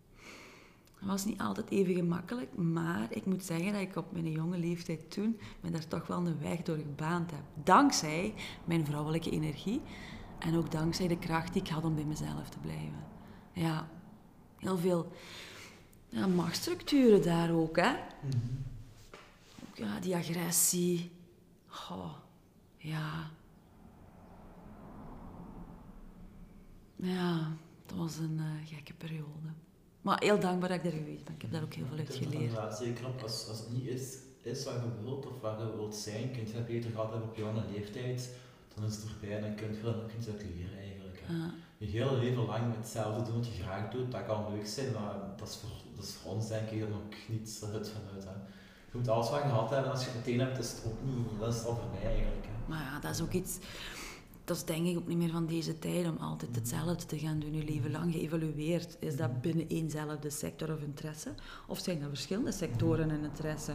het 1.04 1.12
was 1.12 1.24
niet 1.24 1.40
altijd 1.40 1.70
even 1.70 1.94
gemakkelijk, 1.94 2.56
maar 2.56 3.06
ik 3.10 3.26
moet 3.26 3.44
zeggen 3.44 3.72
dat 3.72 3.80
ik 3.80 3.96
op 3.96 4.12
mijn 4.12 4.30
jonge 4.30 4.58
leeftijd 4.58 5.10
toen 5.10 5.38
me 5.60 5.70
daar 5.70 5.88
toch 5.88 6.06
wel 6.06 6.26
een 6.26 6.40
weg 6.40 6.62
door 6.62 6.76
gebaand 6.76 7.30
heb. 7.30 7.42
Dankzij 7.64 8.34
mijn 8.64 8.86
vrouwelijke 8.86 9.30
energie 9.30 9.80
en 10.38 10.56
ook 10.56 10.70
dankzij 10.70 11.08
de 11.08 11.18
kracht 11.18 11.52
die 11.52 11.62
ik 11.62 11.68
had 11.68 11.84
om 11.84 11.94
bij 11.94 12.04
mezelf 12.04 12.48
te 12.48 12.58
blijven. 12.58 13.06
Ja, 13.52 13.88
heel 14.58 14.78
veel 14.78 15.12
ja, 16.08 16.26
machtsstructuren 16.26 17.22
daar 17.22 17.52
ook, 17.52 17.76
hè. 17.76 17.90
Ook, 19.68 19.76
ja, 19.76 20.00
die 20.00 20.16
agressie. 20.16 21.10
Oh, 21.90 22.14
ja. 22.76 23.30
Ja, 26.96 27.52
dat 27.86 27.98
was 27.98 28.16
een 28.16 28.38
uh, 28.38 28.68
gekke 28.68 28.94
periode. 28.94 29.48
Maar 30.00 30.22
heel 30.22 30.38
dankbaar 30.38 30.68
dat 30.68 30.78
ik 30.78 30.84
daar 30.84 31.00
geweest 31.00 31.24
ben. 31.24 31.34
Ik 31.34 31.42
heb 31.42 31.52
daar 31.52 31.62
ook 31.62 31.74
heel 31.74 31.86
veel 31.86 31.98
uit 31.98 32.14
geleerd. 32.14 32.52
Ja, 32.52 32.74
zeker 32.74 33.06
als, 33.22 33.48
als 33.48 33.58
het 33.58 33.72
niet 33.72 33.86
is, 33.86 34.16
is 34.42 34.64
wat 34.64 34.74
je 34.74 35.02
wilt 35.02 35.26
of 35.26 35.40
wat 35.40 35.58
je 35.58 35.76
wilt 35.76 35.94
zijn, 35.94 36.32
kun 36.32 36.46
je 36.46 36.52
het 36.52 36.66
beter 36.66 36.90
gehad 36.90 37.10
hebben 37.10 37.28
op 37.28 37.36
jonge 37.36 37.62
leeftijd, 37.72 38.30
dan 38.74 38.84
is 38.84 38.96
het 38.96 39.04
erbij 39.04 39.36
en 39.36 39.42
dan 39.42 39.54
kun 39.54 39.68
je 39.68 39.74
veel 39.74 40.04
kunt 40.08 40.28
uit 40.28 40.42
leren 40.42 40.78
eigenlijk. 40.78 41.22
Je 41.78 41.86
heel 41.86 42.16
leven 42.16 42.44
lang 42.44 42.76
hetzelfde 42.76 43.22
doen 43.24 43.34
wat 43.36 43.46
je 43.46 43.62
graag 43.62 43.90
doet, 43.90 44.12
dat 44.12 44.26
kan 44.26 44.52
leuk 44.52 44.66
zijn, 44.66 44.92
maar 44.92 45.14
dat 45.36 45.48
is 45.48 45.56
voor, 45.56 45.70
dat 45.94 46.04
is 46.04 46.12
voor 46.12 46.32
ons 46.32 46.48
denk 46.48 46.70
ik 46.70 46.82
ook 46.82 47.14
niet 47.28 47.60
het 47.60 47.88
vanuit. 47.88 48.24
Hè. 48.24 48.32
Je 48.94 49.00
moet 49.00 49.08
alles 49.08 49.30
wat 49.30 49.42
je 49.42 49.48
gehad 49.48 49.70
hebben, 49.70 49.90
als 49.90 50.04
je 50.04 50.10
meteen 50.16 50.40
hebt, 50.40 50.58
is 50.58 50.70
het 50.70 50.82
ook 50.86 50.98
niet, 51.04 51.40
dat 51.40 51.54
is 51.54 51.64
al 51.64 51.76
voorbij 51.76 52.10
eigenlijk. 52.10 52.46
Hè. 52.46 52.68
Maar 52.68 52.82
ja, 52.82 53.00
dat 53.00 53.10
is 53.10 53.22
ook 53.22 53.32
iets 53.32 53.58
dat 54.44 54.56
is 54.56 54.64
denk 54.64 54.86
ik 54.86 54.96
ook 54.96 55.06
niet 55.06 55.18
meer 55.18 55.30
van 55.30 55.46
deze 55.46 55.78
tijd 55.78 56.06
om 56.06 56.16
altijd 56.16 56.56
hetzelfde 56.56 57.06
te 57.06 57.18
gaan 57.18 57.38
doen, 57.38 57.54
je 57.54 57.64
leven 57.64 57.90
lang 57.90 58.12
geëvalueerd. 58.12 58.96
Is 59.00 59.16
dat 59.16 59.40
binnen 59.40 59.68
éénzelfde 59.68 60.30
sector 60.30 60.72
of 60.72 60.80
interesse? 60.80 61.30
Of 61.66 61.78
zijn 61.78 62.00
dat 62.00 62.08
verschillende 62.08 62.52
sectoren 62.52 63.10
en 63.10 63.24
interesse? 63.24 63.74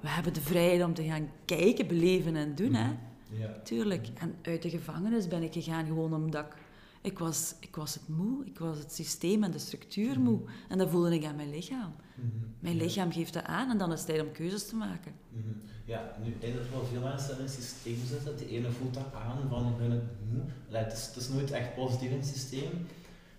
We 0.00 0.08
hebben 0.08 0.34
de 0.34 0.40
vrijheid 0.40 0.84
om 0.84 0.94
te 0.94 1.04
gaan 1.04 1.30
kijken, 1.44 1.86
beleven 1.86 2.36
en 2.36 2.54
doen, 2.54 2.74
hè? 2.74 2.90
Ja. 3.30 3.60
Tuurlijk. 3.64 4.08
En 4.14 4.34
uit 4.42 4.62
de 4.62 4.70
gevangenis 4.70 5.28
ben 5.28 5.42
ik 5.42 5.52
gegaan 5.52 5.86
gewoon 5.86 6.14
omdat 6.14 6.44
ik 6.44 6.54
ik 7.02 7.18
was, 7.18 7.54
ik 7.60 7.76
was 7.76 7.94
het 7.94 8.08
moe, 8.08 8.44
ik 8.46 8.58
was 8.58 8.78
het 8.78 8.92
systeem 8.92 9.44
en 9.44 9.50
de 9.50 9.58
structuur 9.58 10.20
moe. 10.20 10.40
En 10.68 10.78
dat 10.78 10.90
voelde 10.90 11.14
ik 11.14 11.24
aan 11.24 11.36
mijn 11.36 11.50
lichaam. 11.50 11.94
Mhm. 12.14 12.26
Mijn 12.58 12.76
lichaam 12.76 13.12
geeft 13.12 13.32
dat 13.32 13.44
aan 13.44 13.70
en 13.70 13.78
dan 13.78 13.92
is 13.92 13.98
het 13.98 14.08
tijd 14.08 14.20
om 14.20 14.32
keuzes 14.32 14.68
te 14.68 14.76
maken. 14.76 15.12
Mhm. 15.28 15.48
Ja, 15.84 16.16
nu 16.24 16.36
denk 16.40 16.54
dat 16.54 16.68
wel 16.72 16.84
veel 16.84 17.00
mensen 17.00 17.36
in 17.36 17.42
een 17.42 17.48
systeem 17.48 17.98
zitten. 18.06 18.36
De 18.36 18.48
ene 18.48 18.70
voelt 18.70 18.94
dat 18.94 19.12
aan 19.14 19.48
van 19.48 19.66
ik 19.66 19.76
ben 19.78 19.90
het 19.90 20.02
moe. 20.32 20.42
het, 20.68 20.92
is, 20.92 21.06
het 21.06 21.16
is 21.16 21.28
nooit 21.28 21.50
echt 21.50 21.74
positief 21.74 22.10
in 22.10 22.16
het 22.16 22.26
systeem. 22.26 22.86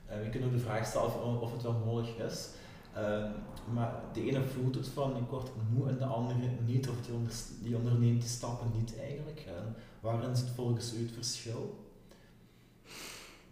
Uh, 0.10 0.24
je 0.24 0.30
kunt 0.30 0.46
ook 0.46 0.52
de 0.52 0.60
vraag 0.60 0.86
stellen 0.86 1.42
of, 1.42 1.52
het 1.52 1.62
wel 1.62 1.82
nodig 1.86 2.18
is. 2.18 2.50
Uh, 2.98 3.26
maar 3.74 3.94
de 4.14 4.24
ene 4.24 4.44
voelt 4.44 4.76
het 4.76 4.88
van 4.88 5.18
ik 5.18 5.30
word 5.30 5.50
moe 5.74 5.90
en 5.90 5.98
de 5.98 6.06
andere 6.06 6.40
niet, 6.66 6.90
of 6.90 6.96
die, 7.06 7.14
onder, 7.14 7.34
die 7.62 7.76
onderneemt 7.76 8.22
die 8.22 8.30
stappen 8.30 8.72
niet 8.78 9.00
eigenlijk. 9.00 9.46
Uh, 9.48 9.54
waarin 10.00 10.30
het 10.30 10.46
volgens 10.56 10.94
u 10.94 11.02
het 11.02 11.12
verschil? 11.12 11.89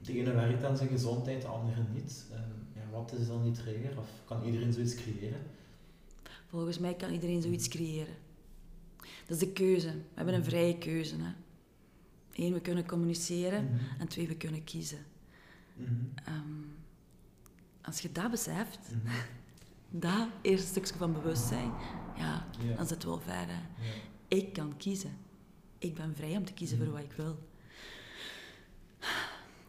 De 0.08 0.20
ene 0.20 0.32
werkt 0.34 0.64
aan 0.64 0.78
zijn 0.78 0.90
gezondheid, 0.90 1.42
de 1.42 1.48
andere 1.48 1.84
niet. 1.94 2.26
ja, 2.74 2.82
wat 2.92 3.14
is 3.14 3.28
dan 3.28 3.44
die 3.44 3.52
trigger? 3.52 3.98
Of 3.98 4.10
kan 4.26 4.44
iedereen 4.44 4.74
zoiets 4.74 4.96
creëren? 4.96 5.40
Volgens 6.48 6.80
mij 6.80 6.96
kan 6.96 7.12
iedereen 7.12 7.42
zoiets 7.42 7.68
creëren. 7.68 8.16
Dat 8.98 9.42
is 9.42 9.48
de 9.48 9.52
keuze. 9.52 9.92
We 9.92 10.04
hebben 10.14 10.34
een 10.34 10.44
vrije 10.44 10.78
keuze. 10.78 11.16
Hè. 11.16 11.32
Eén, 12.34 12.54
we 12.54 12.62
kunnen 12.62 12.86
communiceren. 12.86 13.64
Mhm. 13.66 14.00
En 14.00 14.08
twee, 14.08 14.28
we 14.28 14.36
kunnen 14.36 14.64
kiezen. 14.64 15.06
Mhm. 15.74 15.94
Ehm, 16.26 16.64
als 17.82 18.00
je 18.00 18.12
dat 18.12 18.32
beseft, 18.32 18.80
mm 18.92 19.12
dat 19.90 20.28
eerste 20.42 20.68
stukje 20.68 20.94
van 20.96 21.14
bewustzijn, 21.14 21.72
ja, 22.18 22.48
dan 22.76 22.88
zit 22.88 22.90
het 22.90 23.04
wel 23.04 23.20
ver. 23.20 23.48
Ik 24.28 24.54
kan 24.54 24.78
kiezen. 24.78 25.12
Ik 25.78 25.96
ben 25.96 26.16
vrij 26.16 26.38
om 26.38 26.46
te 26.46 26.54
kiezen 26.54 26.78
voor 26.78 26.92
wat 26.92 27.04
ik 27.04 27.12
wil 27.12 27.38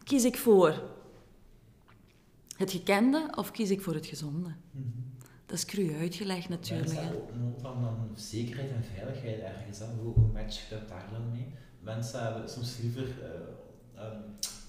kies 0.09 0.23
ik 0.23 0.37
voor 0.37 0.81
het 2.57 2.71
gekende 2.71 3.27
of 3.35 3.51
kies 3.51 3.69
ik 3.69 3.81
voor 3.81 3.93
het 3.93 4.05
gezonde? 4.05 4.49
Mhm. 4.71 4.87
Dat 5.45 5.57
is 5.57 5.65
cru 5.65 5.95
uitgelegd 5.99 6.49
natuurlijk. 6.49 6.93
Mensen 6.93 7.07
hebben 7.07 7.55
van 7.61 7.81
dan 7.81 8.09
zekerheid 8.13 8.71
en 8.71 8.83
veiligheid 8.95 9.39
ergens. 9.39 9.79
Hè? 9.79 9.85
Hoe, 9.85 10.13
hoe 10.13 10.31
match 10.33 10.69
je 10.69 10.75
dat 10.75 10.89
daar 10.89 11.07
dan 11.11 11.31
mee? 11.31 11.47
Mensen 11.79 12.23
hebben 12.23 12.49
soms 12.49 12.77
liever 12.81 13.07
uh, 13.95 14.03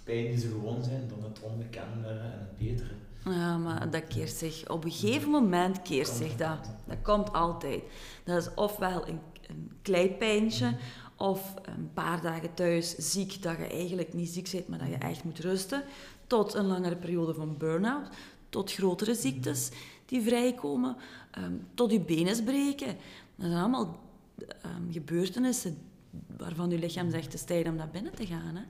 pijn 0.05 0.25
die 0.25 0.39
ze 0.39 0.49
gewoon 0.49 0.83
zijn 0.83 1.09
dan 1.09 1.23
het 1.23 1.41
onbekende 1.41 2.09
en 2.09 2.39
het 2.39 2.57
betere. 2.57 2.95
Ja, 3.25 3.59
maar 3.59 3.91
dat 3.91 4.07
keert 4.07 4.31
zich. 4.31 4.69
Op 4.69 4.85
een 4.85 4.93
gegeven 4.93 5.31
moment 5.31 5.83
keert 5.83 6.09
zich 6.09 6.37
dat. 6.37 6.71
Dat 6.87 7.03
komt 7.03 7.33
altijd. 7.33 7.83
Dat 8.25 8.43
is 8.43 8.55
ofwel 8.55 9.09
een, 9.09 9.21
een 9.49 9.73
kleipijntje, 9.83 10.67
mhm 10.67 10.79
of 11.21 11.55
een 11.63 11.91
paar 11.93 12.21
dagen 12.21 12.55
thuis 12.55 12.95
ziek, 12.97 13.43
dat 13.43 13.57
je 13.57 13.67
eigenlijk 13.67 14.15
niet 14.15 14.29
ziek 14.29 14.51
bent, 14.53 14.69
maar 14.69 14.79
dat 14.79 14.89
je 14.89 14.95
echt 14.95 15.25
moet 15.25 15.39
rusten, 15.39 15.83
tot 16.27 16.55
een 16.55 16.67
langere 16.67 16.97
periode 16.97 17.35
van 17.35 17.57
burn-out, 17.57 18.09
tot 18.49 18.73
grotere 18.73 19.15
ziektes 19.15 19.71
die 20.07 20.23
vrijkomen, 20.23 20.97
ehm, 21.31 21.53
tot 21.75 21.91
je 21.91 22.01
benen 22.01 22.45
breken. 22.45 22.97
Dat 23.37 23.47
zijn 23.47 23.61
allemaal 23.61 23.99
um, 24.65 24.93
gebeurtenissen 24.93 25.79
waarvan 26.37 26.71
je 26.71 26.79
lichaam 26.79 27.11
zegt, 27.11 27.25
het 27.25 27.35
is 27.35 27.45
tijd 27.45 27.69
om 27.69 27.75
naar 27.75 27.91
binnen 27.91 28.15
te 28.15 28.27
gaan. 28.27 28.57
Hè? 28.57 28.63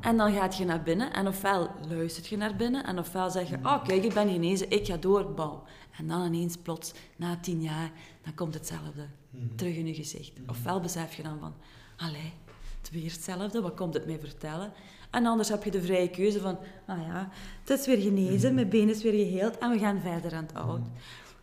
En 0.00 0.16
dan 0.16 0.32
gaat 0.32 0.56
je 0.56 0.64
naar 0.64 0.82
binnen 0.82 1.12
en 1.12 1.26
ofwel 1.26 1.70
luistert 1.88 2.26
je 2.26 2.36
naar 2.36 2.56
binnen 2.56 2.84
en 2.84 2.98
ofwel 2.98 3.30
zeg 3.30 3.48
je, 3.48 3.56
oh 3.62 3.84
kijk, 3.84 4.04
ik 4.04 4.14
ben 4.14 4.28
genezen, 4.28 4.70
ik 4.70 4.86
ga 4.86 4.96
door, 4.96 5.32
bouw. 5.32 5.62
En 5.98 6.08
dan 6.08 6.24
ineens 6.24 6.56
plots, 6.56 6.92
na 7.16 7.36
tien 7.36 7.62
jaar, 7.62 7.90
dan 8.24 8.34
komt 8.34 8.54
hetzelfde 8.54 9.06
mhm. 9.30 9.54
terug 9.54 9.76
in 9.76 9.86
je 9.86 9.94
gezicht. 9.94 10.32
Ofwel 10.46 10.80
besef 10.80 11.14
je 11.14 11.22
dan 11.22 11.38
van, 11.38 11.54
allee, 11.96 12.32
het 12.78 12.90
weer 12.90 13.12
hetzelfde, 13.12 13.60
wat 13.60 13.74
komt 13.74 13.94
het 13.94 14.06
mij 14.06 14.18
vertellen? 14.18 14.72
En 15.10 15.26
anders 15.26 15.48
heb 15.48 15.64
je 15.64 15.70
de 15.70 15.82
vrije 15.82 16.10
keuze 16.10 16.40
van, 16.40 16.58
ah 16.86 17.06
ja, 17.06 17.28
het 17.60 17.78
is 17.78 17.86
weer 17.86 18.00
genezen, 18.00 18.46
mhm. 18.46 18.54
mijn 18.54 18.68
been 18.68 18.88
is 18.88 19.02
weer 19.02 19.24
geheeld 19.26 19.58
en 19.58 19.70
we 19.70 19.78
gaan 19.78 20.00
verder 20.00 20.34
aan 20.34 20.44
het 20.44 20.54
oud. 20.54 20.80
Mhm. 20.80 20.90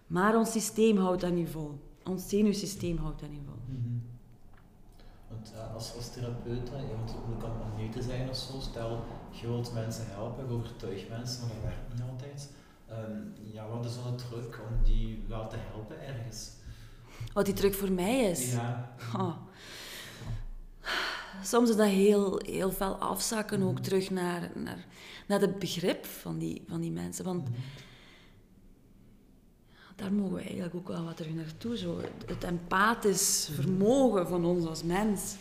Maar 0.07 0.37
ons 0.37 0.51
systeem 0.51 0.97
houdt 0.97 1.21
dat 1.21 1.31
niet 1.31 1.49
vol. 1.49 1.79
Ons 2.03 2.29
zenuwsysteem 2.29 2.97
houdt 2.97 3.19
dat 3.19 3.29
niet 3.29 3.41
vol. 3.45 3.59
Want 5.27 5.53
uh, 5.55 5.73
als, 5.73 5.95
als 5.95 6.11
therapeut, 6.13 6.67
je 6.67 6.95
moet 6.99 7.11
ook 7.11 7.43
om 7.43 7.77
nee 7.77 7.89
te 7.89 8.01
zijn 8.01 8.29
of 8.29 8.35
zo. 8.35 8.59
Stel, 8.59 9.03
je 9.29 9.47
wilt 9.47 9.73
mensen 9.73 10.05
helpen, 10.07 10.47
je 10.47 10.53
overtuigt 10.53 11.09
mensen, 11.09 11.41
maar 11.41 11.55
dat 11.55 11.63
werkt 11.63 11.93
niet 11.93 12.03
altijd. 12.11 12.49
Um, 12.91 13.33
ja, 13.53 13.67
wat 13.67 13.85
is 13.85 13.95
dan 14.03 14.17
de 14.17 14.23
druk 14.23 14.59
om 14.69 14.83
die 14.83 15.23
wel 15.27 15.47
te 15.47 15.55
helpen 15.59 16.07
ergens? 16.07 16.51
Wat 17.33 17.45
die 17.45 17.53
druk 17.53 17.73
voor 17.73 17.91
mij 17.91 18.19
is? 18.19 18.51
Ja. 18.51 18.95
Oh. 19.15 19.35
Soms 21.43 21.69
is 21.69 21.75
dat 21.75 21.87
heel, 21.87 22.41
heel 22.45 22.71
veel 22.71 22.95
afzakken 22.95 23.61
ook 23.61 23.73
mhm. 23.73 23.81
terug 23.81 24.09
naar, 24.09 24.51
naar, 24.55 24.85
naar 25.27 25.41
het 25.41 25.59
begrip 25.59 26.05
van 26.05 26.37
die, 26.37 26.63
van 26.67 26.81
die 26.81 26.91
mensen. 26.91 27.25
Want 27.25 27.49
mm 27.49 27.55
daar 29.95 30.13
mogen 30.13 30.33
we 30.33 30.41
eigenlijk 30.41 30.75
ook 30.75 30.87
wel 30.87 31.03
wat 31.03 31.17
terug 31.17 31.33
naartoe. 31.33 31.77
Zo. 31.77 32.01
Het 32.25 32.43
empathisch 32.43 33.47
mhm. 33.49 33.61
vermogen 33.61 34.27
van 34.27 34.45
ons 34.45 34.65
als 34.65 34.83
mens. 34.83 35.35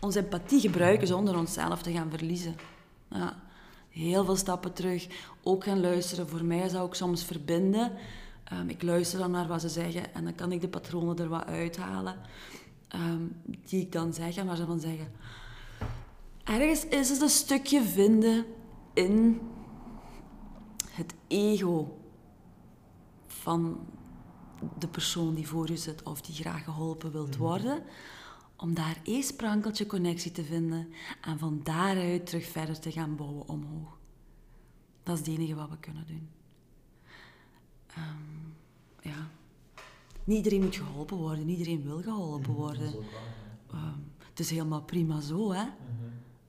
Onze 0.00 0.18
empathie 0.18 0.60
gebruiken 0.60 1.06
zonder 1.06 1.36
onszelf 1.36 1.82
te 1.82 1.92
gaan 1.92 2.10
verliezen. 2.10 2.56
Ja 3.10 3.46
heel 3.96 4.24
veel 4.24 4.36
stappen 4.36 4.72
terug. 4.72 5.06
Ook 5.42 5.64
gaan 5.64 5.80
luisteren. 5.80 6.28
Voor 6.28 6.44
mij 6.44 6.68
zou 6.68 6.86
ik 6.86 6.94
soms 6.94 7.24
verbinden. 7.24 7.92
Um, 8.52 8.68
ik 8.68 8.82
luister 8.82 9.18
dan 9.18 9.30
naar 9.30 9.46
wat 9.46 9.60
ze 9.60 9.68
zeggen 9.68 10.14
en 10.14 10.24
dan 10.24 10.34
kan 10.34 10.52
ik 10.52 10.60
de 10.60 10.68
patronen 10.68 11.18
er 11.18 11.28
wat 11.28 11.46
uithalen. 11.46 12.16
Um, 12.94 13.36
die 13.64 13.80
ik 13.80 13.92
dan 13.92 14.14
zeg 14.14 14.36
en 14.36 14.46
waar 14.46 14.56
ze 14.56 14.66
van 14.66 14.80
zeggen. 14.80 15.12
Ergens 16.44 16.86
is 16.86 17.08
het 17.08 17.20
een 17.20 17.28
stukje 17.28 17.82
vinden 17.82 18.44
in 18.94 19.40
het 20.90 21.14
ego 21.26 21.98
van 23.26 23.86
de 24.78 24.88
persoon 24.88 25.34
die 25.34 25.48
voor 25.48 25.70
je 25.70 25.76
zit 25.76 26.02
of 26.02 26.20
die 26.20 26.34
graag 26.34 26.64
geholpen 26.64 27.12
wilt 27.12 27.30
mhm. 27.30 27.38
worden. 27.38 27.82
Om 28.56 28.74
daar 28.74 29.00
één 29.02 29.22
sprankeltje 29.22 29.86
connectie 29.86 30.32
te 30.32 30.44
vinden 30.44 30.92
en 31.20 31.38
van 31.38 31.60
daaruit 31.62 32.26
terug 32.26 32.46
verder 32.46 32.80
te 32.80 32.92
gaan 32.92 33.16
bouwen 33.16 33.48
omhoog. 33.48 33.98
Dat 35.02 35.14
is 35.14 35.26
het 35.26 35.38
enige 35.38 35.54
wat 35.54 35.70
we 35.70 35.78
kunnen 35.78 36.06
doen. 36.06 36.28
Um, 37.98 38.35
ja. 39.06 39.28
Niet 40.24 40.36
iedereen 40.36 40.62
moet 40.62 40.76
geholpen 40.76 41.16
worden, 41.16 41.46
niet 41.46 41.58
iedereen 41.58 41.82
wil 41.82 42.02
geholpen 42.02 42.52
worden. 42.52 42.94
Um, 43.74 44.04
het 44.28 44.38
is 44.40 44.50
helemaal 44.50 44.82
prima 44.82 45.20
zo, 45.20 45.52
hè. 45.52 45.64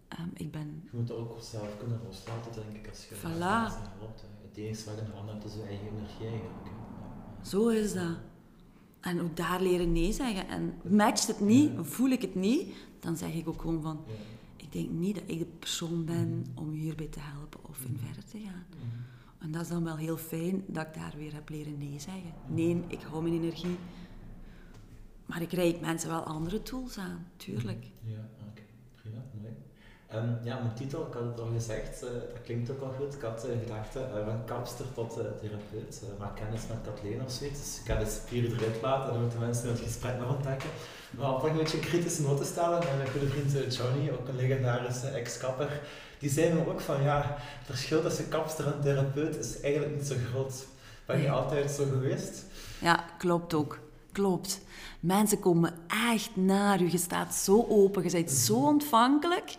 Ehm, 0.07 0.27
ik 0.33 0.51
ben... 0.51 0.81
Je 0.91 0.97
moet 0.97 1.07
dat 1.07 1.17
ook 1.17 1.37
zelf 1.41 1.77
kunnen 1.79 1.99
loslaten, 2.05 2.51
denk 2.53 2.75
ik, 2.85 2.89
als 2.89 3.07
je 3.09 3.15
Voilà. 3.15 3.39
helpt. 3.39 4.21
hè. 4.21 4.27
Het 4.47 4.57
enige 4.57 4.85
wat 4.85 4.95
je 4.95 5.01
in 5.05 5.11
handen 5.11 5.33
hebt 5.35 5.45
is 5.47 5.53
je 5.53 5.61
eigen 5.63 5.87
energie 5.87 6.25
eigenlijk. 6.27 6.65
Ja. 6.65 7.45
Zo 7.45 7.67
is 7.67 7.93
dat. 7.93 8.15
En 8.99 9.21
ook 9.21 9.37
daar 9.37 9.61
leren 9.61 9.91
nee 9.91 10.13
zeggen. 10.13 10.47
En 10.47 10.73
matcht 10.89 11.27
het 11.27 11.39
niet, 11.39 11.71
Ja. 11.75 11.83
voel 11.83 12.09
ik 12.09 12.21
het 12.21 12.35
niet, 12.35 12.73
dan 12.99 13.17
zeg 13.17 13.33
ik 13.33 13.47
ook 13.47 13.61
gewoon 13.61 13.81
van... 13.81 13.99
Ja. 14.07 14.13
Ik 14.55 14.71
denk 14.73 14.89
niet 14.89 15.15
dat 15.15 15.23
ik 15.25 15.39
de 15.39 15.45
persoon 15.59 16.05
ben 16.05 16.45
om 16.55 16.73
je 16.73 16.79
hierbij 16.81 17.07
te 17.07 17.19
helpen 17.19 17.59
of 17.69 17.85
in 17.85 17.91
Mhm. 17.91 18.05
verder 18.05 18.25
te 18.25 18.39
gaan. 18.39 18.65
En 19.39 19.51
dat 19.51 19.61
is 19.61 19.67
dan 19.67 19.83
wel 19.83 19.97
heel 19.97 20.17
fijn 20.17 20.63
dat 20.67 20.87
ik 20.87 20.93
daar 20.93 21.13
weer 21.17 21.33
heb 21.33 21.49
leren 21.49 21.77
nee 21.77 21.99
zeggen. 21.99 22.33
Nee, 22.47 22.83
ik 22.87 23.01
hou 23.01 23.21
mijn 23.21 23.35
energie. 23.35 23.77
Maar 25.25 25.41
ik 25.41 25.51
reik 25.51 25.81
mensen 25.81 26.09
wel 26.09 26.23
andere 26.23 26.61
tools 26.61 26.97
aan, 26.97 27.27
tuurlijk. 27.35 27.85
Ja. 28.03 28.29
Ehm, 30.07 30.27
ja, 30.43 30.55
mijn 30.59 30.73
titel, 30.73 31.07
ik 31.07 31.13
had 31.13 31.23
het 31.23 31.39
al 31.39 31.49
gezegd, 31.53 32.03
eh, 32.03 32.09
dat 32.09 32.41
klinkt 32.43 32.71
ook 32.71 32.81
al 32.81 32.93
goed. 32.97 33.13
Ik 33.13 33.21
had 33.21 33.45
uh, 33.45 33.51
gedacht, 33.63 33.95
eh, 33.95 34.01
van 34.25 34.45
kapster 34.45 34.85
tot 34.93 35.13
therapeut. 35.13 36.01
maak 36.19 36.35
kennis 36.35 36.61
met 36.67 36.77
Kathleen 36.85 37.21
of 37.25 37.31
zoiets. 37.31 37.59
Dus 37.59 37.79
ik 37.79 37.85
ga 37.91 37.99
de 38.03 38.09
spieren 38.09 38.51
eruit 38.57 38.81
laten 38.81 39.05
en 39.07 39.11
dan 39.13 39.21
moeten 39.21 39.39
mensen 39.39 39.63
in 39.67 39.71
het 39.73 39.83
gesprek 39.83 40.19
nog 40.19 40.35
ontdekken. 40.35 40.69
Maar 41.11 41.33
om 41.33 41.39
toch 41.39 41.49
een 41.49 41.57
beetje 41.57 41.77
een 41.77 41.83
kritische 41.83 42.21
noot 42.21 42.37
te 42.37 42.45
stellen, 42.45 42.79
mijn 42.97 43.09
goede 43.11 43.27
vriend 43.27 43.75
Johnny, 43.75 44.09
ook 44.09 44.27
een 44.27 44.35
legendarische 44.35 45.07
ex-kapper, 45.07 45.81
die 46.19 46.29
zei 46.29 46.53
me 46.53 46.67
ook 46.67 46.81
van, 46.81 47.01
ja, 47.03 47.21
het 47.37 47.65
verschil 47.65 48.01
tussen 48.01 48.29
kapster 48.29 48.65
en 48.67 48.81
therapeut 48.81 49.35
is 49.37 49.59
eigenlijk 49.61 49.95
niet 49.95 50.07
zo 50.07 50.15
groot. 50.31 50.65
Ben 51.05 51.17
je 51.17 51.21
Nee. 51.23 51.31
altijd 51.31 51.71
zo 51.71 51.83
geweest? 51.85 52.43
Ja, 52.81 53.05
klopt 53.17 53.53
ook. 53.53 53.79
Klopt. 54.11 54.59
Mensen 54.99 55.39
komen 55.39 55.73
echt 56.09 56.35
naar 56.35 56.81
u. 56.81 56.91
Je 56.91 56.97
staat 56.97 57.35
zo 57.35 57.65
open, 57.69 58.03
je 58.03 58.11
bent 58.11 58.31
zo 58.31 58.55
ontvankelijk. 58.55 59.55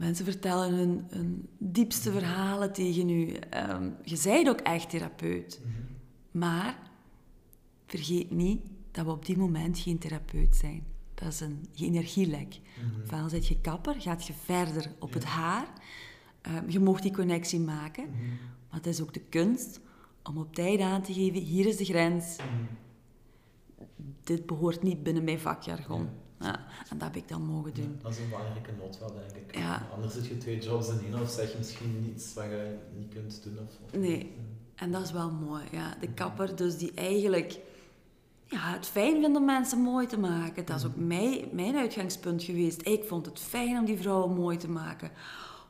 Mensen 0.00 0.24
vertellen 0.24 0.74
hun, 0.74 1.04
hun 1.08 1.48
diepste 1.58 2.12
verhalen 2.12 2.72
tegen 2.72 3.08
u. 3.08 3.32
Ehm, 3.32 3.90
je 4.04 4.20
bent 4.24 4.48
ook 4.48 4.60
echt 4.60 4.90
therapeut. 4.90 5.60
Maar 6.30 6.78
vergeet 7.86 8.30
niet 8.30 8.60
dat 8.90 9.04
we 9.04 9.10
op 9.10 9.26
die 9.26 9.38
moment 9.38 9.78
geen 9.78 9.98
therapeut 9.98 10.56
zijn. 10.56 10.84
Dat 11.14 11.32
is 11.32 11.40
een 11.40 11.64
energielek. 11.74 12.60
Ofwel 13.02 13.28
zit 13.28 13.46
je 13.46 13.60
kapper, 13.60 14.00
gaat 14.00 14.26
je 14.26 14.32
verder 14.32 14.92
op 14.98 15.12
het 15.12 15.24
haar. 15.24 15.68
Ehm, 16.40 16.70
je 16.70 16.80
mag 16.80 17.00
die 17.00 17.12
connectie 17.12 17.60
maken. 17.60 18.10
Maar 18.68 18.78
het 18.78 18.86
is 18.86 19.00
ook 19.00 19.14
de 19.14 19.24
kunst 19.28 19.80
om 20.22 20.38
op 20.38 20.54
tijd 20.54 20.80
aan 20.80 21.02
te 21.02 21.12
geven, 21.12 21.40
hier 21.40 21.66
is 21.66 21.76
de 21.76 21.84
grens. 21.84 22.36
Dit 24.24 24.46
behoort 24.46 24.82
niet 24.82 25.02
binnen 25.02 25.24
mijn 25.24 25.40
vakjargon. 25.40 26.02
Ja, 26.02 26.29
en 26.40 26.98
dat 26.98 27.02
heb 27.02 27.16
ik 27.16 27.28
dan 27.28 27.42
mogen 27.42 27.74
doen. 27.74 27.98
Dat 28.02 28.12
is 28.12 28.18
een 28.18 28.28
belangrijke 28.28 28.70
noot 28.80 28.98
wel, 28.98 29.12
denk 29.14 29.46
ik. 29.46 29.56
Ja. 29.56 29.86
Anders 29.94 30.14
zit 30.14 30.26
je 30.26 30.38
twee 30.38 30.58
jobs 30.58 30.88
in 30.88 31.00
één 31.04 31.20
of 31.22 31.30
zeg 31.30 31.52
je 31.52 31.58
misschien 31.58 32.12
iets 32.14 32.34
wat 32.34 32.44
je 32.44 32.76
niet 32.98 33.08
kunt 33.14 33.42
doen. 33.42 33.58
Of, 33.58 33.74
of- 33.84 34.00
Nee. 34.00 34.32
En 34.74 34.92
dat 34.92 35.02
is 35.02 35.12
wel 35.12 35.30
mooi, 35.30 35.62
ja. 35.72 35.94
De 36.00 36.08
kapper 36.12 36.56
dus 36.56 36.78
die 36.78 36.92
eigenlijk 36.94 37.58
ja, 38.46 38.72
het 38.72 38.86
fijn 38.86 39.20
vindt 39.20 39.36
om 39.36 39.44
mensen 39.44 39.78
mooi 39.78 40.06
te 40.06 40.18
maken. 40.18 40.64
Dat 40.64 40.76
is 40.78 40.84
ook 40.84 40.96
mijn, 40.96 41.44
mijn 41.52 41.76
uitgangspunt 41.76 42.42
geweest. 42.42 42.86
Ik 42.86 43.04
vond 43.04 43.26
het 43.26 43.38
fijn 43.38 43.78
om 43.78 43.84
die 43.84 43.98
vrouwen 43.98 44.34
mooi 44.34 44.56
te 44.56 44.68
maken. 44.70 45.10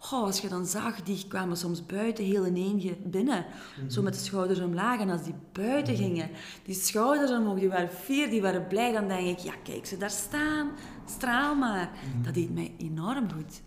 Als 0.09 0.41
je 0.41 0.49
dan 0.49 0.67
zag, 0.67 1.03
die 1.03 1.25
kwamen 1.29 1.57
soms 1.57 1.87
buiten 1.87 2.25
heel 2.25 2.47
ineen 2.47 2.97
binnen. 3.05 3.45
Zo 3.89 4.03
met 4.03 4.15
de 4.15 4.21
schouders 4.21 4.61
omlaag. 4.61 5.01
En 5.01 5.11
als 5.11 5.23
die 5.23 5.35
buiten 5.53 5.97
gingen, 5.97 6.31
die 6.65 6.75
schouders 6.75 7.31
omhoog, 7.31 7.59
die 7.59 7.69
waren 7.69 7.89
fier, 7.91 8.31
die 8.31 8.43
waren 8.43 8.67
blij. 8.67 8.93
Dan 8.93 9.09
denk 9.09 9.27
ik, 9.29 9.39
ja 9.39 9.55
kijk 9.65 9.87
ze 9.87 9.97
daar 9.97 10.11
staan, 10.11 10.71
straal 11.07 11.55
maar. 11.55 11.91
Dat 12.23 12.35
deed 12.35 12.55
mij 12.55 12.75
enorm 12.79 13.33
goed. 13.33 13.61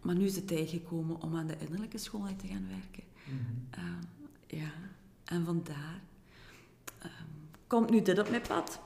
Maar 0.00 0.14
nu 0.14 0.24
is 0.24 0.34
de 0.34 0.44
tijd 0.44 0.70
gekomen 0.70 1.22
om 1.22 1.36
aan 1.36 1.46
de 1.46 1.56
innerlijke 1.58 1.98
schoonheid 1.98 2.38
te 2.38 2.46
gaan 2.46 2.66
werken. 2.68 3.02
Ehm, 3.70 4.02
ja, 4.60 4.70
en 5.24 5.44
vandaar 5.44 6.00
ehm, 6.98 7.10
komt 7.66 7.90
nu 7.90 8.02
dit 8.02 8.18
op 8.18 8.30
mijn 8.30 8.42
pad. 8.48 8.80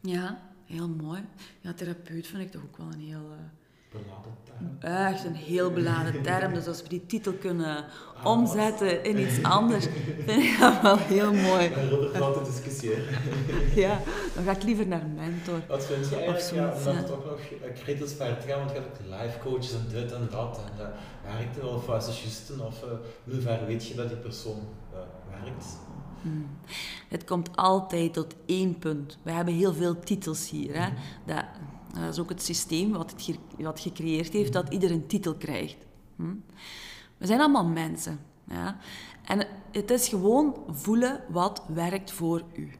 Ja, 0.00 0.40
heel 0.64 0.88
mooi. 0.88 1.22
Ja, 1.60 1.72
therapeut 1.72 2.26
vind 2.26 2.42
ik 2.42 2.50
toch 2.50 2.62
ook 2.62 2.76
wel 2.76 2.86
een 2.92 3.00
heel... 3.00 3.30
eh. 3.32 3.57
Echt 4.80 5.24
een 5.24 5.34
heel 5.34 5.70
beladen 5.70 6.22
term. 6.28 6.54
Dus 6.54 6.66
als 6.66 6.82
we 6.82 6.88
die 6.88 7.06
titel 7.06 7.32
kunnen 7.32 7.84
omzetten 8.24 9.04
in 9.04 9.18
iets 9.18 9.42
anders, 9.42 9.86
vind 10.26 10.42
ik 10.42 10.56
dat 10.60 10.80
wel 10.82 10.96
heel 10.96 11.32
mooi. 11.32 11.70
Kan 12.12 12.22
altijd 12.22 12.46
discussiëren. 12.46 13.04
Ja, 13.74 14.00
dan 14.34 14.44
ga 14.44 14.50
ik 14.50 14.62
liever 14.62 14.86
naar 14.86 15.06
mentor. 15.16 15.60
Wat 15.68 15.84
vind 15.84 16.08
je 16.08 16.16
eigenlijk, 16.16 16.50
ja, 16.54 16.72
om 16.78 16.84
dan 16.84 17.04
toch 17.04 17.24
nog 17.24 17.38
eh, 17.38 17.82
kritisch 17.82 18.16
te 18.16 18.36
gaan, 18.46 18.58
want 18.58 18.70
je 18.70 18.76
hebt 18.76 19.00
ook 19.00 19.20
life 19.20 19.38
coaches 19.38 19.72
en 19.72 19.86
dit 19.90 20.12
en 20.12 20.28
dat. 20.30 20.60
En 20.66 20.84
uh, 20.84 21.34
werkt 21.36 21.56
er 21.56 21.62
wel 21.62 21.74
of 21.74 21.86
was 21.86 22.06
het 22.06 22.18
juist 22.18 22.50
of 22.60 22.84
uh, 22.84 22.90
in 23.24 23.32
hoeverre 23.32 23.66
weet 23.66 23.86
je 23.86 23.94
dat 23.94 24.08
die 24.08 24.16
persoon 24.16 24.60
uh, 24.92 24.98
werkt? 25.30 25.66
Hmm. 26.22 26.58
Het 27.08 27.24
komt 27.24 27.56
altijd 27.56 28.12
tot 28.12 28.34
één 28.46 28.78
punt. 28.78 29.18
We 29.22 29.30
hebben 29.30 29.54
heel 29.54 29.74
veel 29.74 29.98
titels 29.98 30.50
hier. 30.50 30.82
Hè? 30.82 30.88
Dat, 31.26 31.44
dat 32.00 32.12
is 32.12 32.18
ook 32.18 32.28
het 32.28 32.42
systeem 32.42 32.92
wat 32.92 33.10
het 33.10 33.22
ge 33.22 33.36
wat 33.58 33.80
gecreëerd 33.80 34.32
heeft, 34.32 34.52
dat 34.52 34.72
ieder 34.72 34.90
een 34.90 35.06
titel 35.06 35.34
krijgt. 35.34 35.76
Hm? 36.16 36.34
We 37.16 37.26
zijn 37.26 37.40
allemaal 37.40 37.66
mensen. 37.66 38.20
Ja? 38.48 38.78
En 39.24 39.46
het 39.72 39.90
is 39.90 40.08
gewoon 40.08 40.56
voelen 40.68 41.24
wat 41.28 41.62
werkt 41.68 42.10
voor 42.10 42.42
u. 42.54 42.70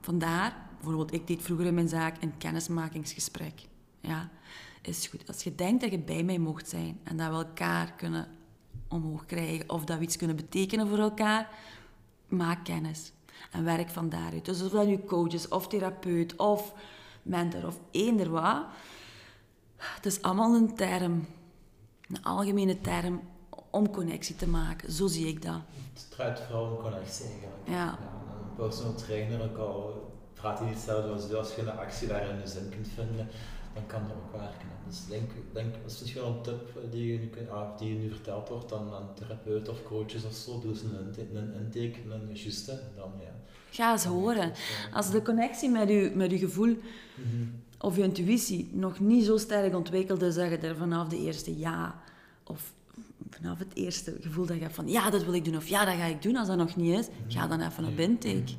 Vandaar, 0.00 0.56
bijvoorbeeld, 0.74 1.12
ik 1.12 1.26
deed 1.26 1.42
vroeger 1.42 1.66
in 1.66 1.74
mijn 1.74 1.88
zaak 1.88 2.22
een 2.22 2.38
kennismakingsgesprek. 2.38 3.66
Ja, 4.00 4.30
is 4.82 5.06
goed. 5.06 5.28
Als 5.28 5.42
je 5.42 5.54
denkt 5.54 5.80
dat 5.80 5.90
je 5.90 5.98
bij 5.98 6.22
mij 6.22 6.38
mocht 6.38 6.68
zijn 6.68 7.00
en 7.04 7.16
dat 7.16 7.28
we 7.28 7.34
elkaar 7.34 7.92
kunnen 7.92 8.28
omhoog 8.88 9.26
krijgen 9.26 9.70
of 9.70 9.84
dat 9.84 9.98
we 9.98 10.04
iets 10.04 10.16
kunnen 10.16 10.36
betekenen 10.36 10.88
voor 10.88 10.98
elkaar, 10.98 11.48
maak 12.28 12.64
kennis 12.64 13.12
en 13.50 13.64
werk 13.64 13.90
van 13.90 14.08
daaruit. 14.08 14.44
Dus 14.44 14.62
of 14.62 14.70
dat 14.70 14.86
nu 14.86 15.00
coach 15.06 15.32
is, 15.32 15.48
of 15.48 15.68
therapeut, 15.68 16.36
of 16.36 16.74
mentor, 17.22 17.66
of 17.66 17.80
eender 17.90 18.30
wat. 18.30 18.64
Het 19.76 20.06
is 20.06 20.22
allemaal 20.22 20.54
een 20.54 20.74
term, 20.74 21.26
een 22.08 22.22
algemene 22.22 22.80
term 22.80 23.20
om 23.70 23.90
connectie 23.90 24.36
te 24.36 24.48
maken. 24.48 24.92
Zo 24.92 25.06
zie 25.06 25.26
ik 25.26 25.42
dat. 25.42 25.60
Het 25.92 26.10
draait 26.10 26.40
vooral 26.40 26.70
om 26.70 26.82
connectie 26.82 27.24
eigenlijk. 27.24 27.56
Ja. 27.64 27.74
ja 27.74 27.98
een 28.48 28.54
personal 28.56 28.94
trainer, 28.94 29.42
ook 29.42 29.56
al 29.56 30.08
praat 30.34 30.58
hij 30.58 30.66
niet 30.66 30.76
hetzelfde 30.76 31.10
als 31.10 31.32
als 31.32 31.54
je 31.54 31.62
een 31.62 31.78
actie 31.78 32.08
daarin 32.08 32.40
je 32.40 32.46
zin 32.46 32.68
kunt 32.68 32.88
vinden, 32.88 33.28
dan 33.74 33.86
kan 33.86 34.02
dat 34.08 34.16
ook 34.16 34.40
werken. 34.40 34.68
Dus 34.86 35.06
denk, 35.06 35.30
denk, 35.52 35.72
dat 35.82 35.92
is 35.92 36.00
misschien 36.00 36.22
wel 36.22 36.30
een 36.30 36.42
tip 36.42 36.90
die 36.90 37.12
je 37.12 37.18
nu, 37.18 37.50
ah, 37.50 37.78
die 37.78 37.92
je 37.92 37.98
nu 37.98 38.10
verteld 38.10 38.48
wordt 38.48 38.72
aan, 38.72 38.92
aan 38.92 39.14
therapeuten 39.14 39.72
of 39.72 39.82
coaches 39.82 40.24
of 40.24 40.32
zo. 40.32 40.60
Doe 40.60 40.70
eens 40.70 40.82
een, 40.82 41.06
intake, 41.06 41.38
een 41.38 41.54
intake, 41.54 42.10
een 42.10 42.34
juiste, 42.34 42.80
dan 42.96 43.12
ja. 43.18 43.34
Ga 43.70 43.92
eens 43.92 44.04
horen. 44.04 44.52
Als 44.92 45.10
de 45.10 45.22
connectie 45.22 45.70
met 45.70 45.88
je, 45.88 46.12
met 46.14 46.30
je 46.30 46.38
gevoel 46.38 46.76
of 47.78 47.96
je 47.96 48.02
intuïtie 48.02 48.68
nog 48.72 49.00
niet 49.00 49.24
zo 49.24 49.36
sterk 49.36 49.74
ontwikkeld 49.74 50.22
is 50.22 50.34
dat 50.34 50.50
je 50.50 50.56
er 50.56 50.76
vanaf 50.76 51.08
de 51.08 51.18
eerste 51.18 51.58
ja 51.58 52.02
of 52.44 52.72
vanaf 53.30 53.58
het 53.58 53.74
eerste 53.74 54.16
gevoel 54.20 54.46
dat 54.46 54.56
je 54.56 54.62
hebt 54.62 54.74
van 54.74 54.88
ja, 54.88 55.10
dat 55.10 55.24
wil 55.24 55.34
ik 55.34 55.44
doen 55.44 55.56
of 55.56 55.68
ja, 55.68 55.84
dat 55.84 55.94
ga 55.94 56.04
ik 56.04 56.22
doen, 56.22 56.36
als 56.36 56.48
dat 56.48 56.56
nog 56.56 56.76
niet 56.76 56.98
is, 56.98 57.06
ga 57.28 57.46
dan 57.46 57.60
even 57.60 57.84
op 57.84 57.98
intake. 57.98 58.52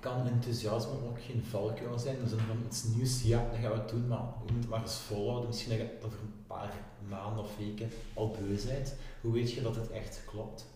Kan 0.00 0.26
enthousiasme 0.26 0.92
ook 0.92 1.18
geen 1.26 1.42
valkuil 1.50 1.98
zijn? 1.98 2.16
Dus 2.22 2.30
van 2.30 2.56
iets 2.66 2.84
nieuws, 2.84 3.22
ja, 3.22 3.48
dat 3.50 3.60
gaan 3.60 3.72
we 3.72 3.90
doen, 3.90 4.08
maar 4.08 4.18
je 4.18 4.52
moet 4.52 4.62
het 4.62 4.68
maar 4.68 4.82
eens 4.82 4.98
volhouden. 4.98 5.48
Misschien 5.48 5.70
dat 5.70 5.78
je 5.78 5.88
over 6.04 6.18
een 6.18 6.44
paar 6.46 6.72
maanden 7.08 7.44
of 7.44 7.56
weken 7.58 7.90
al 8.14 8.30
beu 8.30 8.56
bent. 8.66 8.94
Hoe 9.20 9.32
weet 9.32 9.52
je 9.52 9.62
dat 9.62 9.76
het 9.76 9.90
echt 9.90 10.22
klopt? 10.26 10.66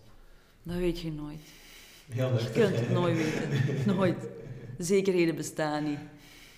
Dat 0.63 0.77
weet 0.77 1.01
je 1.01 1.13
nooit. 1.13 1.41
Heel 2.11 2.39
je 2.39 2.51
kunt 2.51 2.77
het 2.77 2.91
nooit 2.99 3.17
weten. 3.17 3.97
Nooit. 3.97 4.29
Zekerheden 4.79 5.37
bestaan 5.37 5.85
niet. 5.85 5.99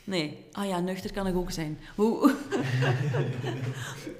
Nee. 0.04 0.46
Ah 0.52 0.66
ja, 0.66 0.80
nuchter 0.80 1.12
kan 1.12 1.26
ik 1.26 1.36
ook 1.36 1.50
zijn. 1.50 1.78
Hoe? 1.96 2.34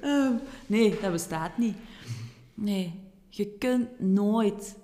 um, 0.03 0.39
nee, 0.67 0.99
dat 1.01 1.11
bestaat 1.11 1.57
niet. 1.57 1.75
Nee. 2.53 2.99
Je 3.29 3.45
kunt 3.45 3.99
nooit 3.99 4.75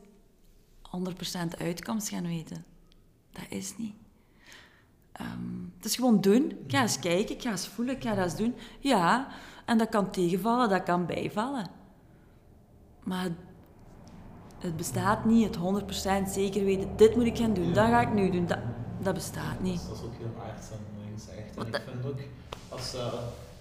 100% 0.97 1.57
uitkomst 1.57 2.09
gaan 2.09 2.27
weten. 2.27 2.65
Dat 3.31 3.45
is 3.49 3.77
niet. 3.77 3.93
Um, 5.21 5.73
het 5.75 5.85
is 5.85 5.95
gewoon 5.95 6.21
doen. 6.21 6.49
Ik 6.49 6.71
ga 6.71 6.81
eens 6.81 6.99
kijken, 6.99 7.35
ik 7.35 7.41
ga 7.41 7.51
eens 7.51 7.67
voelen, 7.67 7.95
ik 7.95 8.03
ga 8.03 8.15
dat 8.15 8.23
eens 8.23 8.35
doen. 8.35 8.55
Ja, 8.79 9.27
en 9.65 9.77
dat 9.77 9.89
kan 9.89 10.11
tegenvallen, 10.11 10.69
dat 10.69 10.83
kan 10.83 11.05
bijvallen. 11.05 11.69
Maar 13.03 13.29
het, 14.59 14.77
bestaat 14.77 15.25
niet, 15.25 15.55
het 15.55 15.83
100% 16.27 16.31
zeker 16.31 16.65
weten, 16.65 16.89
dit 16.95 17.15
moet 17.15 17.25
ik 17.25 17.37
gaan 17.37 17.53
doen, 17.53 17.73
dat 17.73 17.87
ga 17.87 18.01
ik 18.01 18.13
nu 18.13 18.31
doen. 18.31 18.47
Dat, 18.47 18.59
dat 18.99 19.13
bestaat 19.13 19.59
niet. 19.59 19.81
Dat 19.87 19.97
is 19.97 20.03
ook 20.03 20.17
heel 20.17 20.43
aardig 20.43 20.71
en 20.71 20.89
gezegd. 21.15 21.57
En 21.57 21.67
ik 21.67 21.81
vind 21.91 22.05
ook, 22.05 22.19
als 22.69 22.95
uh, 22.95 23.13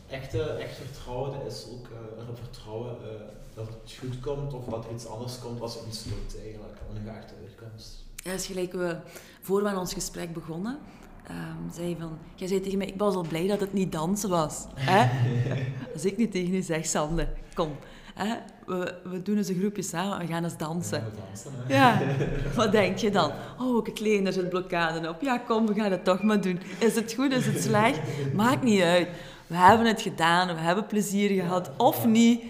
echte, 0.08 0.42
echt 0.42 0.76
vertrouwen 0.76 1.46
is 1.46 1.66
ook 1.72 1.88
uh, 1.88 2.34
vertrouwen 2.34 2.96
uh, 3.02 3.08
dat 3.54 3.66
het 3.68 3.96
goed 3.98 4.20
komt 4.20 4.54
of 4.54 4.64
dat 4.64 4.84
er 4.84 4.92
iets 4.94 5.06
anders 5.06 5.38
komt 5.38 5.60
als 5.60 5.74
het 5.74 5.86
mislukt 5.86 6.40
eigenlijk, 6.42 6.78
ongeacht 6.90 7.28
de 7.28 7.34
uitkomst. 7.46 8.04
Ja, 8.16 8.32
is 8.32 8.46
gelijk 8.46 8.72
we 8.72 8.96
voor 9.40 9.62
we 9.62 9.68
aan 9.68 9.78
ons 9.78 9.92
gesprek 9.92 10.32
begonnen, 10.32 10.78
ehm, 11.26 11.72
zei 11.74 11.96
van... 11.98 12.18
Jij 12.34 12.48
zei 12.48 12.60
tegen 12.60 12.78
mij, 12.78 12.86
ik 12.86 12.98
was 12.98 13.14
al 13.14 13.26
blij 13.28 13.46
dat 13.46 13.60
het 13.60 13.72
niet 13.72 13.92
dansen 13.92 14.28
was. 14.28 14.66
Hè? 14.74 15.08
Als 15.94 16.04
ik 16.04 16.16
niet 16.16 16.32
tegen 16.32 16.54
u 16.54 16.62
zeg, 16.62 16.86
Sander, 16.86 17.28
kom. 17.54 17.76
Hè? 18.18 18.34
We, 18.66 18.94
we 19.04 19.22
doen 19.22 19.36
eens 19.36 19.48
een 19.48 19.58
groepje 19.58 19.82
samen, 19.82 20.18
we 20.18 20.26
gaan 20.26 20.44
eens 20.44 20.56
dansen. 20.56 20.98
Ja, 20.98 21.22
dansen, 21.26 21.52
hè. 21.66 21.74
Ja, 21.74 22.00
wat 22.56 22.72
denk 22.72 22.98
je 22.98 23.10
dan? 23.10 23.32
Oh, 23.58 23.86
ik 23.86 23.98
leen, 23.98 24.26
er 24.26 24.32
zit 24.32 24.48
blokkade 24.48 25.08
op. 25.08 25.20
Ja, 25.20 25.38
kom, 25.38 25.66
we 25.66 25.74
gaan 25.74 25.90
het 25.90 26.04
toch 26.04 26.22
maar 26.22 26.40
doen. 26.40 26.60
Is 26.78 26.94
het 26.94 27.12
goed, 27.12 27.32
is 27.32 27.46
het 27.46 27.62
slecht? 27.62 28.00
Maakt 28.34 28.62
niet 28.62 28.82
uit. 28.82 29.08
We 29.46 29.56
hebben 29.56 29.86
het 29.86 30.00
gedaan, 30.02 30.46
we 30.54 30.60
hebben 30.60 30.86
plezier 30.86 31.30
gehad, 31.42 31.70
of 31.76 32.06
niet. 32.06 32.42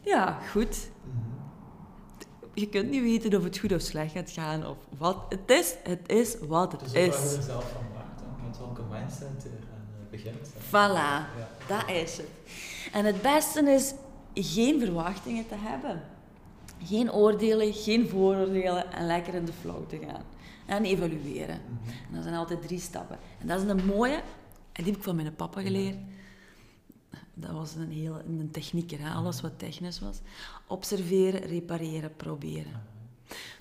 Ja, 0.00 0.38
goed. 0.50 0.88
Je 2.54 2.68
kunt 2.68 2.90
niet 2.90 3.02
weten 3.02 3.38
of 3.38 3.44
het 3.44 3.58
goed 3.58 3.72
of 3.72 3.80
slecht 3.80 4.12
gaat 4.12 4.30
gaan, 4.30 4.66
of 4.66 4.76
wat. 4.98 5.16
Het 5.28 5.50
is, 5.58 5.74
het 5.82 6.00
is 6.06 6.36
wat 6.48 6.72
Het 6.72 6.80
het 6.80 6.90
is 6.94 6.96
waar 6.96 7.02
is. 7.24 7.30
je 7.30 7.36
er 7.36 7.42
zelf 7.42 7.64
van 7.72 7.82
maakt, 7.94 8.20
met 8.48 8.58
welke 8.58 8.82
mindset 8.90 9.42
je 9.42 9.48
eraan 9.48 9.86
eh, 10.04 10.10
begint. 10.10 10.48
hè. 10.54 10.60
Voilà, 10.68 11.26
Ja. 11.38 11.48
dat 11.68 11.96
is 11.96 12.16
het. 12.16 12.26
En 12.92 13.04
het 13.04 13.22
beste 13.22 13.60
is 13.70 13.94
geen 14.44 14.80
verwachtingen 14.80 15.48
te 15.48 15.54
hebben. 15.58 16.02
Geen 16.84 17.12
oordelen, 17.12 17.74
geen 17.74 18.08
vooroordelen 18.08 18.92
en 18.92 19.06
lekker 19.06 19.34
in 19.34 19.44
de 19.44 19.52
flow 19.52 19.88
te 19.88 19.98
gaan. 19.98 20.22
En 20.66 20.84
evalueren. 20.84 21.60
En 21.86 22.14
dat 22.14 22.22
zijn 22.22 22.34
altijd 22.34 22.62
drie 22.62 22.80
stappen. 22.80 23.18
En 23.38 23.46
dat 23.46 23.62
is 23.62 23.68
een 23.68 23.86
mooie, 23.86 24.22
en 24.72 24.84
die 24.84 24.84
heb 24.84 24.96
ik 24.96 25.02
van 25.02 25.16
mijn 25.16 25.34
papa 25.34 25.60
geleerd. 25.60 25.96
Dat 27.34 27.50
was 27.50 27.74
een 27.74 27.90
hele 27.90 28.22
een 28.26 28.50
technieker, 28.50 29.00
hè? 29.00 29.10
alles 29.10 29.40
wat 29.40 29.58
technisch 29.58 30.00
was. 30.00 30.20
Observeren, 30.66 31.40
repareren, 31.40 32.16
proberen. 32.16 32.82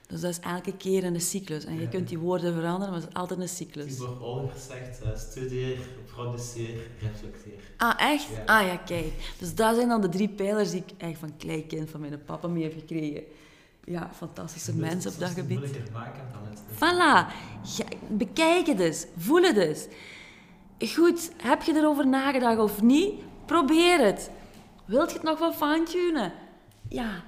Dus 0.08 0.22
dat 0.22 0.32
is 0.32 0.40
elke 0.40 0.78
keer 0.78 1.04
een 1.04 1.22
cyclus. 1.22 1.66
En 1.66 1.76
je 1.76 1.82
Ja. 1.82 1.88
kunt 1.88 2.08
die 2.08 2.18
woorden 2.20 2.54
veranderen, 2.54 2.94
maar 2.94 3.02
het 3.02 3.10
is 3.10 3.16
altijd 3.16 3.40
een 3.40 3.50
cyclus. 3.50 3.94
Tibor 3.98 4.24
Oliver 4.24 4.60
zegt, 4.60 5.02
eh, 5.02 5.16
studeer, 5.18 5.78
produceer, 6.06 6.80
reflecteer. 7.02 7.60
Ah, 7.78 7.94
echt? 8.12 8.28
Ja. 8.46 8.60
Ah 8.60 8.66
ja, 8.68 8.76
kijk. 8.78 9.14
Dus 9.40 9.56
dat 9.56 9.76
zijn 9.76 9.88
dan 9.88 10.02
de 10.02 10.10
drie 10.10 10.30
pijlers 10.30 10.72
die 10.72 10.84
ik 10.88 10.92
echt 10.98 11.20
van 11.20 11.38
klein 11.38 11.68
kind 11.68 11.90
van 11.90 12.00
mijn 12.00 12.24
papa 12.26 12.48
mee 12.48 12.64
heb 12.64 12.74
gekregen. 12.74 13.24
Ja, 13.86 14.10
fantastische 14.16 14.72
moet 14.72 14.82
mensen 14.82 15.12
op 15.12 15.20
dat 15.20 15.28
soms 15.30 15.40
gebied. 15.42 15.58
moeilijker 15.58 15.92
maken 15.94 16.24
dan 16.32 16.42
het. 16.50 16.60
Voilà. 16.76 17.34
Ja, 17.78 17.98
bekijk 18.10 18.68
het 18.68 18.80
eens. 18.80 19.06
Voel 19.18 19.42
het 19.42 19.58
eens. 19.58 19.88
Goed, 20.94 21.32
heb 21.38 21.62
je 21.62 21.74
erover 21.76 22.08
nagedacht 22.08 22.60
of 22.60 22.82
niet? 22.82 23.14
Probeer 23.46 24.00
het. 24.06 24.30
Wilt 24.86 25.10
je 25.10 25.16
het 25.16 25.24
nog 25.26 25.40
wat 25.40 25.56
fine-tunen? 25.56 26.34
Ja. 26.90 27.24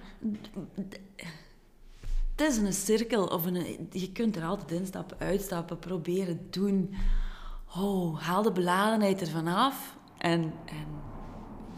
Het 2.40 2.52
is 2.52 2.58
een 2.58 2.74
cirkel. 2.74 3.26
Of 3.26 3.46
een, 3.46 3.88
je 3.92 4.12
kunt 4.12 4.36
er 4.36 4.44
altijd 4.44 4.72
instappen, 4.72 5.18
uitstappen, 5.20 5.80
proberen, 5.80 6.48
doen. 6.50 6.96
Oh, 7.76 8.20
haal 8.20 8.42
de 8.42 8.52
beladenheid 8.52 9.22
ervan 9.22 9.48
af. 9.48 9.98
En, 10.18 10.54
en 10.66 10.88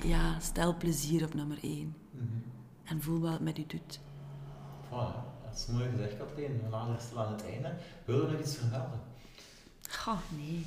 ja, 0.03 0.39
stel 0.39 0.77
plezier 0.77 1.25
op 1.25 1.33
nummer 1.33 1.57
één. 1.61 1.95
Mhm. 2.11 2.25
En 2.83 3.01
voel 3.01 3.19
wat 3.19 3.31
het 3.31 3.41
met 3.41 3.57
u 3.57 3.65
doet. 3.67 3.99
Voilà, 4.85 5.15
dat 5.43 5.55
is 5.55 5.67
mooi 5.67 5.89
gezegd, 5.89 6.17
Kathleen. 6.17 6.61
We 6.63 6.69
naderen 6.69 7.01
stil 7.01 7.19
aan 7.19 7.31
het 7.31 7.45
einde. 7.45 7.73
Willen 8.05 8.25
we 8.25 8.31
nog 8.31 8.41
iets 8.41 8.55
vermelden? 8.55 8.99
Goh, 9.89 10.19
nee. 10.37 10.65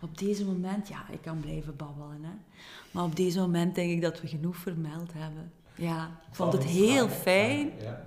Op 0.00 0.18
deze 0.18 0.44
moment, 0.44 0.88
ja, 0.88 1.08
ik 1.10 1.22
kan 1.22 1.40
blijven 1.40 1.76
babbelen, 1.76 2.22
hè. 2.22 2.32
Maar 2.90 3.04
op 3.04 3.16
deze 3.16 3.38
moment 3.38 3.74
denk 3.74 3.90
ik 3.90 4.02
dat 4.02 4.20
we 4.20 4.28
genoeg 4.28 4.56
vermeld 4.56 5.12
hebben. 5.12 5.52
Ja, 5.74 6.06
ik 6.28 6.34
vond 6.34 6.52
het 6.52 6.64
heel 6.64 7.08
fijn. 7.08 7.70
Ja. 7.80 8.04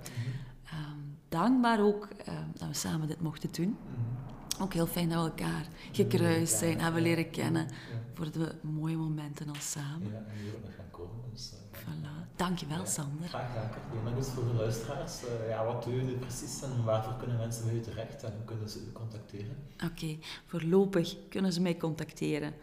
Dankbaar 1.38 1.80
ook 1.80 2.08
ehm, 2.24 2.46
dat 2.58 2.68
we 2.68 2.74
samen 2.74 3.08
dit 3.08 3.20
mochten 3.20 3.48
doen. 3.52 3.76
Mhm. 3.84 4.62
Ook 4.62 4.72
heel 4.72 4.86
fijn 4.86 5.08
dat 5.08 5.22
we 5.22 5.28
elkaar 5.42 5.66
gekruist 5.92 6.58
zijn, 6.58 6.80
hebben 6.80 7.02
leren 7.02 7.30
kennen. 7.30 7.66
Voor 8.14 8.30
de 8.30 8.54
mooie 8.60 8.96
momenten 8.96 9.48
al 9.48 9.54
samen. 9.60 10.10
Ja, 10.10 10.16
en 10.16 10.24
die 10.42 10.52
ook 10.54 10.62
nog 10.64 10.74
gaan 10.74 10.90
komen. 10.90 11.14
Dus, 11.32 11.52
eh, 11.52 11.78
Voilà. 11.80 12.36
Dankjewel, 12.36 12.78
Ja, 12.78 12.84
Sander. 12.84 13.28
Graag 13.28 13.48
gedaan, 13.52 13.70
Kathleen. 13.70 14.04
Nog 14.04 14.16
eens 14.16 14.28
voor 14.28 14.44
de 14.44 14.52
luisteraars. 14.52 15.24
eh, 15.26 15.48
ja, 15.48 15.64
wat 15.64 15.82
doe 15.84 15.94
je 15.94 16.12
precies 16.16 16.62
en 16.62 16.84
waarvoor 16.84 17.16
kunnen 17.16 17.36
mensen 17.36 17.64
bij 17.64 17.74
u 17.74 17.80
terecht 17.80 18.22
en 18.22 18.32
hoe 18.36 18.44
kunnen 18.44 18.68
ze 18.68 18.78
u 18.88 18.92
contacteren? 18.92 19.56
Oké, 19.84 20.16
voorlopig 20.46 21.16
kunnen 21.28 21.52
ze 21.52 21.60
mij 21.60 21.76
contacteren 21.76 22.54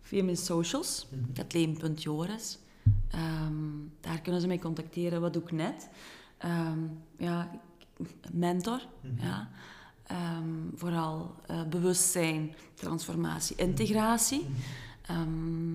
via 0.00 0.24
mijn 0.24 0.36
socials. 0.36 1.06
Ehm, 3.10 3.54
daar 4.00 4.20
kunnen 4.20 4.40
ze 4.40 4.46
mij 4.46 4.58
contacteren. 4.58 5.20
Wat 5.20 5.32
doe 5.32 5.42
ik 5.42 5.52
net? 5.52 5.88
Ehm, 6.38 6.78
ja, 7.16 7.50
mentor. 8.32 8.80
Mhm. 9.00 9.26
Ja. 9.26 9.48
Ehm, 10.06 10.50
vooral 10.74 11.34
eh, 11.46 11.62
bewustzijn, 11.62 12.54
transformatie, 12.74 13.56
integratie. 13.56 14.46
Ehm, 15.02 15.74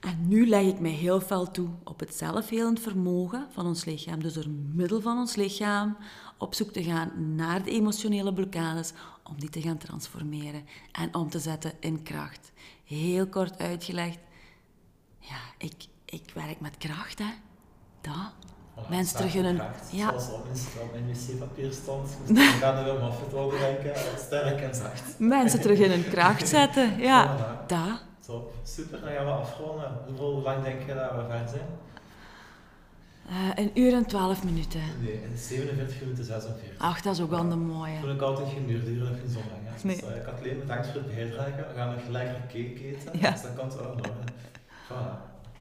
en 0.00 0.28
nu 0.28 0.48
leg 0.48 0.66
ik 0.66 0.80
mij 0.80 0.90
heel 0.90 1.20
veel 1.20 1.50
toe 1.50 1.68
op 1.84 2.00
het 2.00 2.14
zelfhelend 2.14 2.80
vermogen 2.80 3.46
van 3.50 3.66
ons 3.66 3.84
lichaam. 3.84 4.22
Dus 4.22 4.32
door 4.32 4.48
middel 4.48 5.00
van 5.00 5.18
ons 5.18 5.34
lichaam 5.34 5.96
op 6.38 6.54
zoek 6.54 6.70
te 6.70 6.82
gaan 6.82 7.34
naar 7.34 7.62
de 7.62 7.70
emotionele 7.70 8.32
blokkades, 8.32 8.92
om 9.22 9.40
die 9.40 9.50
te 9.50 9.60
gaan 9.60 9.78
transformeren 9.78 10.64
en 10.92 11.14
om 11.14 11.30
te 11.30 11.38
zetten 11.38 11.72
in 11.80 12.02
kracht. 12.02 12.52
Heel 12.84 13.26
kort 13.26 13.58
uitgelegd, 13.58 14.18
ja, 15.18 15.40
ik, 15.58 15.86
ik 16.04 16.30
werk 16.34 16.60
met 16.60 16.76
kracht, 16.76 17.18
hè. 17.18 17.30
Dat. 18.00 18.32
Mensen 18.88 19.16
terug 19.16 19.34
in 19.34 19.44
hun- 19.44 19.56
kracht. 19.56 19.88
ja. 19.92 20.08
Zoals 20.08 20.30
op 20.30 20.44
mijn, 20.44 20.58
op 20.80 20.92
mijn 20.92 21.06
wc-papier 21.06 21.72
stond. 21.72 22.08
Moest 22.28 22.40
ik 22.54 22.60
gaan 22.60 22.76
er 22.76 22.84
wel 22.84 22.98
af 22.98 23.20
het 23.20 23.30
denken. 23.60 23.94
eh, 23.94 24.00
Sterk 24.18 24.60
en 24.60 24.74
zacht. 24.74 25.02
Mensen 25.18 25.60
terug 25.60 25.78
in 25.78 25.90
hun 25.90 26.08
kracht 26.08 26.48
zetten, 26.48 26.98
ja. 27.10 27.36
Voilà. 27.36 27.66
Dat. 27.66 28.02
Top. 28.26 28.52
Super, 28.62 29.00
dan 29.00 29.10
gaan 29.10 29.24
we 29.24 29.30
afronden. 29.32 29.92
Hoeveel 30.06 30.32
hoe 30.32 30.42
lang 30.42 30.62
denk 30.64 30.80
je 30.86 30.94
dat 30.94 31.10
we 31.10 31.24
ver 31.28 31.48
zijn? 31.48 31.68
Eh, 33.28 33.64
een 33.64 33.70
uur 33.80 33.92
en 33.94 34.06
twaalf 34.06 34.44
minuten. 34.44 34.80
Nee, 35.02 35.12
in 35.12 35.36
47 35.36 36.00
minuten 36.00 36.24
46. 36.24 36.78
Ach, 36.78 37.00
dat 37.00 37.14
is 37.14 37.20
ook 37.20 37.30
wel 37.30 37.38
een 37.40 37.66
mooie. 37.66 37.98
Vond 38.00 38.12
ik 38.12 38.20
altijd 38.20 38.48
geen 38.48 38.70
uur, 38.70 38.84
die 38.84 38.94
duren 38.94 39.12
nog 39.12 39.22
niet 39.22 39.32
zo 39.32 39.38
lang. 39.38 39.60
Hè. 39.64 39.86
Nee. 39.86 39.96
Dus 39.96 40.04
uh, 40.16 40.24
Kathleen, 40.24 40.58
bedankt 40.58 40.86
voor 40.86 40.94
het 41.00 41.14
bijdragen. 41.14 41.56
We 41.56 41.74
gaan 41.76 41.94
nog 41.94 42.06
lekker 42.08 42.40
cake 42.46 42.86
eten, 42.88 43.18
Ja. 43.20 43.30
dus 43.30 43.42
dat 43.42 43.50
komt 43.56 43.74
wel 43.74 43.94
nog. 43.94 44.06
Voilà. 44.88 45.29